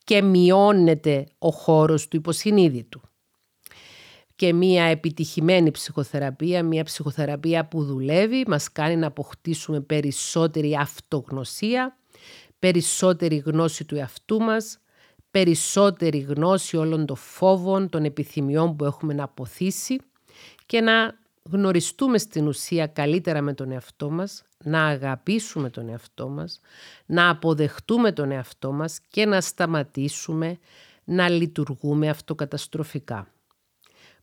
και 0.04 0.22
μειώνεται 0.22 1.26
ο 1.38 1.50
χώρος 1.50 2.08
του 2.08 2.16
υποσυνείδητου 2.16 3.00
και 4.36 4.52
μια 4.52 4.84
επιτυχημένη 4.84 5.70
ψυχοθεραπεία, 5.70 6.62
μια 6.62 6.84
ψυχοθεραπεία 6.84 7.68
που 7.68 7.84
δουλεύει, 7.84 8.44
μας 8.46 8.72
κάνει 8.72 8.96
να 8.96 9.06
αποκτήσουμε 9.06 9.80
περισσότερη 9.80 10.76
αυτογνωσία, 10.76 11.96
περισσότερη 12.58 13.36
γνώση 13.36 13.84
του 13.84 13.96
εαυτού 13.96 14.40
μας, 14.40 14.78
περισσότερη 15.34 16.18
γνώση 16.18 16.76
όλων 16.76 17.06
των 17.06 17.16
φόβων, 17.16 17.88
των 17.88 18.04
επιθυμιών 18.04 18.76
που 18.76 18.84
έχουμε 18.84 19.14
να 19.14 19.24
αποθήσει 19.24 20.00
και 20.66 20.80
να 20.80 21.18
γνωριστούμε 21.50 22.18
στην 22.18 22.46
ουσία 22.46 22.86
καλύτερα 22.86 23.40
με 23.40 23.54
τον 23.54 23.70
εαυτό 23.70 24.10
μας, 24.10 24.44
να 24.64 24.84
αγαπήσουμε 24.86 25.70
τον 25.70 25.88
εαυτό 25.88 26.28
μας, 26.28 26.60
να 27.06 27.28
αποδεχτούμε 27.28 28.12
τον 28.12 28.30
εαυτό 28.30 28.72
μας 28.72 29.00
και 29.08 29.26
να 29.26 29.40
σταματήσουμε 29.40 30.58
να 31.04 31.28
λειτουργούμε 31.28 32.08
αυτοκαταστροφικά. 32.08 33.28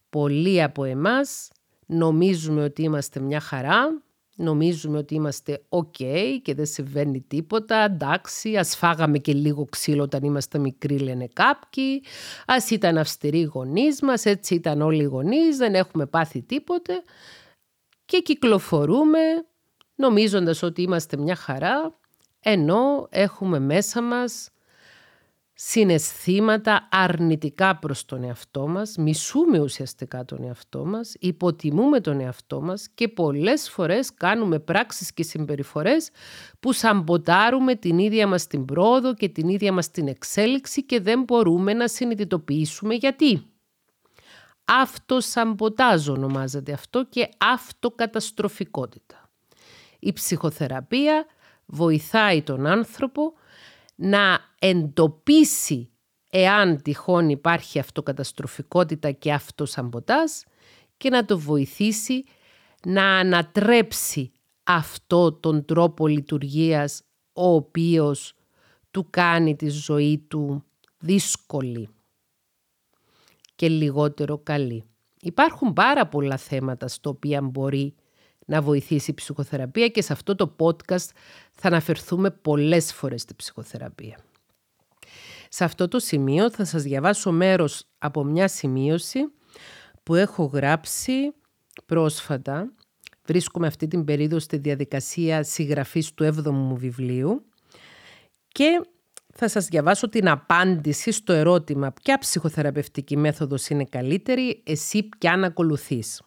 Πολλοί 0.10 0.64
από 0.64 0.84
εμάς 0.84 1.50
νομίζουμε 1.86 2.64
ότι 2.64 2.82
είμαστε 2.82 3.20
μια 3.20 3.40
χαρά, 3.40 4.02
νομίζουμε 4.36 4.98
ότι 4.98 5.16
είμαστε 5.16 5.62
ok 5.70 6.04
και 6.42 6.54
δεν 6.54 6.66
συμβαίνει 6.66 7.22
τίποτα, 7.22 7.76
εντάξει, 7.76 8.58
ας 8.58 8.76
φάγαμε 8.76 9.18
και 9.18 9.34
λίγο 9.34 9.66
ξύλο 9.66 10.04
όταν 10.04 10.24
είμαστε 10.24 10.60
μικροί 10.60 11.00
λένε 11.00 11.28
κάποιοι, 11.34 12.04
ας 12.46 12.70
ήταν 12.70 12.98
αυστηροί 12.98 13.40
οι 13.40 13.44
γονείς 13.44 14.02
μας, 14.02 14.26
έτσι 14.26 14.56
ήταν 14.56 14.82
όλοι 14.82 15.02
οι 15.02 15.08
γονείς, 15.08 15.58
δεν 15.58 15.76
έχουμε 15.76 16.06
πάθει 16.06 16.42
τίποτε. 16.42 17.02
Και 18.06 18.20
κυκλοφορούμε 18.20 19.20
νομίζοντας 19.96 20.64
ότι 20.64 20.82
είμαστε 20.82 21.18
μια 21.18 21.36
χαρά, 21.36 22.00
ενώ 22.40 23.08
έχουμε 23.10 23.60
μέσα 23.60 24.02
μας 24.02 24.50
συναισθήματα 25.64 26.88
αρνητικά 26.92 27.76
προς 27.76 28.06
τον 28.06 28.24
εαυτό 28.24 28.68
μας, 28.68 28.96
μισούμε 28.98 29.60
ουσιαστικά 29.60 30.26
τον 30.26 30.44
εαυτό 30.44 30.86
μας, 30.86 31.16
υποτιμούμε 31.20 32.00
τον 32.00 32.20
εαυτό 32.20 32.62
μας 32.62 32.90
και 32.94 33.08
πολλές 33.08 33.70
φορές 33.70 34.14
κάνουμε 34.14 34.60
πράξεις 34.60 35.14
και 35.14 35.24
συμπεριφορές 35.24 36.10
που 36.60 36.74
σαμποτάρουμε 36.74 37.76
την 37.76 37.98
ίδια 37.98 38.28
μας 38.28 38.48
την 38.48 38.66
πρόοδο 38.66 39.14
και 39.14 39.30
την 39.30 39.50
ίδια 39.50 39.72
μας 39.72 39.92
την 39.92 40.08
εξέλιξη 40.08 40.84
και 40.86 41.00
δεν 41.00 41.24
μπορούμε 41.24 41.74
να 41.74 41.88
συνειδητοποιήσουμε 41.88 42.94
γιατί. 42.94 43.46
Αυτοσαμποτάζ 44.66 46.10
ονομάζεται 46.10 46.74
αυτό 46.74 47.06
και 47.06 47.30
αυτοκαταστροφικότητα. 47.38 49.30
Η 50.00 50.14
ψυχοθεραπεία 50.14 51.26
βοηθάει 51.66 52.42
τον 52.42 52.68
άνθρωπο 52.68 53.34
να 53.96 54.40
εντοπίσει 54.60 55.90
εάν 56.30 56.82
τυχόν 56.82 57.30
υπάρχει 57.30 57.80
αυτοκαταστροφικότητα 57.80 59.12
και 59.12 59.34
αυτοσαμποτάζ 59.34 60.32
και 60.98 61.10
να 61.10 61.26
το 61.26 61.40
βοηθήσει 61.40 62.24
να 62.86 63.18
ανατρέψει 63.18 64.32
αυτό 64.64 65.32
τον 65.32 65.66
τρόπο 65.66 66.08
λειτουργίας 66.08 67.04
ο 67.34 67.54
οποίος 67.54 68.34
του 68.92 69.08
κάνει 69.10 69.56
τη 69.56 69.70
ζωή 69.70 70.26
του 70.28 70.64
δύσκολη 71.00 71.90
και 73.56 73.70
λιγότερο 73.70 74.38
καλή. 74.38 74.84
Υπάρχουν 75.22 75.74
πάρα 75.74 76.08
πολλά 76.08 76.38
θέματα 76.38 76.88
στο 76.88 77.10
οποία 77.10 77.42
μπορεί 77.42 77.96
να 78.52 78.62
βοηθήσει 78.62 79.12
η 79.12 79.14
ψυχοθεραπεία 79.14 79.88
και 79.88 80.02
σε 80.02 80.14
αυτό 80.14 80.36
το 80.36 80.56
podcast 80.60 81.10
θα 81.52 81.68
αναφερθούμε 81.68 82.32
πολλές 82.32 82.94
φορές 82.94 83.22
στη 83.22 83.34
ψυχοθεραπεία. 83.34 84.18
Σε 85.50 85.64
αυτό 85.64 85.88
το 85.88 86.00
σημείο 86.00 86.52
θα 86.52 86.66
σας 86.66 86.84
διαβάσω 86.84 87.32
μέρος 87.32 87.84
από 87.98 88.24
μια 88.24 88.48
σημείωση 88.48 89.20
που 90.04 90.16
έχω 90.16 90.44
γράψει 90.44 91.34
πρόσφατα. 91.86 92.74
Βρίσκομαι 93.26 93.68
αυτή 93.68 93.88
την 93.88 94.04
περίοδο 94.04 94.40
στη 94.40 94.58
διαδικασία 94.58 95.44
συγγραφής 95.44 96.14
του 96.14 96.24
7ου 96.24 96.52
μου 96.52 96.76
βιβλίου 96.76 97.46
και 98.48 98.82
θα 99.34 99.48
σας 99.48 99.66
διαβάσω 99.66 100.10
την 100.10 100.30
απάντηση 100.30 101.12
στο 101.12 101.34
ερώτημα 101.34 101.92
ποια 101.92 102.18
ψυχοθεραπευτική 102.18 103.18
μέθοδος 103.18 103.68
είναι 103.68 103.86
καλύτερη, 103.86 104.64
εσύ 104.66 105.10
ποια 105.18 105.38
να 105.38 105.48
ακολουθείς. 105.48 106.22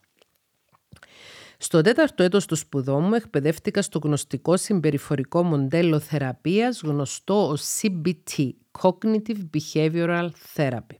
Στο 1.64 1.80
τέταρτο 1.80 2.22
έτος 2.22 2.46
του 2.46 2.54
σπουδών 2.54 3.02
μου 3.02 3.14
εκπαιδεύτηκα 3.14 3.82
στο 3.82 3.98
γνωστικό 4.02 4.56
συμπεριφορικό 4.56 5.42
μοντέλο 5.42 5.98
θεραπείας 5.98 6.80
γνωστό 6.80 7.48
ως 7.48 7.80
CBT, 7.80 8.48
Cognitive 8.80 9.38
Behavioral 9.54 10.28
Therapy. 10.54 10.96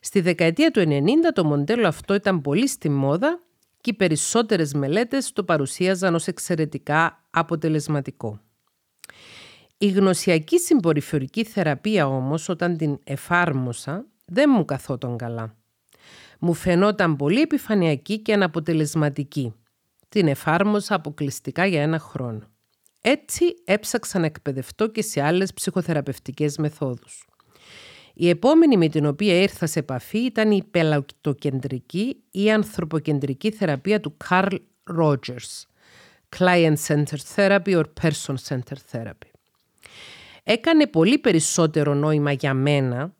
Στη 0.00 0.20
δεκαετία 0.20 0.70
του 0.70 0.80
90 0.80 1.04
το 1.34 1.44
μοντέλο 1.44 1.86
αυτό 1.86 2.14
ήταν 2.14 2.40
πολύ 2.40 2.68
στη 2.68 2.88
μόδα 2.88 3.42
και 3.80 3.90
οι 3.90 3.94
περισσότερες 3.94 4.72
μελέτες 4.74 5.32
το 5.32 5.44
παρουσίαζαν 5.44 6.14
ως 6.14 6.26
εξαιρετικά 6.26 7.26
αποτελεσματικό. 7.30 8.40
Η 9.78 9.88
γνωσιακή 9.88 10.58
συμπεριφορική 10.58 11.44
θεραπεία 11.44 12.06
όμως 12.06 12.48
όταν 12.48 12.76
την 12.76 12.98
εφάρμοσα 13.04 14.06
δεν 14.24 14.50
μου 14.56 14.64
καθόταν 14.64 15.16
καλά 15.16 15.56
μου 16.40 16.54
φαινόταν 16.54 17.16
πολύ 17.16 17.40
επιφανειακή 17.40 18.18
και 18.18 18.32
αναποτελεσματική. 18.32 19.54
Την 20.08 20.28
εφάρμοσα 20.28 20.94
αποκλειστικά 20.94 21.66
για 21.66 21.82
ένα 21.82 21.98
χρόνο. 21.98 22.48
Έτσι 23.00 23.44
έψαξα 23.64 24.18
να 24.18 24.26
εκπαιδευτώ 24.26 24.86
και 24.86 25.02
σε 25.02 25.22
άλλες 25.22 25.54
ψυχοθεραπευτικές 25.54 26.56
μεθόδους. 26.56 27.26
Η 28.14 28.28
επόμενη 28.28 28.76
με 28.76 28.88
την 28.88 29.06
οποία 29.06 29.40
ήρθα 29.40 29.66
σε 29.66 29.78
επαφή 29.78 30.18
ήταν 30.18 30.50
η 30.50 30.64
πελατοκεντρική 30.70 32.22
ή 32.30 32.50
ανθρωποκεντρική 32.50 33.50
θεραπεία 33.50 34.00
του 34.00 34.16
Carl 34.28 34.58
Rogers, 34.98 35.62
Client-Centered 36.38 37.34
Therapy 37.34 37.82
or 37.82 37.84
Person-Centered 38.02 38.82
Therapy. 38.92 39.30
Έκανε 40.44 40.86
πολύ 40.86 41.18
περισσότερο 41.18 41.94
νόημα 41.94 42.32
για 42.32 42.54
μένα 42.54 43.14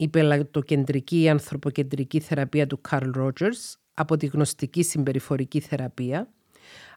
η 0.00 0.08
πελατοκεντρική 0.08 1.20
ή 1.20 1.28
ανθρωποκεντρική 1.28 2.20
θεραπεία 2.20 2.66
του 2.66 2.80
Carl 2.90 3.10
Rogers 3.16 3.76
από 3.94 4.16
τη 4.16 4.26
γνωστική 4.26 4.82
συμπεριφορική 4.82 5.60
θεραπεία, 5.60 6.28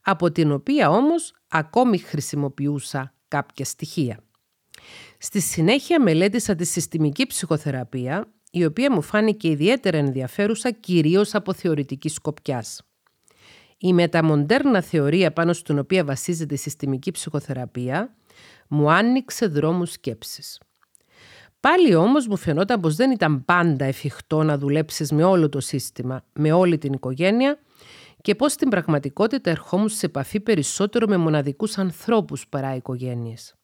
από 0.01 0.31
την 0.31 0.51
οποία 0.51 0.89
όμως 0.89 1.33
ακόμη 1.47 1.97
χρησιμοποιούσα 1.97 3.13
κάποια 3.27 3.65
στοιχεία. 3.65 4.23
Στη 5.17 5.39
συνέχεια 5.39 6.01
μελέτησα 6.01 6.55
τη 6.55 6.65
συστημική 6.65 7.27
ψυχοθεραπεία, 7.27 8.31
η 8.51 8.65
οποία 8.65 8.91
μου 8.91 9.01
φάνηκε 9.01 9.49
ιδιαίτερα 9.49 9.97
ενδιαφέρουσα 9.97 10.71
κυρίως 10.71 11.35
από 11.35 11.53
θεωρητική 11.53 12.09
σκοπιάς. 12.09 12.81
Η 13.77 13.93
μεταμοντέρνα 13.93 14.81
θεωρία 14.81 15.33
πάνω 15.33 15.53
στην 15.53 15.79
οποία 15.79 16.05
βασίζεται 16.05 16.53
η 16.53 16.57
συστημική 16.57 17.11
ψυχοθεραπεία 17.11 18.15
μου 18.67 18.91
άνοιξε 18.91 19.47
δρόμους 19.47 19.91
σκέψης. 19.91 20.59
Πάλι 21.61 21.95
όμως 21.95 22.27
μου 22.27 22.37
φαινόταν 22.37 22.79
πως 22.79 22.95
δεν 22.95 23.11
ήταν 23.11 23.45
πάντα 23.45 23.85
εφικτό 23.85 24.43
να 24.43 24.57
δουλέψεις 24.57 25.11
με 25.11 25.23
όλο 25.23 25.49
το 25.49 25.59
σύστημα, 25.59 26.23
με 26.33 26.51
όλη 26.51 26.77
την 26.77 26.93
οικογένεια 26.93 27.59
και 28.21 28.35
πως 28.35 28.51
στην 28.51 28.69
πραγματικότητα 28.69 29.49
ερχόμουν 29.49 29.89
σε 29.89 30.05
επαφή 30.05 30.39
περισσότερο 30.39 31.07
με 31.07 31.17
μοναδικούς 31.17 31.77
ανθρώπους 31.77 32.47
παρά 32.47 32.75
οικογένειες. 32.75 33.55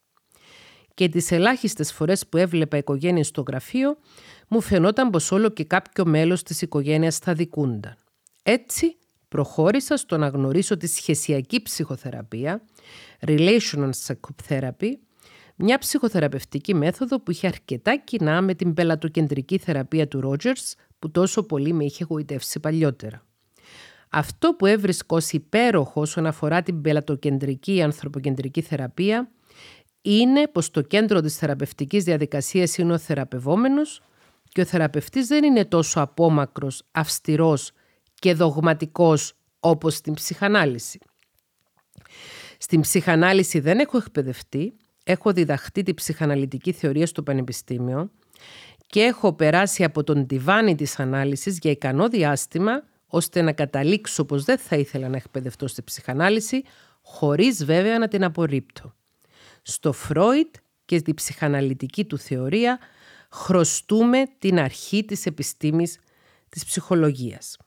Και 0.93 1.09
τις 1.09 1.31
ελάχιστες 1.31 1.91
φορές 1.93 2.27
που 2.27 2.37
έβλεπα 2.37 2.77
οικογένειες 2.77 3.27
στο 3.27 3.43
γραφείο, 3.47 3.97
μου 4.47 4.61
φαινόταν 4.61 5.09
πως 5.09 5.31
όλο 5.31 5.49
και 5.49 5.63
κάποιο 5.63 6.05
μέλος 6.05 6.43
της 6.43 6.61
οικογένειας 6.61 7.17
θα 7.17 7.33
δικούνταν. 7.33 7.97
Έτσι, 8.43 8.97
προχώρησα 9.27 9.97
στο 9.97 10.17
να 10.17 10.27
γνωρίσω 10.27 10.77
τη 10.77 10.87
σχεσιακή 10.87 11.61
ψυχοθεραπεία, 11.61 12.61
relational 13.27 13.89
psychotherapy, 14.05 14.91
μια 15.57 15.77
ψυχοθεραπευτική 15.77 16.73
μέθοδο 16.73 17.19
που 17.19 17.31
είχε 17.31 17.47
αρκετά 17.47 17.97
κοινά 17.97 18.41
με 18.41 18.53
την 18.53 18.73
πελατοκεντρική 18.73 19.57
θεραπεία 19.57 20.07
του 20.07 20.21
Rogers 20.25 20.73
που 20.99 21.11
τόσο 21.11 21.43
πολύ 21.43 21.73
με 21.73 21.83
είχε 21.83 22.05
γοητεύσει 22.09 22.59
παλιότερα. 22.59 23.25
Αυτό 24.09 24.53
που 24.53 24.65
έβρισκω 24.65 25.15
ως 25.15 25.31
υπέροχο 25.31 26.01
όσον 26.01 26.25
αφορά 26.25 26.63
την 26.63 26.81
πελατοκεντρική 26.81 27.81
ανθρωποκεντρική 27.81 28.61
θεραπεία 28.61 29.31
είναι 30.01 30.47
πως 30.47 30.71
το 30.71 30.81
κέντρο 30.81 31.21
της 31.21 31.37
θεραπευτικής 31.37 32.03
διαδικασίας 32.03 32.77
είναι 32.77 32.93
ο 32.93 32.97
θεραπευόμενος 32.97 34.01
και 34.49 34.61
ο 34.61 34.65
θεραπευτής 34.65 35.27
δεν 35.27 35.43
είναι 35.43 35.65
τόσο 35.65 36.01
απόμακρος, 36.01 36.83
αυστηρός 36.91 37.71
και 38.13 38.33
δογματικός 38.33 39.33
όπως 39.59 39.95
στην 39.95 40.13
ψυχανάλυση. 40.13 40.99
Στην 42.57 42.81
ψυχανάλυση 42.81 43.59
δεν 43.59 43.79
έχω 43.79 43.97
εκπαιδευτεί, 43.97 44.73
έχω 45.09 45.33
διδαχτεί 45.33 45.83
τη 45.83 45.93
ψυχαναλυτική 45.93 46.71
θεωρία 46.71 47.05
στο 47.05 47.23
Πανεπιστήμιο 47.23 48.11
και 48.87 49.01
έχω 49.01 49.33
περάσει 49.33 49.83
από 49.83 50.03
τον 50.03 50.27
τιβάνι 50.27 50.75
της 50.75 50.99
ανάλυσης 50.99 51.57
για 51.61 51.71
ικανό 51.71 52.07
διάστημα 52.07 52.83
ώστε 53.07 53.41
να 53.41 53.51
καταλήξω 53.51 54.25
πως 54.25 54.43
δεν 54.43 54.57
θα 54.57 54.75
ήθελα 54.75 55.09
να 55.09 55.17
εκπαιδευτώ 55.17 55.67
στη 55.67 55.83
ψυχανάλυση 55.83 56.63
χωρίς 57.01 57.65
βέβαια 57.65 57.99
να 57.99 58.07
την 58.07 58.23
απορρίπτω. 58.23 58.93
Στο 59.61 59.91
Φρόιτ 59.91 60.55
και 60.85 60.97
στη 60.97 61.13
ψυχαναλυτική 61.13 62.05
του 62.05 62.17
θεωρία 62.17 62.79
χρωστούμε 63.31 64.23
την 64.39 64.59
αρχή 64.59 65.05
της 65.05 65.25
επιστήμης 65.25 65.99
της 66.49 66.65
ψυχολογίας. 66.65 67.57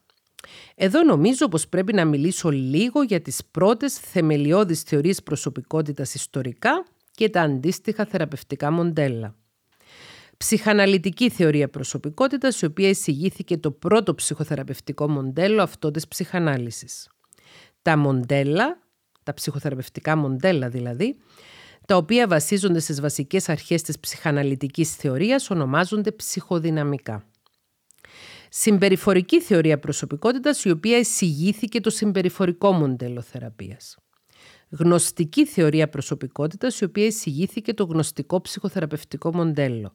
Εδώ 0.75 1.03
νομίζω 1.03 1.49
πως 1.49 1.69
πρέπει 1.69 1.93
να 1.93 2.05
μιλήσω 2.05 2.51
λίγο 2.51 3.03
για 3.03 3.21
τις 3.21 3.41
πρώτες 3.51 3.95
θεμελιώδεις 3.95 4.83
θεωρίες 4.83 5.23
προσωπικότητας 5.23 6.15
ιστορικά 6.15 6.85
και 7.21 7.29
τα 7.29 7.41
αντίστοιχα 7.41 8.05
θεραπευτικά 8.05 8.71
μοντέλα. 8.71 9.35
Ψυχαναλυτική 10.37 11.31
θεωρία 11.31 11.69
προσωπικότητας, 11.69 12.61
η 12.61 12.65
οποία 12.65 12.89
εισηγήθηκε 12.89 13.57
το 13.57 13.71
πρώτο 13.71 14.15
ψυχοθεραπευτικό 14.15 15.09
μοντέλο 15.09 15.63
αυτό 15.63 15.91
της 15.91 16.09
ψυχανάλυσης. 16.09 17.09
Τα 17.83 17.97
μοντέλα, 17.97 18.79
τα 19.23 19.35
ψυχοθεραπευτικά 19.35 20.17
μοντέλα 20.17 20.69
δηλαδή, 20.69 21.17
τα 21.87 21.97
οποία 21.97 22.27
βασίζονται 22.27 22.81
στις 22.81 23.01
βασικές 23.01 23.49
αρχές 23.49 23.83
της 23.83 23.99
ψυχαναλυτικής 23.99 24.95
θεωρίας, 24.95 25.51
ονομάζονται 25.51 26.11
ψυχοδυναμικά. 26.13 27.25
Συμπεριφορική 28.49 29.41
θεωρία 29.41 29.79
προσωπικότητας, 29.79 30.65
η 30.65 30.71
οποία 30.71 30.99
εισηγήθηκε 30.99 31.81
το 31.81 31.91
συμπεριφορικό 31.91 32.73
μοντέλο 32.73 33.21
θεραπείας. 33.21 33.97
Γνωστική 34.71 35.47
θεωρία 35.47 35.89
προσωπικότητας, 35.89 36.81
η 36.81 36.85
οποία 36.85 37.07
εισηγήθηκε 37.07 37.75
το 37.75 37.85
γνωστικό 37.85 38.41
ψυχοθεραπευτικό 38.41 39.35
μοντέλο. 39.35 39.95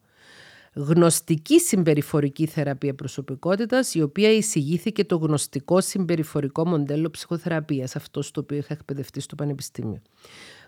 Γνωστική 0.73 1.59
συμπεριφορική 1.59 2.45
θεραπεία 2.45 2.95
προσωπικότητας, 2.95 3.93
η 3.93 4.01
οποία 4.01 4.31
εισηγήθηκε 4.31 5.05
το 5.05 5.17
γνωστικό 5.17 5.81
συμπεριφορικό 5.81 6.67
μοντέλο 6.67 7.09
ψυχοθεραπείας, 7.09 7.95
αυτό 7.95 8.21
στο 8.21 8.41
οποίο 8.41 8.57
είχα 8.57 8.73
εκπαιδευτεί 8.73 9.19
στο 9.19 9.35
Πανεπιστήμιο 9.35 10.01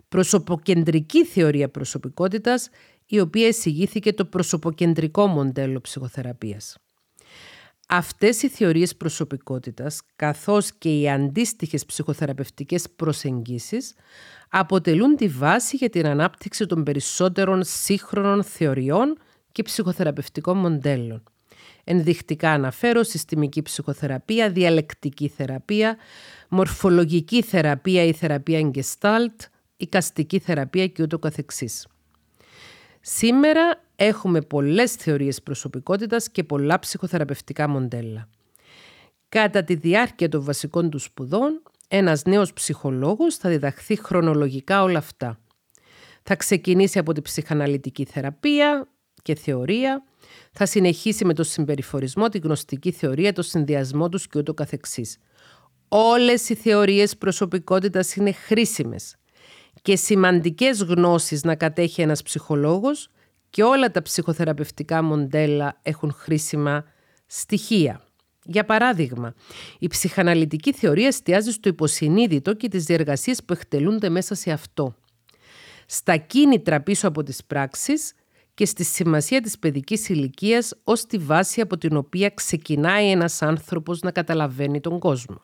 προσωποκεντρική 0.10 1.26
θεωρία 1.26 1.70
προσωπικότητας, 1.70 2.70
η 3.06 3.20
οποία 3.20 3.48
εισηγήθηκε 3.48 4.14
το 4.14 4.26
προσωποκεντρικό 4.26 5.28
μοντέλο 5.28 5.82
ψυχοθεραπείας. 5.82 6.78
Αυτές 7.90 8.42
οι 8.42 8.48
θεωρίες 8.50 8.96
προσωπικότητας, 8.96 10.02
καθώς 10.16 10.74
και 10.74 11.00
οι 11.00 11.10
αντίστοιχες 11.10 11.86
ψυχοθεραπευτικές 11.86 12.86
προσεγγίσεις, 12.96 13.94
αποτελούν 14.50 15.16
τη 15.16 15.28
βάση 15.28 15.76
για 15.76 15.90
την 15.90 16.08
ανάπτυξη 16.08 16.66
των 16.66 16.84
περισσότερων 16.84 17.64
σύγχρονων 17.64 18.44
θεωριών 18.44 19.18
και 19.52 19.64
ψυχοθεραπευτικών 19.64 20.58
μοντέλων. 20.58 21.24
Ενδεικτικά 21.84 22.52
αναφέρω 22.52 23.04
συστημική 23.04 23.62
ψυχοθεραπεία, 23.62 24.50
διαλεκτική 24.50 25.28
θεραπεία, 25.28 25.98
μορφολογική 26.50 27.42
θεραπεία 27.42 28.04
ή 28.04 28.14
θεραπεία 28.14 28.72
Gestalt, 28.74 29.46
οικαστική 29.78 30.40
θεραπεία 30.40 30.88
και 30.88 31.04
ούτω 31.04 31.20
καθεξής. 31.20 31.88
Σήμερα 33.02 33.82
έχουμε 34.00 34.42
πολλές 34.42 34.94
θεωρίες 34.94 35.42
προσωπικότητας 35.42 36.30
και 36.30 36.44
πολλά 36.44 36.80
ψυχοθεραπευτικά 36.80 37.68
μοντέλα. 37.68 38.30
Κατά 39.30 39.64
τη 39.64 39.76
διάρκεια 39.76 40.30
των 40.30 40.44
βασικών 40.44 40.90
του 40.90 41.00
σπουδών, 41.00 41.62
ένας 41.88 42.24
νέος 42.24 42.54
ψυχολόγος 42.54 43.36
θα 43.36 43.50
διδαχθεί 43.50 43.96
χρονολογικά 43.96 44.84
όλα 44.84 44.98
αυτά. 44.98 45.40
Θα 46.24 46.36
ξεκινήσει 46.36 47.00
από 47.00 47.14
την 47.14 47.24
ψυχαναλυτική 47.24 48.06
θεραπεία 48.06 48.88
και 49.22 49.36
θεωρία, 49.36 50.04
θα 50.52 50.66
συνεχίσει 50.66 51.26
με 51.26 51.34
το 51.34 51.44
συμπεριφορισμό, 51.44 52.30
τη 52.30 52.38
γνωστική 52.38 52.92
θεωρία, 52.92 53.34
το 53.34 53.42
συνδυασμό 53.42 54.10
τους 54.10 54.28
και 54.28 54.40
ούτω 54.40 54.54
καθεξής. 54.54 55.18
Όλες 55.88 56.50
οι 56.50 56.56
θεωρίες 56.56 57.18
προσωπικότητας 57.18 58.16
είναι 58.16 58.32
χρήσιμες 58.32 59.16
και 59.82 59.96
σημαντικές 59.96 60.82
γνώσεις 60.82 61.44
να 61.44 61.56
κατέχει 61.56 62.02
ένας 62.02 62.22
ψυχολόγος 62.22 63.10
και 63.50 63.64
όλα 63.64 63.92
τα 63.92 64.02
ψυχοθεραπευτικά 64.02 65.02
μοντέλα 65.02 65.80
έχουν 65.82 66.12
χρήσιμα 66.12 66.86
στοιχεία. 67.26 68.02
Για 68.44 68.66
παράδειγμα, 68.66 69.34
η 69.80 69.88
ψυχαναλυτική 69.88 70.74
θεωρία 70.74 71.08
εστιάζει 71.08 71.52
στο 71.52 71.70
υποσυνείδητο 71.70 72.54
και 72.54 72.68
τις 72.68 72.84
διεργασίες 72.84 73.44
που 73.44 73.54
εκτελούνται 73.54 74.10
μέσα 74.10 74.36
σε 74.36 74.52
αυτό. 74.52 74.96
Στα 75.86 76.18
κίνητρα 76.18 76.82
πίσω 76.82 77.08
από 77.08 77.24
τις 77.24 77.44
πράξεις 77.44 78.14
και 78.54 78.66
στη 78.66 78.84
σημασία 78.84 79.42
της 79.42 79.60
παιδικής 79.60 80.10
ηλικίας 80.10 80.74
ως 80.84 81.06
τη 81.06 81.18
βάση 81.18 81.62
από 81.62 81.78
την 81.78 81.96
οποία 81.98 82.30
ξεκινάει 82.30 83.10
ένας 83.10 83.42
άνθρωπος 83.42 84.02
να 84.02 84.12
καταλαβαίνει 84.12 84.80
τον 84.80 85.00
κόσμο. 85.00 85.42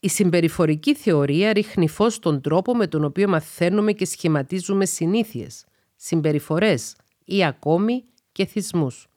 Η 0.00 0.08
συμπεριφορική 0.08 0.94
θεωρία 0.94 1.52
ρίχνει 1.52 1.88
φως 1.88 2.14
στον 2.14 2.40
τρόπο 2.40 2.74
με 2.74 2.86
τον 2.86 3.04
οποίο 3.04 3.28
μαθαίνουμε 3.28 3.92
και 3.92 4.04
σχηματίζουμε 4.04 4.84
συνήθειες, 4.86 5.64
συμπεριφορές 5.96 6.96
ή 7.24 7.44
ακόμη 7.44 8.04
και 8.32 8.46
θυσμούς. 8.46 9.08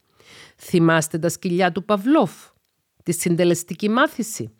Θυμάστε 0.57 1.19
τα 1.19 1.29
σκυλιά 1.29 1.71
του 1.71 1.85
Παυλόφ, 1.85 2.31
τη 3.03 3.11
συντελεστική 3.11 3.89
μάθηση. 3.89 4.51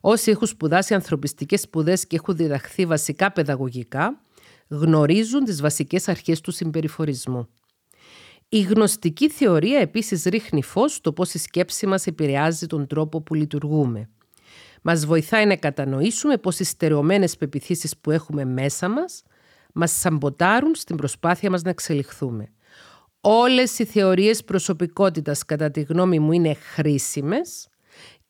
Όσοι 0.00 0.30
έχουν 0.30 0.46
σπουδάσει 0.46 0.94
ανθρωπιστικές 0.94 1.60
σπουδές 1.60 2.06
και 2.06 2.16
έχουν 2.16 2.36
διδαχθεί 2.36 2.86
βασικά 2.86 3.32
παιδαγωγικά, 3.32 4.20
γνωρίζουν 4.68 5.44
τις 5.44 5.60
βασικές 5.60 6.08
αρχές 6.08 6.40
του 6.40 6.50
συμπεριφορισμού. 6.50 7.48
Η 8.48 8.60
γνωστική 8.60 9.28
θεωρία 9.28 9.78
επίσης 9.78 10.24
ρίχνει 10.24 10.62
φως 10.62 10.94
στο 10.94 11.12
πώς 11.12 11.34
η 11.34 11.38
σκέψη 11.38 11.86
μας 11.86 12.06
επηρεάζει 12.06 12.66
τον 12.66 12.86
τρόπο 12.86 13.20
που 13.20 13.34
λειτουργούμε. 13.34 14.08
Μας 14.82 15.06
βοηθάει 15.06 15.46
να 15.46 15.56
κατανοήσουμε 15.56 16.36
πως 16.38 16.58
οι 16.58 16.64
στερεωμένες 16.64 17.36
πεπιθήσεις 17.36 17.96
που 17.96 18.10
έχουμε 18.10 18.44
μέσα 18.44 18.88
μας 18.88 19.22
μας 19.74 19.92
σαμποτάρουν 19.92 20.74
στην 20.74 20.96
προσπάθεια 20.96 21.50
μας 21.50 21.62
να 21.62 21.70
εξελιχθούμε. 21.70 22.48
Όλες 23.20 23.78
οι 23.78 23.84
θεωρίες 23.84 24.44
προσωπικότητας 24.44 25.44
κατά 25.44 25.70
τη 25.70 25.80
γνώμη 25.80 26.18
μου 26.18 26.32
είναι 26.32 26.54
χρήσιμες 26.54 27.68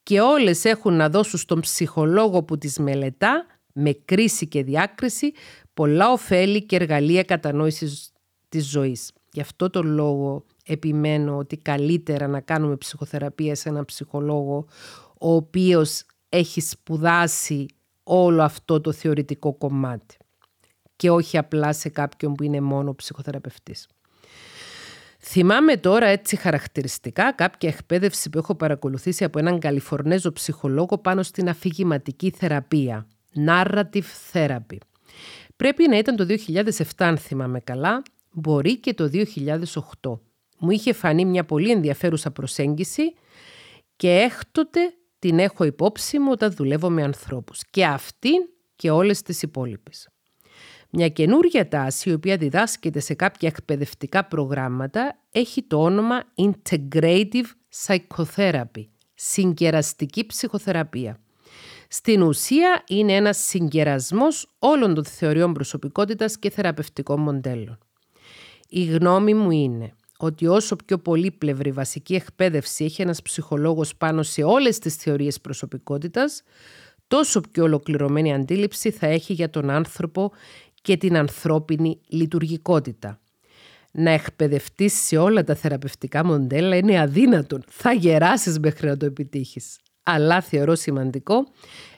και 0.03 0.21
όλες 0.21 0.65
έχουν 0.65 0.95
να 0.95 1.09
δώσουν 1.09 1.39
στον 1.39 1.61
ψυχολόγο 1.61 2.43
που 2.43 2.59
τις 2.59 2.79
μελετά 2.79 3.47
με 3.73 3.93
κρίση 3.93 4.49
και 4.49 4.63
διάκριση 4.63 5.33
πολλά 5.75 6.13
ωφέλη 6.13 6.63
και 6.65 6.77
εργαλεία 6.77 7.23
κατανόησης 7.23 8.13
της 8.49 8.69
ζωής. 8.69 9.13
Γι' 9.33 9.41
αυτό 9.41 9.71
το 9.71 9.83
λόγο 9.83 10.45
επιμένω 10.65 11.37
ότι 11.37 11.57
καλύτερα 11.57 12.27
να 12.27 12.41
κάνουμε 12.41 12.77
ψυχοθεραπεία 12.77 13.55
σε 13.55 13.69
έναν 13.69 13.85
ψυχολόγο 13.85 14.67
ο 15.19 15.35
οποίος 15.35 16.05
έχει 16.29 16.61
σπουδάσει 16.61 17.67
όλο 18.03 18.43
αυτό 18.43 18.81
το 18.81 18.93
θεωρητικό 18.93 19.55
κομμάτι 19.55 20.17
και 20.97 21.11
όχι 21.11 21.39
απλά 21.39 21.73
σε 21.73 21.89
κάποιον 21.89 22.35
που 22.35 22.43
είναι 22.43 22.61
μόνο 22.61 22.95
ψυχοθεραπευτής. 22.95 23.89
Θυμάμαι 25.27 25.77
τώρα 25.77 26.07
έτσι 26.07 26.37
χαρακτηριστικά 26.37 27.33
κάποια 27.33 27.69
εκπαίδευση 27.69 28.31
που 28.31 28.39
έχω 28.39 28.55
παρακολουθήσει 28.55 29.25
από 29.25 29.39
έναν 29.39 29.59
Καλιφορνέζο 29.59 30.33
ψυχολόγο 30.33 30.99
πάνω 30.99 31.23
στην 31.23 31.49
αφηγηματική 31.49 32.31
θεραπεία, 32.31 33.07
narrative 33.47 34.33
therapy. 34.33 34.77
Πρέπει 35.57 35.89
να 35.89 35.99
ήταν 35.99 36.17
το 36.17 36.27
2007 36.49 36.83
αν 36.97 37.19
θυμάμαι 37.19 37.61
καλά, 37.61 38.03
μπορεί 38.33 38.79
και 38.79 38.95
το 38.95 39.11
2008. 39.13 40.19
Μου 40.59 40.71
είχε 40.71 40.93
φανεί 40.93 41.25
μια 41.25 41.45
πολύ 41.45 41.71
ενδιαφέρουσα 41.71 42.31
προσέγγιση 42.31 43.15
και 43.97 44.11
έκτοτε 44.11 44.81
την 45.19 45.39
έχω 45.39 45.65
υπόψη 45.65 46.19
μου 46.19 46.29
όταν 46.31 46.53
δουλεύω 46.53 46.91
με 46.91 47.03
ανθρώπους. 47.03 47.61
Και 47.71 47.85
αυτήν 47.85 48.49
και 48.77 48.91
όλες 48.91 49.23
τις 49.23 49.43
υπόλοιπες. 49.43 50.09
Μια 50.97 51.09
καινούργια 51.09 51.69
τάση, 51.69 52.11
η 52.11 52.13
οποία 52.13 52.37
διδάσκεται 52.37 53.01
σε 53.01 53.15
κάποια 53.15 53.49
εκπαιδευτικά 53.49 54.25
προγράμματα, 54.25 55.19
έχει 55.31 55.63
το 55.63 55.83
όνομα 55.83 56.23
Integrative 56.35 57.45
Psychotherapy, 57.87 58.85
συγκεραστική 59.15 60.27
ψυχοθεραπεία. 60.27 61.19
Στην 61.89 62.23
ουσία 62.23 62.83
είναι 62.89 63.13
ένας 63.13 63.39
συγκερασμός 63.39 64.55
όλων 64.59 64.95
των 64.95 65.05
θεωριών 65.05 65.53
προσωπικότητας 65.53 66.39
και 66.39 66.51
θεραπευτικών 66.51 67.21
μοντέλων. 67.21 67.79
Η 68.69 68.85
γνώμη 68.85 69.35
μου 69.35 69.51
είναι 69.51 69.93
ότι 70.19 70.47
όσο 70.47 70.77
πιο 70.77 70.99
πολύπλευρη 70.99 71.71
βασική 71.71 72.15
εκπαίδευση 72.15 72.85
έχει 72.85 73.03
ένας 73.03 73.23
ψυχολόγος 73.23 73.97
πάνω 73.97 74.23
σε 74.23 74.43
όλες 74.43 74.79
τις 74.79 74.95
θεωρίες 74.95 75.41
προσωπικότητας, 75.41 76.43
τόσο 77.07 77.41
πιο 77.41 77.65
ολοκληρωμένη 77.65 78.35
αντίληψη 78.35 78.91
θα 78.91 79.07
έχει 79.07 79.33
για 79.33 79.51
τον 79.51 79.71
άνθρωπο 79.71 80.33
και 80.85 80.97
την 80.97 81.17
ανθρώπινη 81.17 82.01
λειτουργικότητα. 82.09 83.21
Να 83.93 84.11
εκπαιδευτείς 84.11 84.93
σε 84.93 85.17
όλα 85.17 85.45
τα 85.45 85.55
θεραπευτικά 85.55 86.25
μοντέλα 86.25 86.77
είναι 86.77 87.01
αδύνατον. 87.01 87.65
Θα 87.69 87.93
γεράσεις 87.93 88.59
μέχρι 88.59 88.87
να 88.87 88.97
το 88.97 89.07
επιτύχεις. 89.07 89.79
Αλλά 90.03 90.41
θεωρώ 90.41 90.75
σημαντικό 90.75 91.47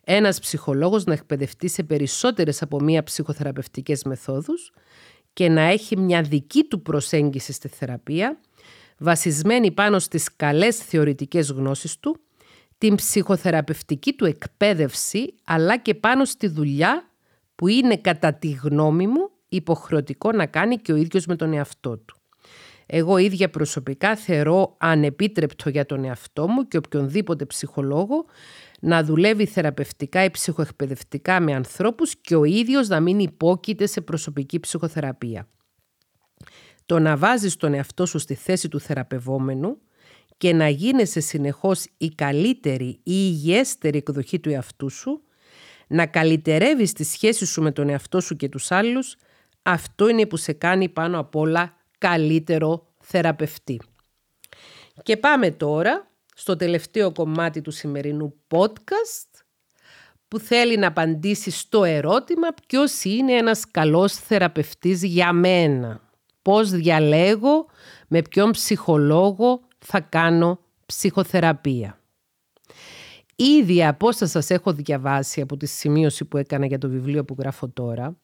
ένας 0.04 0.40
ψυχολόγος 0.40 1.04
να 1.04 1.12
εκπαιδευτεί 1.12 1.68
σε 1.68 1.82
περισσότερες 1.82 2.62
από 2.62 2.80
μία 2.80 3.02
ψυχοθεραπευτικές 3.02 4.02
μεθόδους 4.04 4.72
και 5.32 5.48
να 5.48 5.60
έχει 5.60 5.96
μια 5.96 6.22
δική 6.22 6.64
του 6.64 6.82
προσέγγιση 6.82 7.52
στη 7.52 7.68
θεραπεία 7.68 8.40
βασισμένη 8.98 9.70
πάνω 9.70 9.98
στις 9.98 10.36
καλές 10.36 10.76
θεωρητικές 10.76 11.50
γνώσεις 11.50 11.98
του, 11.98 12.20
την 12.78 12.94
ψυχοθεραπευτική 12.94 14.12
του 14.12 14.24
εκπαίδευση 14.24 15.34
αλλά 15.44 15.76
και 15.76 15.94
πάνω 15.94 16.24
στη 16.24 16.46
δουλειά 16.48 17.10
που 17.56 17.68
είναι 17.68 17.96
κατά 17.96 18.34
τη 18.34 18.50
γνώμη 18.50 19.06
μου 19.06 19.30
υποχρεωτικό 19.48 20.32
να 20.32 20.46
κάνει 20.46 20.76
και 20.76 20.92
ο 20.92 20.96
ίδιος 20.96 21.26
με 21.26 21.36
τον 21.36 21.52
εαυτό 21.52 21.98
του. 21.98 22.16
Εγώ 22.86 23.16
ίδια 23.16 23.50
προσωπικά 23.50 24.16
θεωρώ 24.16 24.76
ανεπίτρεπτο 24.78 25.68
για 25.68 25.86
τον 25.86 26.04
εαυτό 26.04 26.48
μου 26.48 26.68
και 26.68 26.76
οποιονδήποτε 26.76 27.44
ψυχολόγο 27.44 28.24
να 28.80 29.04
δουλεύει 29.04 29.46
θεραπευτικά 29.46 30.24
ή 30.24 30.30
ψυχοεκπαιδευτικά 30.30 31.40
με 31.40 31.54
ανθρώπους 31.54 32.16
και 32.16 32.36
ο 32.36 32.44
ίδιος 32.44 32.88
να 32.88 33.00
μην 33.00 33.18
υπόκειται 33.18 33.86
σε 33.86 34.00
προσωπική 34.00 34.60
ψυχοθεραπεία. 34.60 35.48
Το 36.86 36.98
να 36.98 37.16
βάζεις 37.16 37.56
τον 37.56 37.74
εαυτό 37.74 38.06
σου 38.06 38.18
στη 38.18 38.34
θέση 38.34 38.68
του 38.68 38.80
θεραπευόμενου 38.80 39.78
και 40.36 40.52
να 40.52 40.68
γίνεσαι 40.68 41.20
συνεχώς 41.20 41.86
η 41.96 42.08
καλύτερη 42.08 42.86
ή 42.86 43.00
υγιέστερη 43.04 43.98
εκδοχή 43.98 44.40
του 44.40 44.50
εαυτού 44.50 44.90
σου, 44.90 45.22
να 45.86 46.06
καλυτερεύεις 46.06 46.92
τη 46.92 47.04
σχέση 47.04 47.46
σου 47.46 47.62
με 47.62 47.72
τον 47.72 47.88
εαυτό 47.88 48.20
σου 48.20 48.36
και 48.36 48.48
τους 48.48 48.70
άλλους, 48.70 49.16
αυτό 49.62 50.08
είναι 50.08 50.26
που 50.26 50.36
σε 50.36 50.52
κάνει 50.52 50.88
πάνω 50.88 51.18
απ' 51.18 51.36
όλα 51.36 51.76
καλύτερο 51.98 52.86
θεραπευτή. 53.00 53.80
Και 55.02 55.16
πάμε 55.16 55.50
τώρα 55.50 56.10
στο 56.34 56.56
τελευταίο 56.56 57.12
κομμάτι 57.12 57.60
του 57.60 57.70
σημερινού 57.70 58.34
podcast 58.48 59.44
που 60.28 60.38
θέλει 60.38 60.76
να 60.76 60.86
απαντήσει 60.86 61.50
στο 61.50 61.84
ερώτημα 61.84 62.48
ποιος 62.66 63.04
είναι 63.04 63.32
ένας 63.32 63.70
καλός 63.70 64.12
θεραπευτής 64.12 65.02
για 65.02 65.32
μένα. 65.32 66.00
Πώς 66.42 66.70
διαλέγω 66.70 67.66
με 68.08 68.22
ποιον 68.22 68.50
ψυχολόγο 68.50 69.60
θα 69.78 70.00
κάνω 70.00 70.58
ψυχοθεραπεία. 70.86 72.00
Ήδη 73.36 73.84
από 73.84 74.06
όσα 74.06 74.26
σας 74.26 74.50
έχω 74.50 74.72
διαβάσει 74.72 75.40
από 75.40 75.56
τη 75.56 75.66
σημείωση 75.66 76.24
που 76.24 76.36
έκανα 76.36 76.66
για 76.66 76.78
το 76.78 76.88
βιβλίο 76.88 77.24
που 77.24 77.36
γράφω 77.38 77.68
τώρα, 77.68 78.18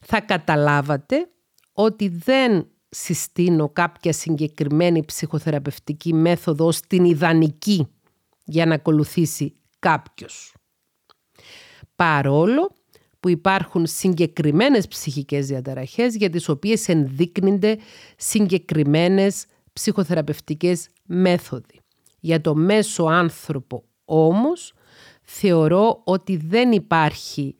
θα 0.00 0.20
καταλάβατε 0.20 1.28
ότι 1.72 2.08
δεν 2.08 2.66
συστήνω 2.88 3.68
κάποια 3.68 4.12
συγκεκριμένη 4.12 5.04
ψυχοθεραπευτική 5.04 6.14
μέθοδο 6.14 6.66
ως 6.66 6.80
την 6.80 7.04
ιδανική 7.04 7.86
για 8.44 8.66
να 8.66 8.74
ακολουθήσει 8.74 9.56
κάποιος. 9.78 10.54
Παρόλο 11.96 12.70
που 13.20 13.28
υπάρχουν 13.28 13.86
συγκεκριμένες 13.86 14.88
ψυχικές 14.88 15.46
διαταραχές 15.46 16.14
για 16.16 16.30
τις 16.30 16.48
οποίες 16.48 16.88
ενδείκνυνται 16.88 17.78
συγκεκριμένες 18.16 19.46
ψυχοθεραπευτικές 19.72 20.88
μέθοδοι. 21.02 21.80
Για 22.20 22.40
το 22.40 22.54
μέσο 22.54 23.04
άνθρωπο 23.04 23.84
όμως 24.06 24.72
θεωρώ 25.22 26.00
ότι 26.04 26.36
δεν 26.36 26.72
υπάρχει 26.72 27.56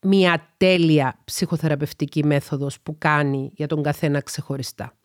μια 0.00 0.54
τέλεια 0.56 1.18
ψυχοθεραπευτική 1.24 2.24
μέθοδος 2.24 2.80
που 2.80 2.98
κάνει 2.98 3.50
για 3.54 3.66
τον 3.66 3.82
καθένα 3.82 4.20
ξεχωριστά. 4.20 4.96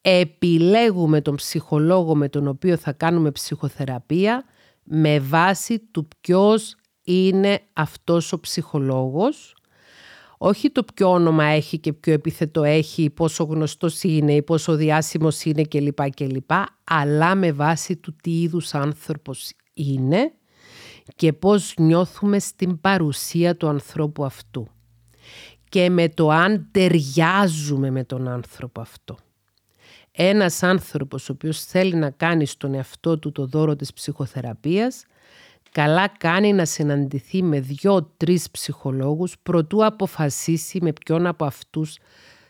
Επιλέγουμε 0.00 1.20
τον 1.20 1.34
ψυχολόγο 1.34 2.14
με 2.14 2.28
τον 2.28 2.46
οποίο 2.46 2.76
θα 2.76 2.92
κάνουμε 2.92 3.30
ψυχοθεραπεία 3.30 4.44
με 4.82 5.18
βάση 5.20 5.78
του 5.78 6.08
ποιος 6.20 6.76
είναι 7.04 7.60
αυτός 7.72 8.32
ο 8.32 8.40
ψυχολόγος, 8.40 9.56
όχι 10.44 10.70
το 10.70 10.84
ποιο 10.94 11.10
όνομα 11.10 11.44
έχει 11.44 11.78
και 11.78 11.92
ποιο 11.92 12.12
επίθετο 12.12 12.62
έχει, 12.62 13.10
πόσο 13.10 13.44
γνωστός 13.44 14.02
είναι 14.02 14.34
ή 14.34 14.42
πόσο 14.42 14.74
διάσημος 14.74 15.44
είναι 15.44 15.62
κλπ. 15.62 16.10
κλπ. 16.10 16.50
Αλλά 16.84 17.34
με 17.34 17.52
βάση 17.52 17.96
του 17.96 18.16
τι 18.22 18.40
είδους 18.40 18.74
άνθρωπος 18.74 19.52
είναι 19.74 20.32
και 21.16 21.32
πώς 21.32 21.74
νιώθουμε 21.78 22.38
στην 22.38 22.80
παρουσία 22.80 23.56
του 23.56 23.68
ανθρώπου 23.68 24.24
αυτού 24.24 24.68
και 25.68 25.90
με 25.90 26.08
το 26.08 26.28
αν 26.28 26.68
ταιριάζουμε 26.70 27.90
με 27.90 28.04
τον 28.04 28.28
άνθρωπο 28.28 28.80
αυτό. 28.80 29.16
Ένας 30.10 30.62
άνθρωπος 30.62 31.28
ο 31.28 31.32
οποίος 31.32 31.64
θέλει 31.64 31.94
να 31.94 32.10
κάνει 32.10 32.46
στον 32.46 32.74
εαυτό 32.74 33.18
του 33.18 33.32
το 33.32 33.46
δώρο 33.46 33.76
της 33.76 33.92
ψυχοθεραπείας 33.92 35.04
καλά 35.72 36.08
κάνει 36.08 36.52
να 36.52 36.64
συναντηθεί 36.64 37.42
με 37.42 37.60
δυο-τρεις 37.60 38.50
ψυχολόγους 38.50 39.38
προτού 39.42 39.84
αποφασίσει 39.84 40.78
με 40.82 40.92
ποιον 40.92 41.26
από 41.26 41.44
αυτούς 41.44 41.98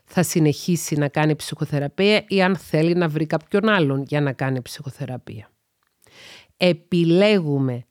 θα 0.04 0.22
συνεχίσει 0.22 0.96
να 0.96 1.08
κάνει 1.08 1.36
ψυχοθεραπεία 1.36 2.24
ή 2.28 2.42
αν 2.42 2.56
θέλει 2.56 2.94
να 2.94 3.08
βρει 3.08 3.26
κάποιον 3.26 3.68
άλλον 3.68 4.02
για 4.02 4.20
να 4.20 4.32
κάνει 4.32 4.62
ψυχοθεραπεία. 4.62 5.50
Επιλέγουμε 6.56 7.86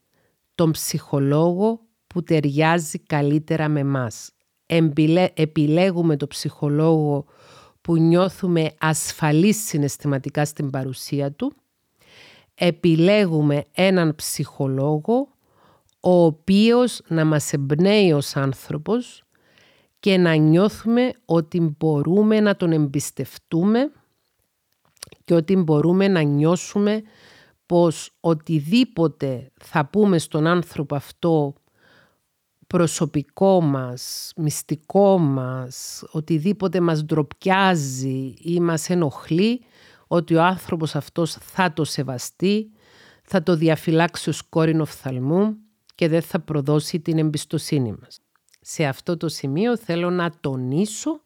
τον 0.55 0.71
ψυχολόγο 0.71 1.79
που 2.07 2.23
ταιριάζει 2.23 2.99
καλύτερα 2.99 3.67
με 3.67 3.83
μας. 3.83 4.31
Επιλέγουμε 5.33 6.17
τον 6.17 6.27
ψυχολόγο 6.27 7.25
που 7.81 7.97
νιώθουμε 7.97 8.71
ασφαλείς 8.79 9.65
συναισθηματικά 9.65 10.45
στην 10.45 10.69
παρουσία 10.69 11.31
του. 11.31 11.53
Επιλέγουμε 12.63 13.65
έναν 13.71 14.15
ψυχολόγο 14.15 15.27
ο 15.99 16.23
οποίος 16.23 17.01
να 17.07 17.25
μας 17.25 17.53
εμπνέει 17.53 18.11
ως 18.11 18.35
άνθρωπος 18.35 19.23
και 19.99 20.17
να 20.17 20.35
νιώθουμε 20.35 21.11
ότι 21.25 21.75
μπορούμε 21.77 22.39
να 22.39 22.55
τον 22.55 22.71
εμπιστευτούμε 22.71 23.91
και 25.25 25.33
ότι 25.33 25.55
μπορούμε 25.55 26.07
να 26.07 26.21
νιώσουμε 26.21 27.01
πως 27.65 28.11
οτιδήποτε 28.19 29.51
θα 29.61 29.85
πούμε 29.85 30.17
στον 30.17 30.47
άνθρωπο 30.47 30.95
αυτό 30.95 31.53
προσωπικό 32.67 33.61
μας, 33.61 34.33
μυστικό 34.35 35.17
μας, 35.17 36.03
οτιδήποτε 36.11 36.79
μας 36.79 37.03
ντροπιάζει 37.05 38.33
ή 38.41 38.59
μας 38.59 38.89
ενοχλεί, 38.89 39.61
ότι 40.13 40.35
ο 40.35 40.43
άνθρωπος 40.43 40.95
αυτός 40.95 41.31
θα 41.31 41.73
το 41.73 41.83
σεβαστεί, 41.83 42.71
θα 43.23 43.43
το 43.43 43.55
διαφυλάξει 43.55 44.29
ως 44.29 44.41
κόρηνο 44.41 44.85
φθαλμού 44.85 45.57
και 45.95 46.07
δεν 46.07 46.21
θα 46.21 46.39
προδώσει 46.39 46.99
την 46.99 47.17
εμπιστοσύνη 47.17 47.95
μας. 48.01 48.19
Σε 48.61 48.85
αυτό 48.85 49.17
το 49.17 49.29
σημείο 49.29 49.77
θέλω 49.77 50.09
να 50.09 50.31
τονίσω 50.39 51.21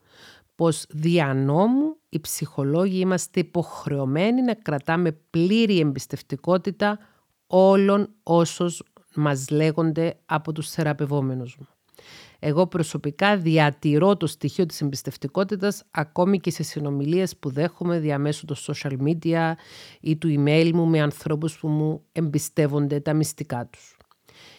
πως 0.56 0.86
δια 0.90 1.34
νόμου 1.34 1.98
οι 2.10 2.20
ψυχολόγοι 2.20 3.00
είμαστε 3.00 3.40
υποχρεωμένοι 3.40 4.42
να 4.42 4.54
κρατάμε 4.54 5.12
πλήρη 5.12 5.80
εμπιστευτικότητα 5.80 7.00
όλων 7.48 8.10
όσων 8.24 8.70
μας 9.16 9.50
λέγονται 9.50 10.20
από 10.26 10.52
τους 10.52 10.70
θεραπευόμενους 10.70 11.58
μου. 11.60 11.68
Εγώ 12.48 12.68
προσωπικά 12.68 13.38
διατηρώ 13.38 14.18
το 14.18 14.28
στοιχείο 14.28 14.66
της 14.66 14.82
εμπιστευτικότητας 14.82 15.84
ακόμη 15.92 16.40
και 16.40 16.52
σε 16.52 16.64
συνομιλίες 16.64 17.38
που 17.38 17.50
δέχομαι 17.50 18.00
διαμέσου 18.00 18.46
των 18.46 18.56
social 18.68 18.98
media 19.08 19.52
ή 20.02 20.16
του 20.18 20.28
email 20.38 20.72
μου 20.74 20.86
με 20.86 21.02
ανθρώπους 21.02 21.60
που 21.60 21.68
μου 21.68 22.02
εμπιστεύονται 22.12 23.00
τα 23.00 23.14
μυστικά 23.14 23.68
τους. 23.72 23.98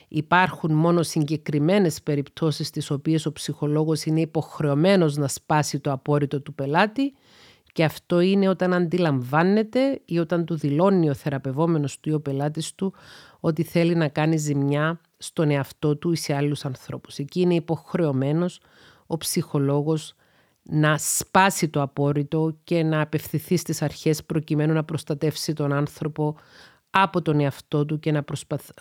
Υπάρχουν 0.09 0.72
μόνο 0.72 1.03
συγκεκριμένες 1.03 2.03
περιπτώσεις 2.03 2.66
στις 2.66 2.91
οποίες 2.91 3.26
ο 3.26 3.32
ψυχολόγος 3.32 4.05
είναι 4.05 4.20
υποχρεωμένος 4.20 5.16
να 5.16 5.28
σπάσει 5.28 5.80
το 5.80 5.93
απόρριτο 5.93 6.41
του 6.41 6.55
πελάτη 6.55 7.14
και 7.72 7.84
αυτό 7.84 8.20
είναι 8.20 8.49
όταν 8.49 8.74
αντιλαμβάνεται 8.74 10.01
ή 10.05 10.18
όταν 10.18 10.45
του 10.45 10.57
δηλώνει 10.57 11.11
ο 11.11 11.14
θεραπευόμενος 11.14 12.01
του 12.01 12.09
ή 12.09 12.12
ο 12.12 12.20
πελάτης 12.20 12.74
του 12.74 12.95
ότι 13.41 13.62
θέλει 13.62 13.95
να 13.95 14.09
κάνει 14.09 14.37
ζημιά 14.37 15.01
στον 15.19 15.51
εαυτό 15.51 15.97
του 15.97 16.12
ή 16.12 16.17
σε 16.17 16.35
άλλους 16.35 16.64
ανθρώπους. 16.64 17.19
Εκεί 17.19 17.41
είναι 17.41 17.55
υποχρεωμένος 17.55 18.61
ο 19.07 19.17
ψυχολόγος 19.17 20.14
να 20.62 20.99
σπάσει 20.99 21.69
το 21.69 21.83
απόρριτο 21.83 22.57
και 22.64 22.83
να 22.83 23.01
απευθυνθεί 23.01 23.57
στις 23.57 23.83
αρχές 23.83 24.25
προκειμένου 24.25 24.73
να 24.73 24.85
προστατεύσει 24.85 25.53
τον 25.53 25.73
άνθρωπο 25.73 26.37
από 26.91 27.23
τον 27.23 27.41
εαυτό 27.41 27.85
του 27.85 27.99
και 27.99 28.12
να 28.12 28.25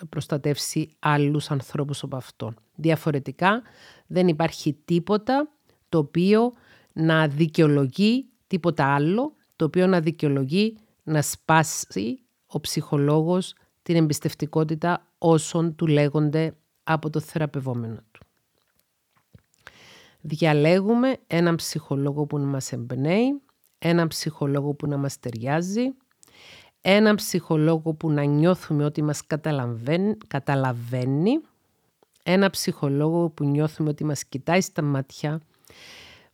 προστατεύσει 0.08 0.96
άλλους 0.98 1.50
ανθρώπους 1.50 2.02
από 2.02 2.16
αυτόν. 2.16 2.56
Διαφορετικά 2.74 3.62
δεν 4.06 4.28
υπάρχει 4.28 4.78
τίποτα 4.84 5.48
το 5.88 5.98
οποίο 5.98 6.52
να 6.92 7.28
δικαιολογεί 7.28 8.28
τίποτα 8.46 8.94
άλλο, 8.94 9.34
το 9.56 9.64
οποίο 9.64 9.86
να 9.86 10.00
δικαιολογεί 10.00 10.76
να 11.02 11.22
σπάσει 11.22 12.22
ο 12.46 12.60
ψυχολόγος 12.60 13.54
την 13.86 13.96
εμπιστευτικότητα 13.96 15.06
όσων 15.18 15.74
του 15.74 15.86
λέγονται 15.86 16.56
από 16.84 17.10
το 17.10 17.20
θεραπευόμενο 17.20 17.98
του. 18.12 18.26
Διαλέγουμε 20.20 21.16
έναν 21.26 21.54
ψυχολόγο 21.54 22.26
που 22.26 22.38
να 22.38 22.46
μας 22.46 22.72
εμπνέει, 22.72 23.40
έναν 23.78 24.08
ψυχολόγο 24.08 24.74
που 24.74 24.86
να 24.86 24.96
μας 24.96 25.18
ταιριάζει, 25.18 25.94
έναν 26.80 27.14
ψυχολόγο 27.14 27.94
που 27.94 28.10
να 28.10 28.22
νιώθουμε 28.22 28.84
ότι 28.84 29.02
μας 29.02 29.26
καταλαβαίνει, 29.26 30.16
καταλαβαίνει 30.26 31.40
ένα 32.22 32.50
ψυχολόγο 32.50 33.30
που 33.30 33.44
νιώθουμε 33.44 33.88
ότι 33.88 34.04
μας 34.04 34.24
κοιτάει 34.24 34.60
στα 34.60 34.82
μάτια, 34.82 35.40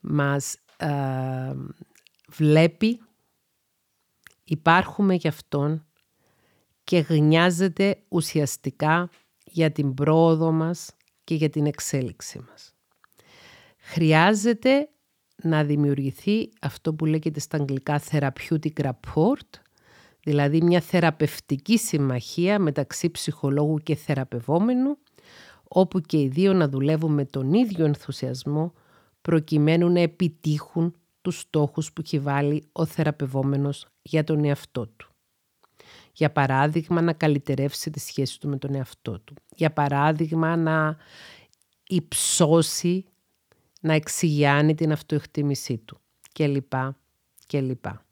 μας 0.00 0.56
ε, 0.76 1.54
βλέπει, 2.28 3.00
υπάρχουμε 4.44 5.14
γι' 5.14 5.28
αυτόν 5.28 5.86
και 6.92 6.98
γνιάζεται 6.98 7.96
ουσιαστικά 8.08 9.10
για 9.44 9.70
την 9.70 9.94
πρόοδο 9.94 10.52
μας 10.52 10.96
και 11.24 11.34
για 11.34 11.50
την 11.50 11.66
εξέλιξη 11.66 12.44
μας. 12.48 12.74
Χρειάζεται 13.78 14.88
να 15.42 15.64
δημιουργηθεί 15.64 16.48
αυτό 16.60 16.94
που 16.94 17.04
λέγεται 17.04 17.40
στα 17.40 17.56
αγγλικά 17.56 18.00
therapeutic 18.10 18.72
rapport, 18.76 19.48
δηλαδή 20.22 20.62
μια 20.62 20.80
θεραπευτική 20.80 21.78
συμμαχία 21.78 22.58
μεταξύ 22.58 23.10
ψυχολόγου 23.10 23.78
και 23.78 23.94
θεραπευόμενου, 23.94 24.98
όπου 25.62 26.00
και 26.00 26.20
οι 26.20 26.28
δύο 26.28 26.52
να 26.52 26.68
δουλεύουν 26.68 27.12
με 27.12 27.24
τον 27.24 27.52
ίδιο 27.52 27.84
ενθουσιασμό 27.84 28.72
προκειμένου 29.22 29.88
να 29.88 30.00
επιτύχουν 30.00 30.94
τους 31.22 31.40
στόχους 31.40 31.92
που 31.92 32.02
έχει 32.04 32.18
βάλει 32.18 32.68
ο 32.72 32.84
θεραπευόμενος 32.84 33.86
για 34.02 34.24
τον 34.24 34.44
εαυτό 34.44 34.86
του. 34.86 35.11
Για 36.12 36.32
παράδειγμα, 36.32 37.00
να 37.00 37.12
καλυτερεύσει 37.12 37.90
τη 37.90 38.00
σχέση 38.00 38.40
του 38.40 38.48
με 38.48 38.56
τον 38.56 38.74
εαυτό 38.74 39.20
του. 39.20 39.34
Για 39.56 39.72
παράδειγμα, 39.72 40.56
να 40.56 40.96
υψώσει, 41.86 43.04
να 43.80 43.92
εξηγιάνει 43.94 44.74
την 44.74 44.92
αυτοεκτίμησή 44.92 45.78
του. 45.78 46.00
Και 46.32 46.46
λοιπά, 46.46 46.96
και 47.46 47.60
λοιπά. 47.60 48.04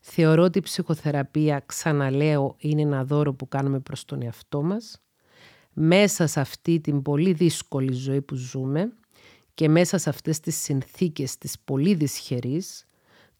Θεωρώ 0.00 0.42
ότι 0.42 0.58
η 0.58 0.62
ψυχοθεραπεία, 0.62 1.62
ξαναλέω, 1.66 2.56
είναι 2.58 2.82
ένα 2.82 3.04
δώρο 3.04 3.34
που 3.34 3.48
κάνουμε 3.48 3.80
προς 3.80 4.04
τον 4.04 4.22
εαυτό 4.22 4.62
μας. 4.62 5.00
Μέσα 5.72 6.26
σε 6.26 6.40
αυτή 6.40 6.80
την 6.80 7.02
πολύ 7.02 7.32
δύσκολη 7.32 7.92
ζωή 7.92 8.22
που 8.22 8.34
ζούμε 8.34 8.92
και 9.54 9.68
μέσα 9.68 9.98
σε 9.98 10.08
αυτές 10.08 10.40
τις 10.40 10.56
συνθήκες 10.56 11.38
της 11.38 11.58
πολύ 11.58 11.94
δυσχερής, 11.94 12.85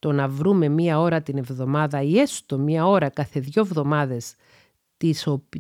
το 0.06 0.12
να 0.12 0.28
βρούμε 0.28 0.68
μία 0.68 1.00
ώρα 1.00 1.22
την 1.22 1.36
εβδομάδα 1.36 2.02
ή 2.02 2.18
έστω 2.18 2.58
μία 2.58 2.86
ώρα 2.86 3.08
κάθε 3.08 3.40
δύο 3.40 3.62
εβδομάδες 3.62 4.34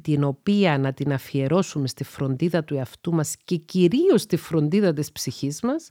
την 0.02 0.24
οποία 0.24 0.78
να 0.78 0.92
την 0.92 1.12
αφιερώσουμε 1.12 1.88
στη 1.88 2.04
φροντίδα 2.04 2.64
του 2.64 2.74
εαυτού 2.74 3.12
μας 3.12 3.36
και 3.44 3.56
κυρίως 3.56 4.22
στη 4.22 4.36
φροντίδα 4.36 4.92
της 4.92 5.12
ψυχής 5.12 5.60
μας, 5.60 5.90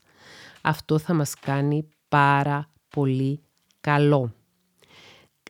αυτό 0.61 0.97
θα 0.97 1.13
μας 1.13 1.35
κάνει 1.39 1.89
πάρα 2.09 2.69
πολύ 2.89 3.41
καλό. 3.81 4.33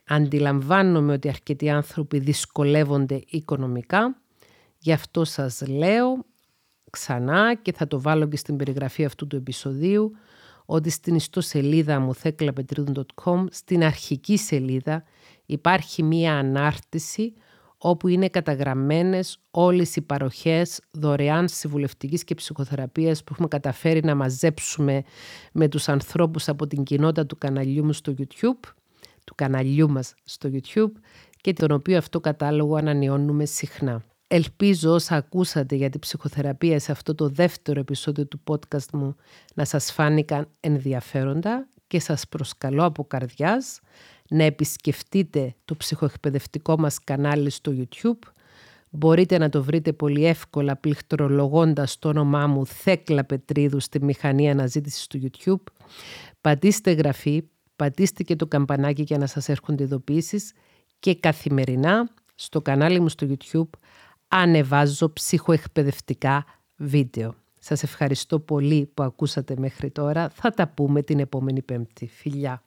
Αντιλαμβάνομαι 0.06 1.12
ότι 1.12 1.28
αρκετοί 1.28 1.70
άνθρωποι 1.70 2.18
δυσκολεύονται 2.18 3.22
οικονομικά, 3.28 4.16
γι' 4.78 4.92
αυτό 4.92 5.24
σας 5.24 5.66
λέω 5.66 6.24
ξανά 6.90 7.54
και 7.54 7.72
θα 7.72 7.86
το 7.86 8.00
βάλω 8.00 8.28
και 8.28 8.36
στην 8.36 8.56
περιγραφή 8.56 9.04
αυτού 9.04 9.26
του 9.26 9.36
επεισοδίου 9.36 10.12
ότι 10.66 10.90
στην 10.90 11.14
ιστοσελίδα 11.14 12.00
μου 12.00 12.14
theklapetridon.com 12.22 13.44
στην 13.50 13.84
αρχική 13.84 14.36
σελίδα 14.36 15.04
υπάρχει 15.46 16.02
μία 16.02 16.38
ανάρτηση 16.38 17.34
όπου 17.78 18.08
είναι 18.08 18.28
καταγραμμένες 18.28 19.38
όλες 19.50 19.96
οι 19.96 20.00
παροχές 20.00 20.80
δωρεάν 20.90 21.48
συμβουλευτικής 21.48 22.24
και 22.24 22.34
ψυχοθεραπείας 22.34 23.24
που 23.24 23.30
έχουμε 23.32 23.48
καταφέρει 23.48 24.04
να 24.04 24.14
μαζέψουμε 24.14 25.02
με 25.52 25.68
τους 25.68 25.88
ανθρώπους 25.88 26.48
από 26.48 26.66
την 26.66 26.82
κοινότητα 26.82 27.26
του 27.26 27.38
καναλιού 27.38 27.84
μου 27.84 27.92
στο 27.92 28.14
YouTube, 28.18 28.68
του 29.24 29.34
καναλιού 29.34 29.90
μας 29.90 30.14
στο 30.24 30.50
YouTube 30.52 30.92
και 31.40 31.52
τον 31.52 31.70
οποίο 31.70 31.98
αυτό 31.98 32.20
κατάλογο 32.20 32.76
ανανεώνουμε 32.76 33.44
συχνά. 33.44 34.04
Ελπίζω 34.28 34.90
όσα 34.90 35.16
ακούσατε 35.16 35.74
για 35.74 35.90
την 35.90 36.00
ψυχοθεραπεία 36.00 36.78
σε 36.78 36.92
αυτό 36.92 37.14
το 37.14 37.28
δεύτερο 37.28 37.80
επεισόδιο 37.80 38.26
του 38.26 38.40
podcast 38.44 38.90
μου 38.92 39.16
να 39.54 39.64
σας 39.64 39.92
φάνηκαν 39.92 40.48
ενδιαφέροντα 40.60 41.68
και 41.86 42.00
σας 42.00 42.28
προσκαλώ 42.28 42.84
από 42.84 43.04
καρδιάς 43.04 43.80
να 44.28 44.44
επισκεφτείτε 44.44 45.54
το 45.64 45.76
ψυχοεκπαιδευτικό 45.76 46.78
μας 46.78 47.04
κανάλι 47.04 47.50
στο 47.50 47.72
YouTube. 47.76 48.28
Μπορείτε 48.90 49.38
να 49.38 49.48
το 49.48 49.62
βρείτε 49.62 49.92
πολύ 49.92 50.26
εύκολα 50.26 50.76
πληκτρολογώντας 50.76 51.98
το 51.98 52.08
όνομά 52.08 52.46
μου 52.46 52.66
Θέκλα 52.66 53.24
Πετρίδου 53.24 53.80
στη 53.80 54.04
μηχανή 54.04 54.50
αναζήτησης 54.50 55.06
του 55.06 55.20
YouTube. 55.22 55.72
Πατήστε 56.40 56.92
γραφή, 56.92 57.42
πατήστε 57.76 58.22
και 58.22 58.36
το 58.36 58.46
καμπανάκι 58.46 59.02
για 59.02 59.18
να 59.18 59.26
σας 59.26 59.48
έρχονται 59.48 59.82
ειδοποιήσεις 59.82 60.52
και 60.98 61.14
καθημερινά 61.14 62.10
στο 62.34 62.62
κανάλι 62.62 63.00
μου 63.00 63.08
στο 63.08 63.26
YouTube 63.30 63.78
ανεβάζω 64.28 65.12
ψυχοεκπαιδευτικά 65.12 66.44
βίντεο. 66.76 67.34
Σας 67.58 67.82
ευχαριστώ 67.82 68.38
πολύ 68.38 68.90
που 68.94 69.02
ακούσατε 69.02 69.54
μέχρι 69.58 69.90
τώρα. 69.90 70.28
Θα 70.28 70.50
τα 70.50 70.68
πούμε 70.68 71.02
την 71.02 71.18
επόμενη 71.18 71.62
πέμπτη. 71.62 72.06
Φιλιά! 72.06 72.65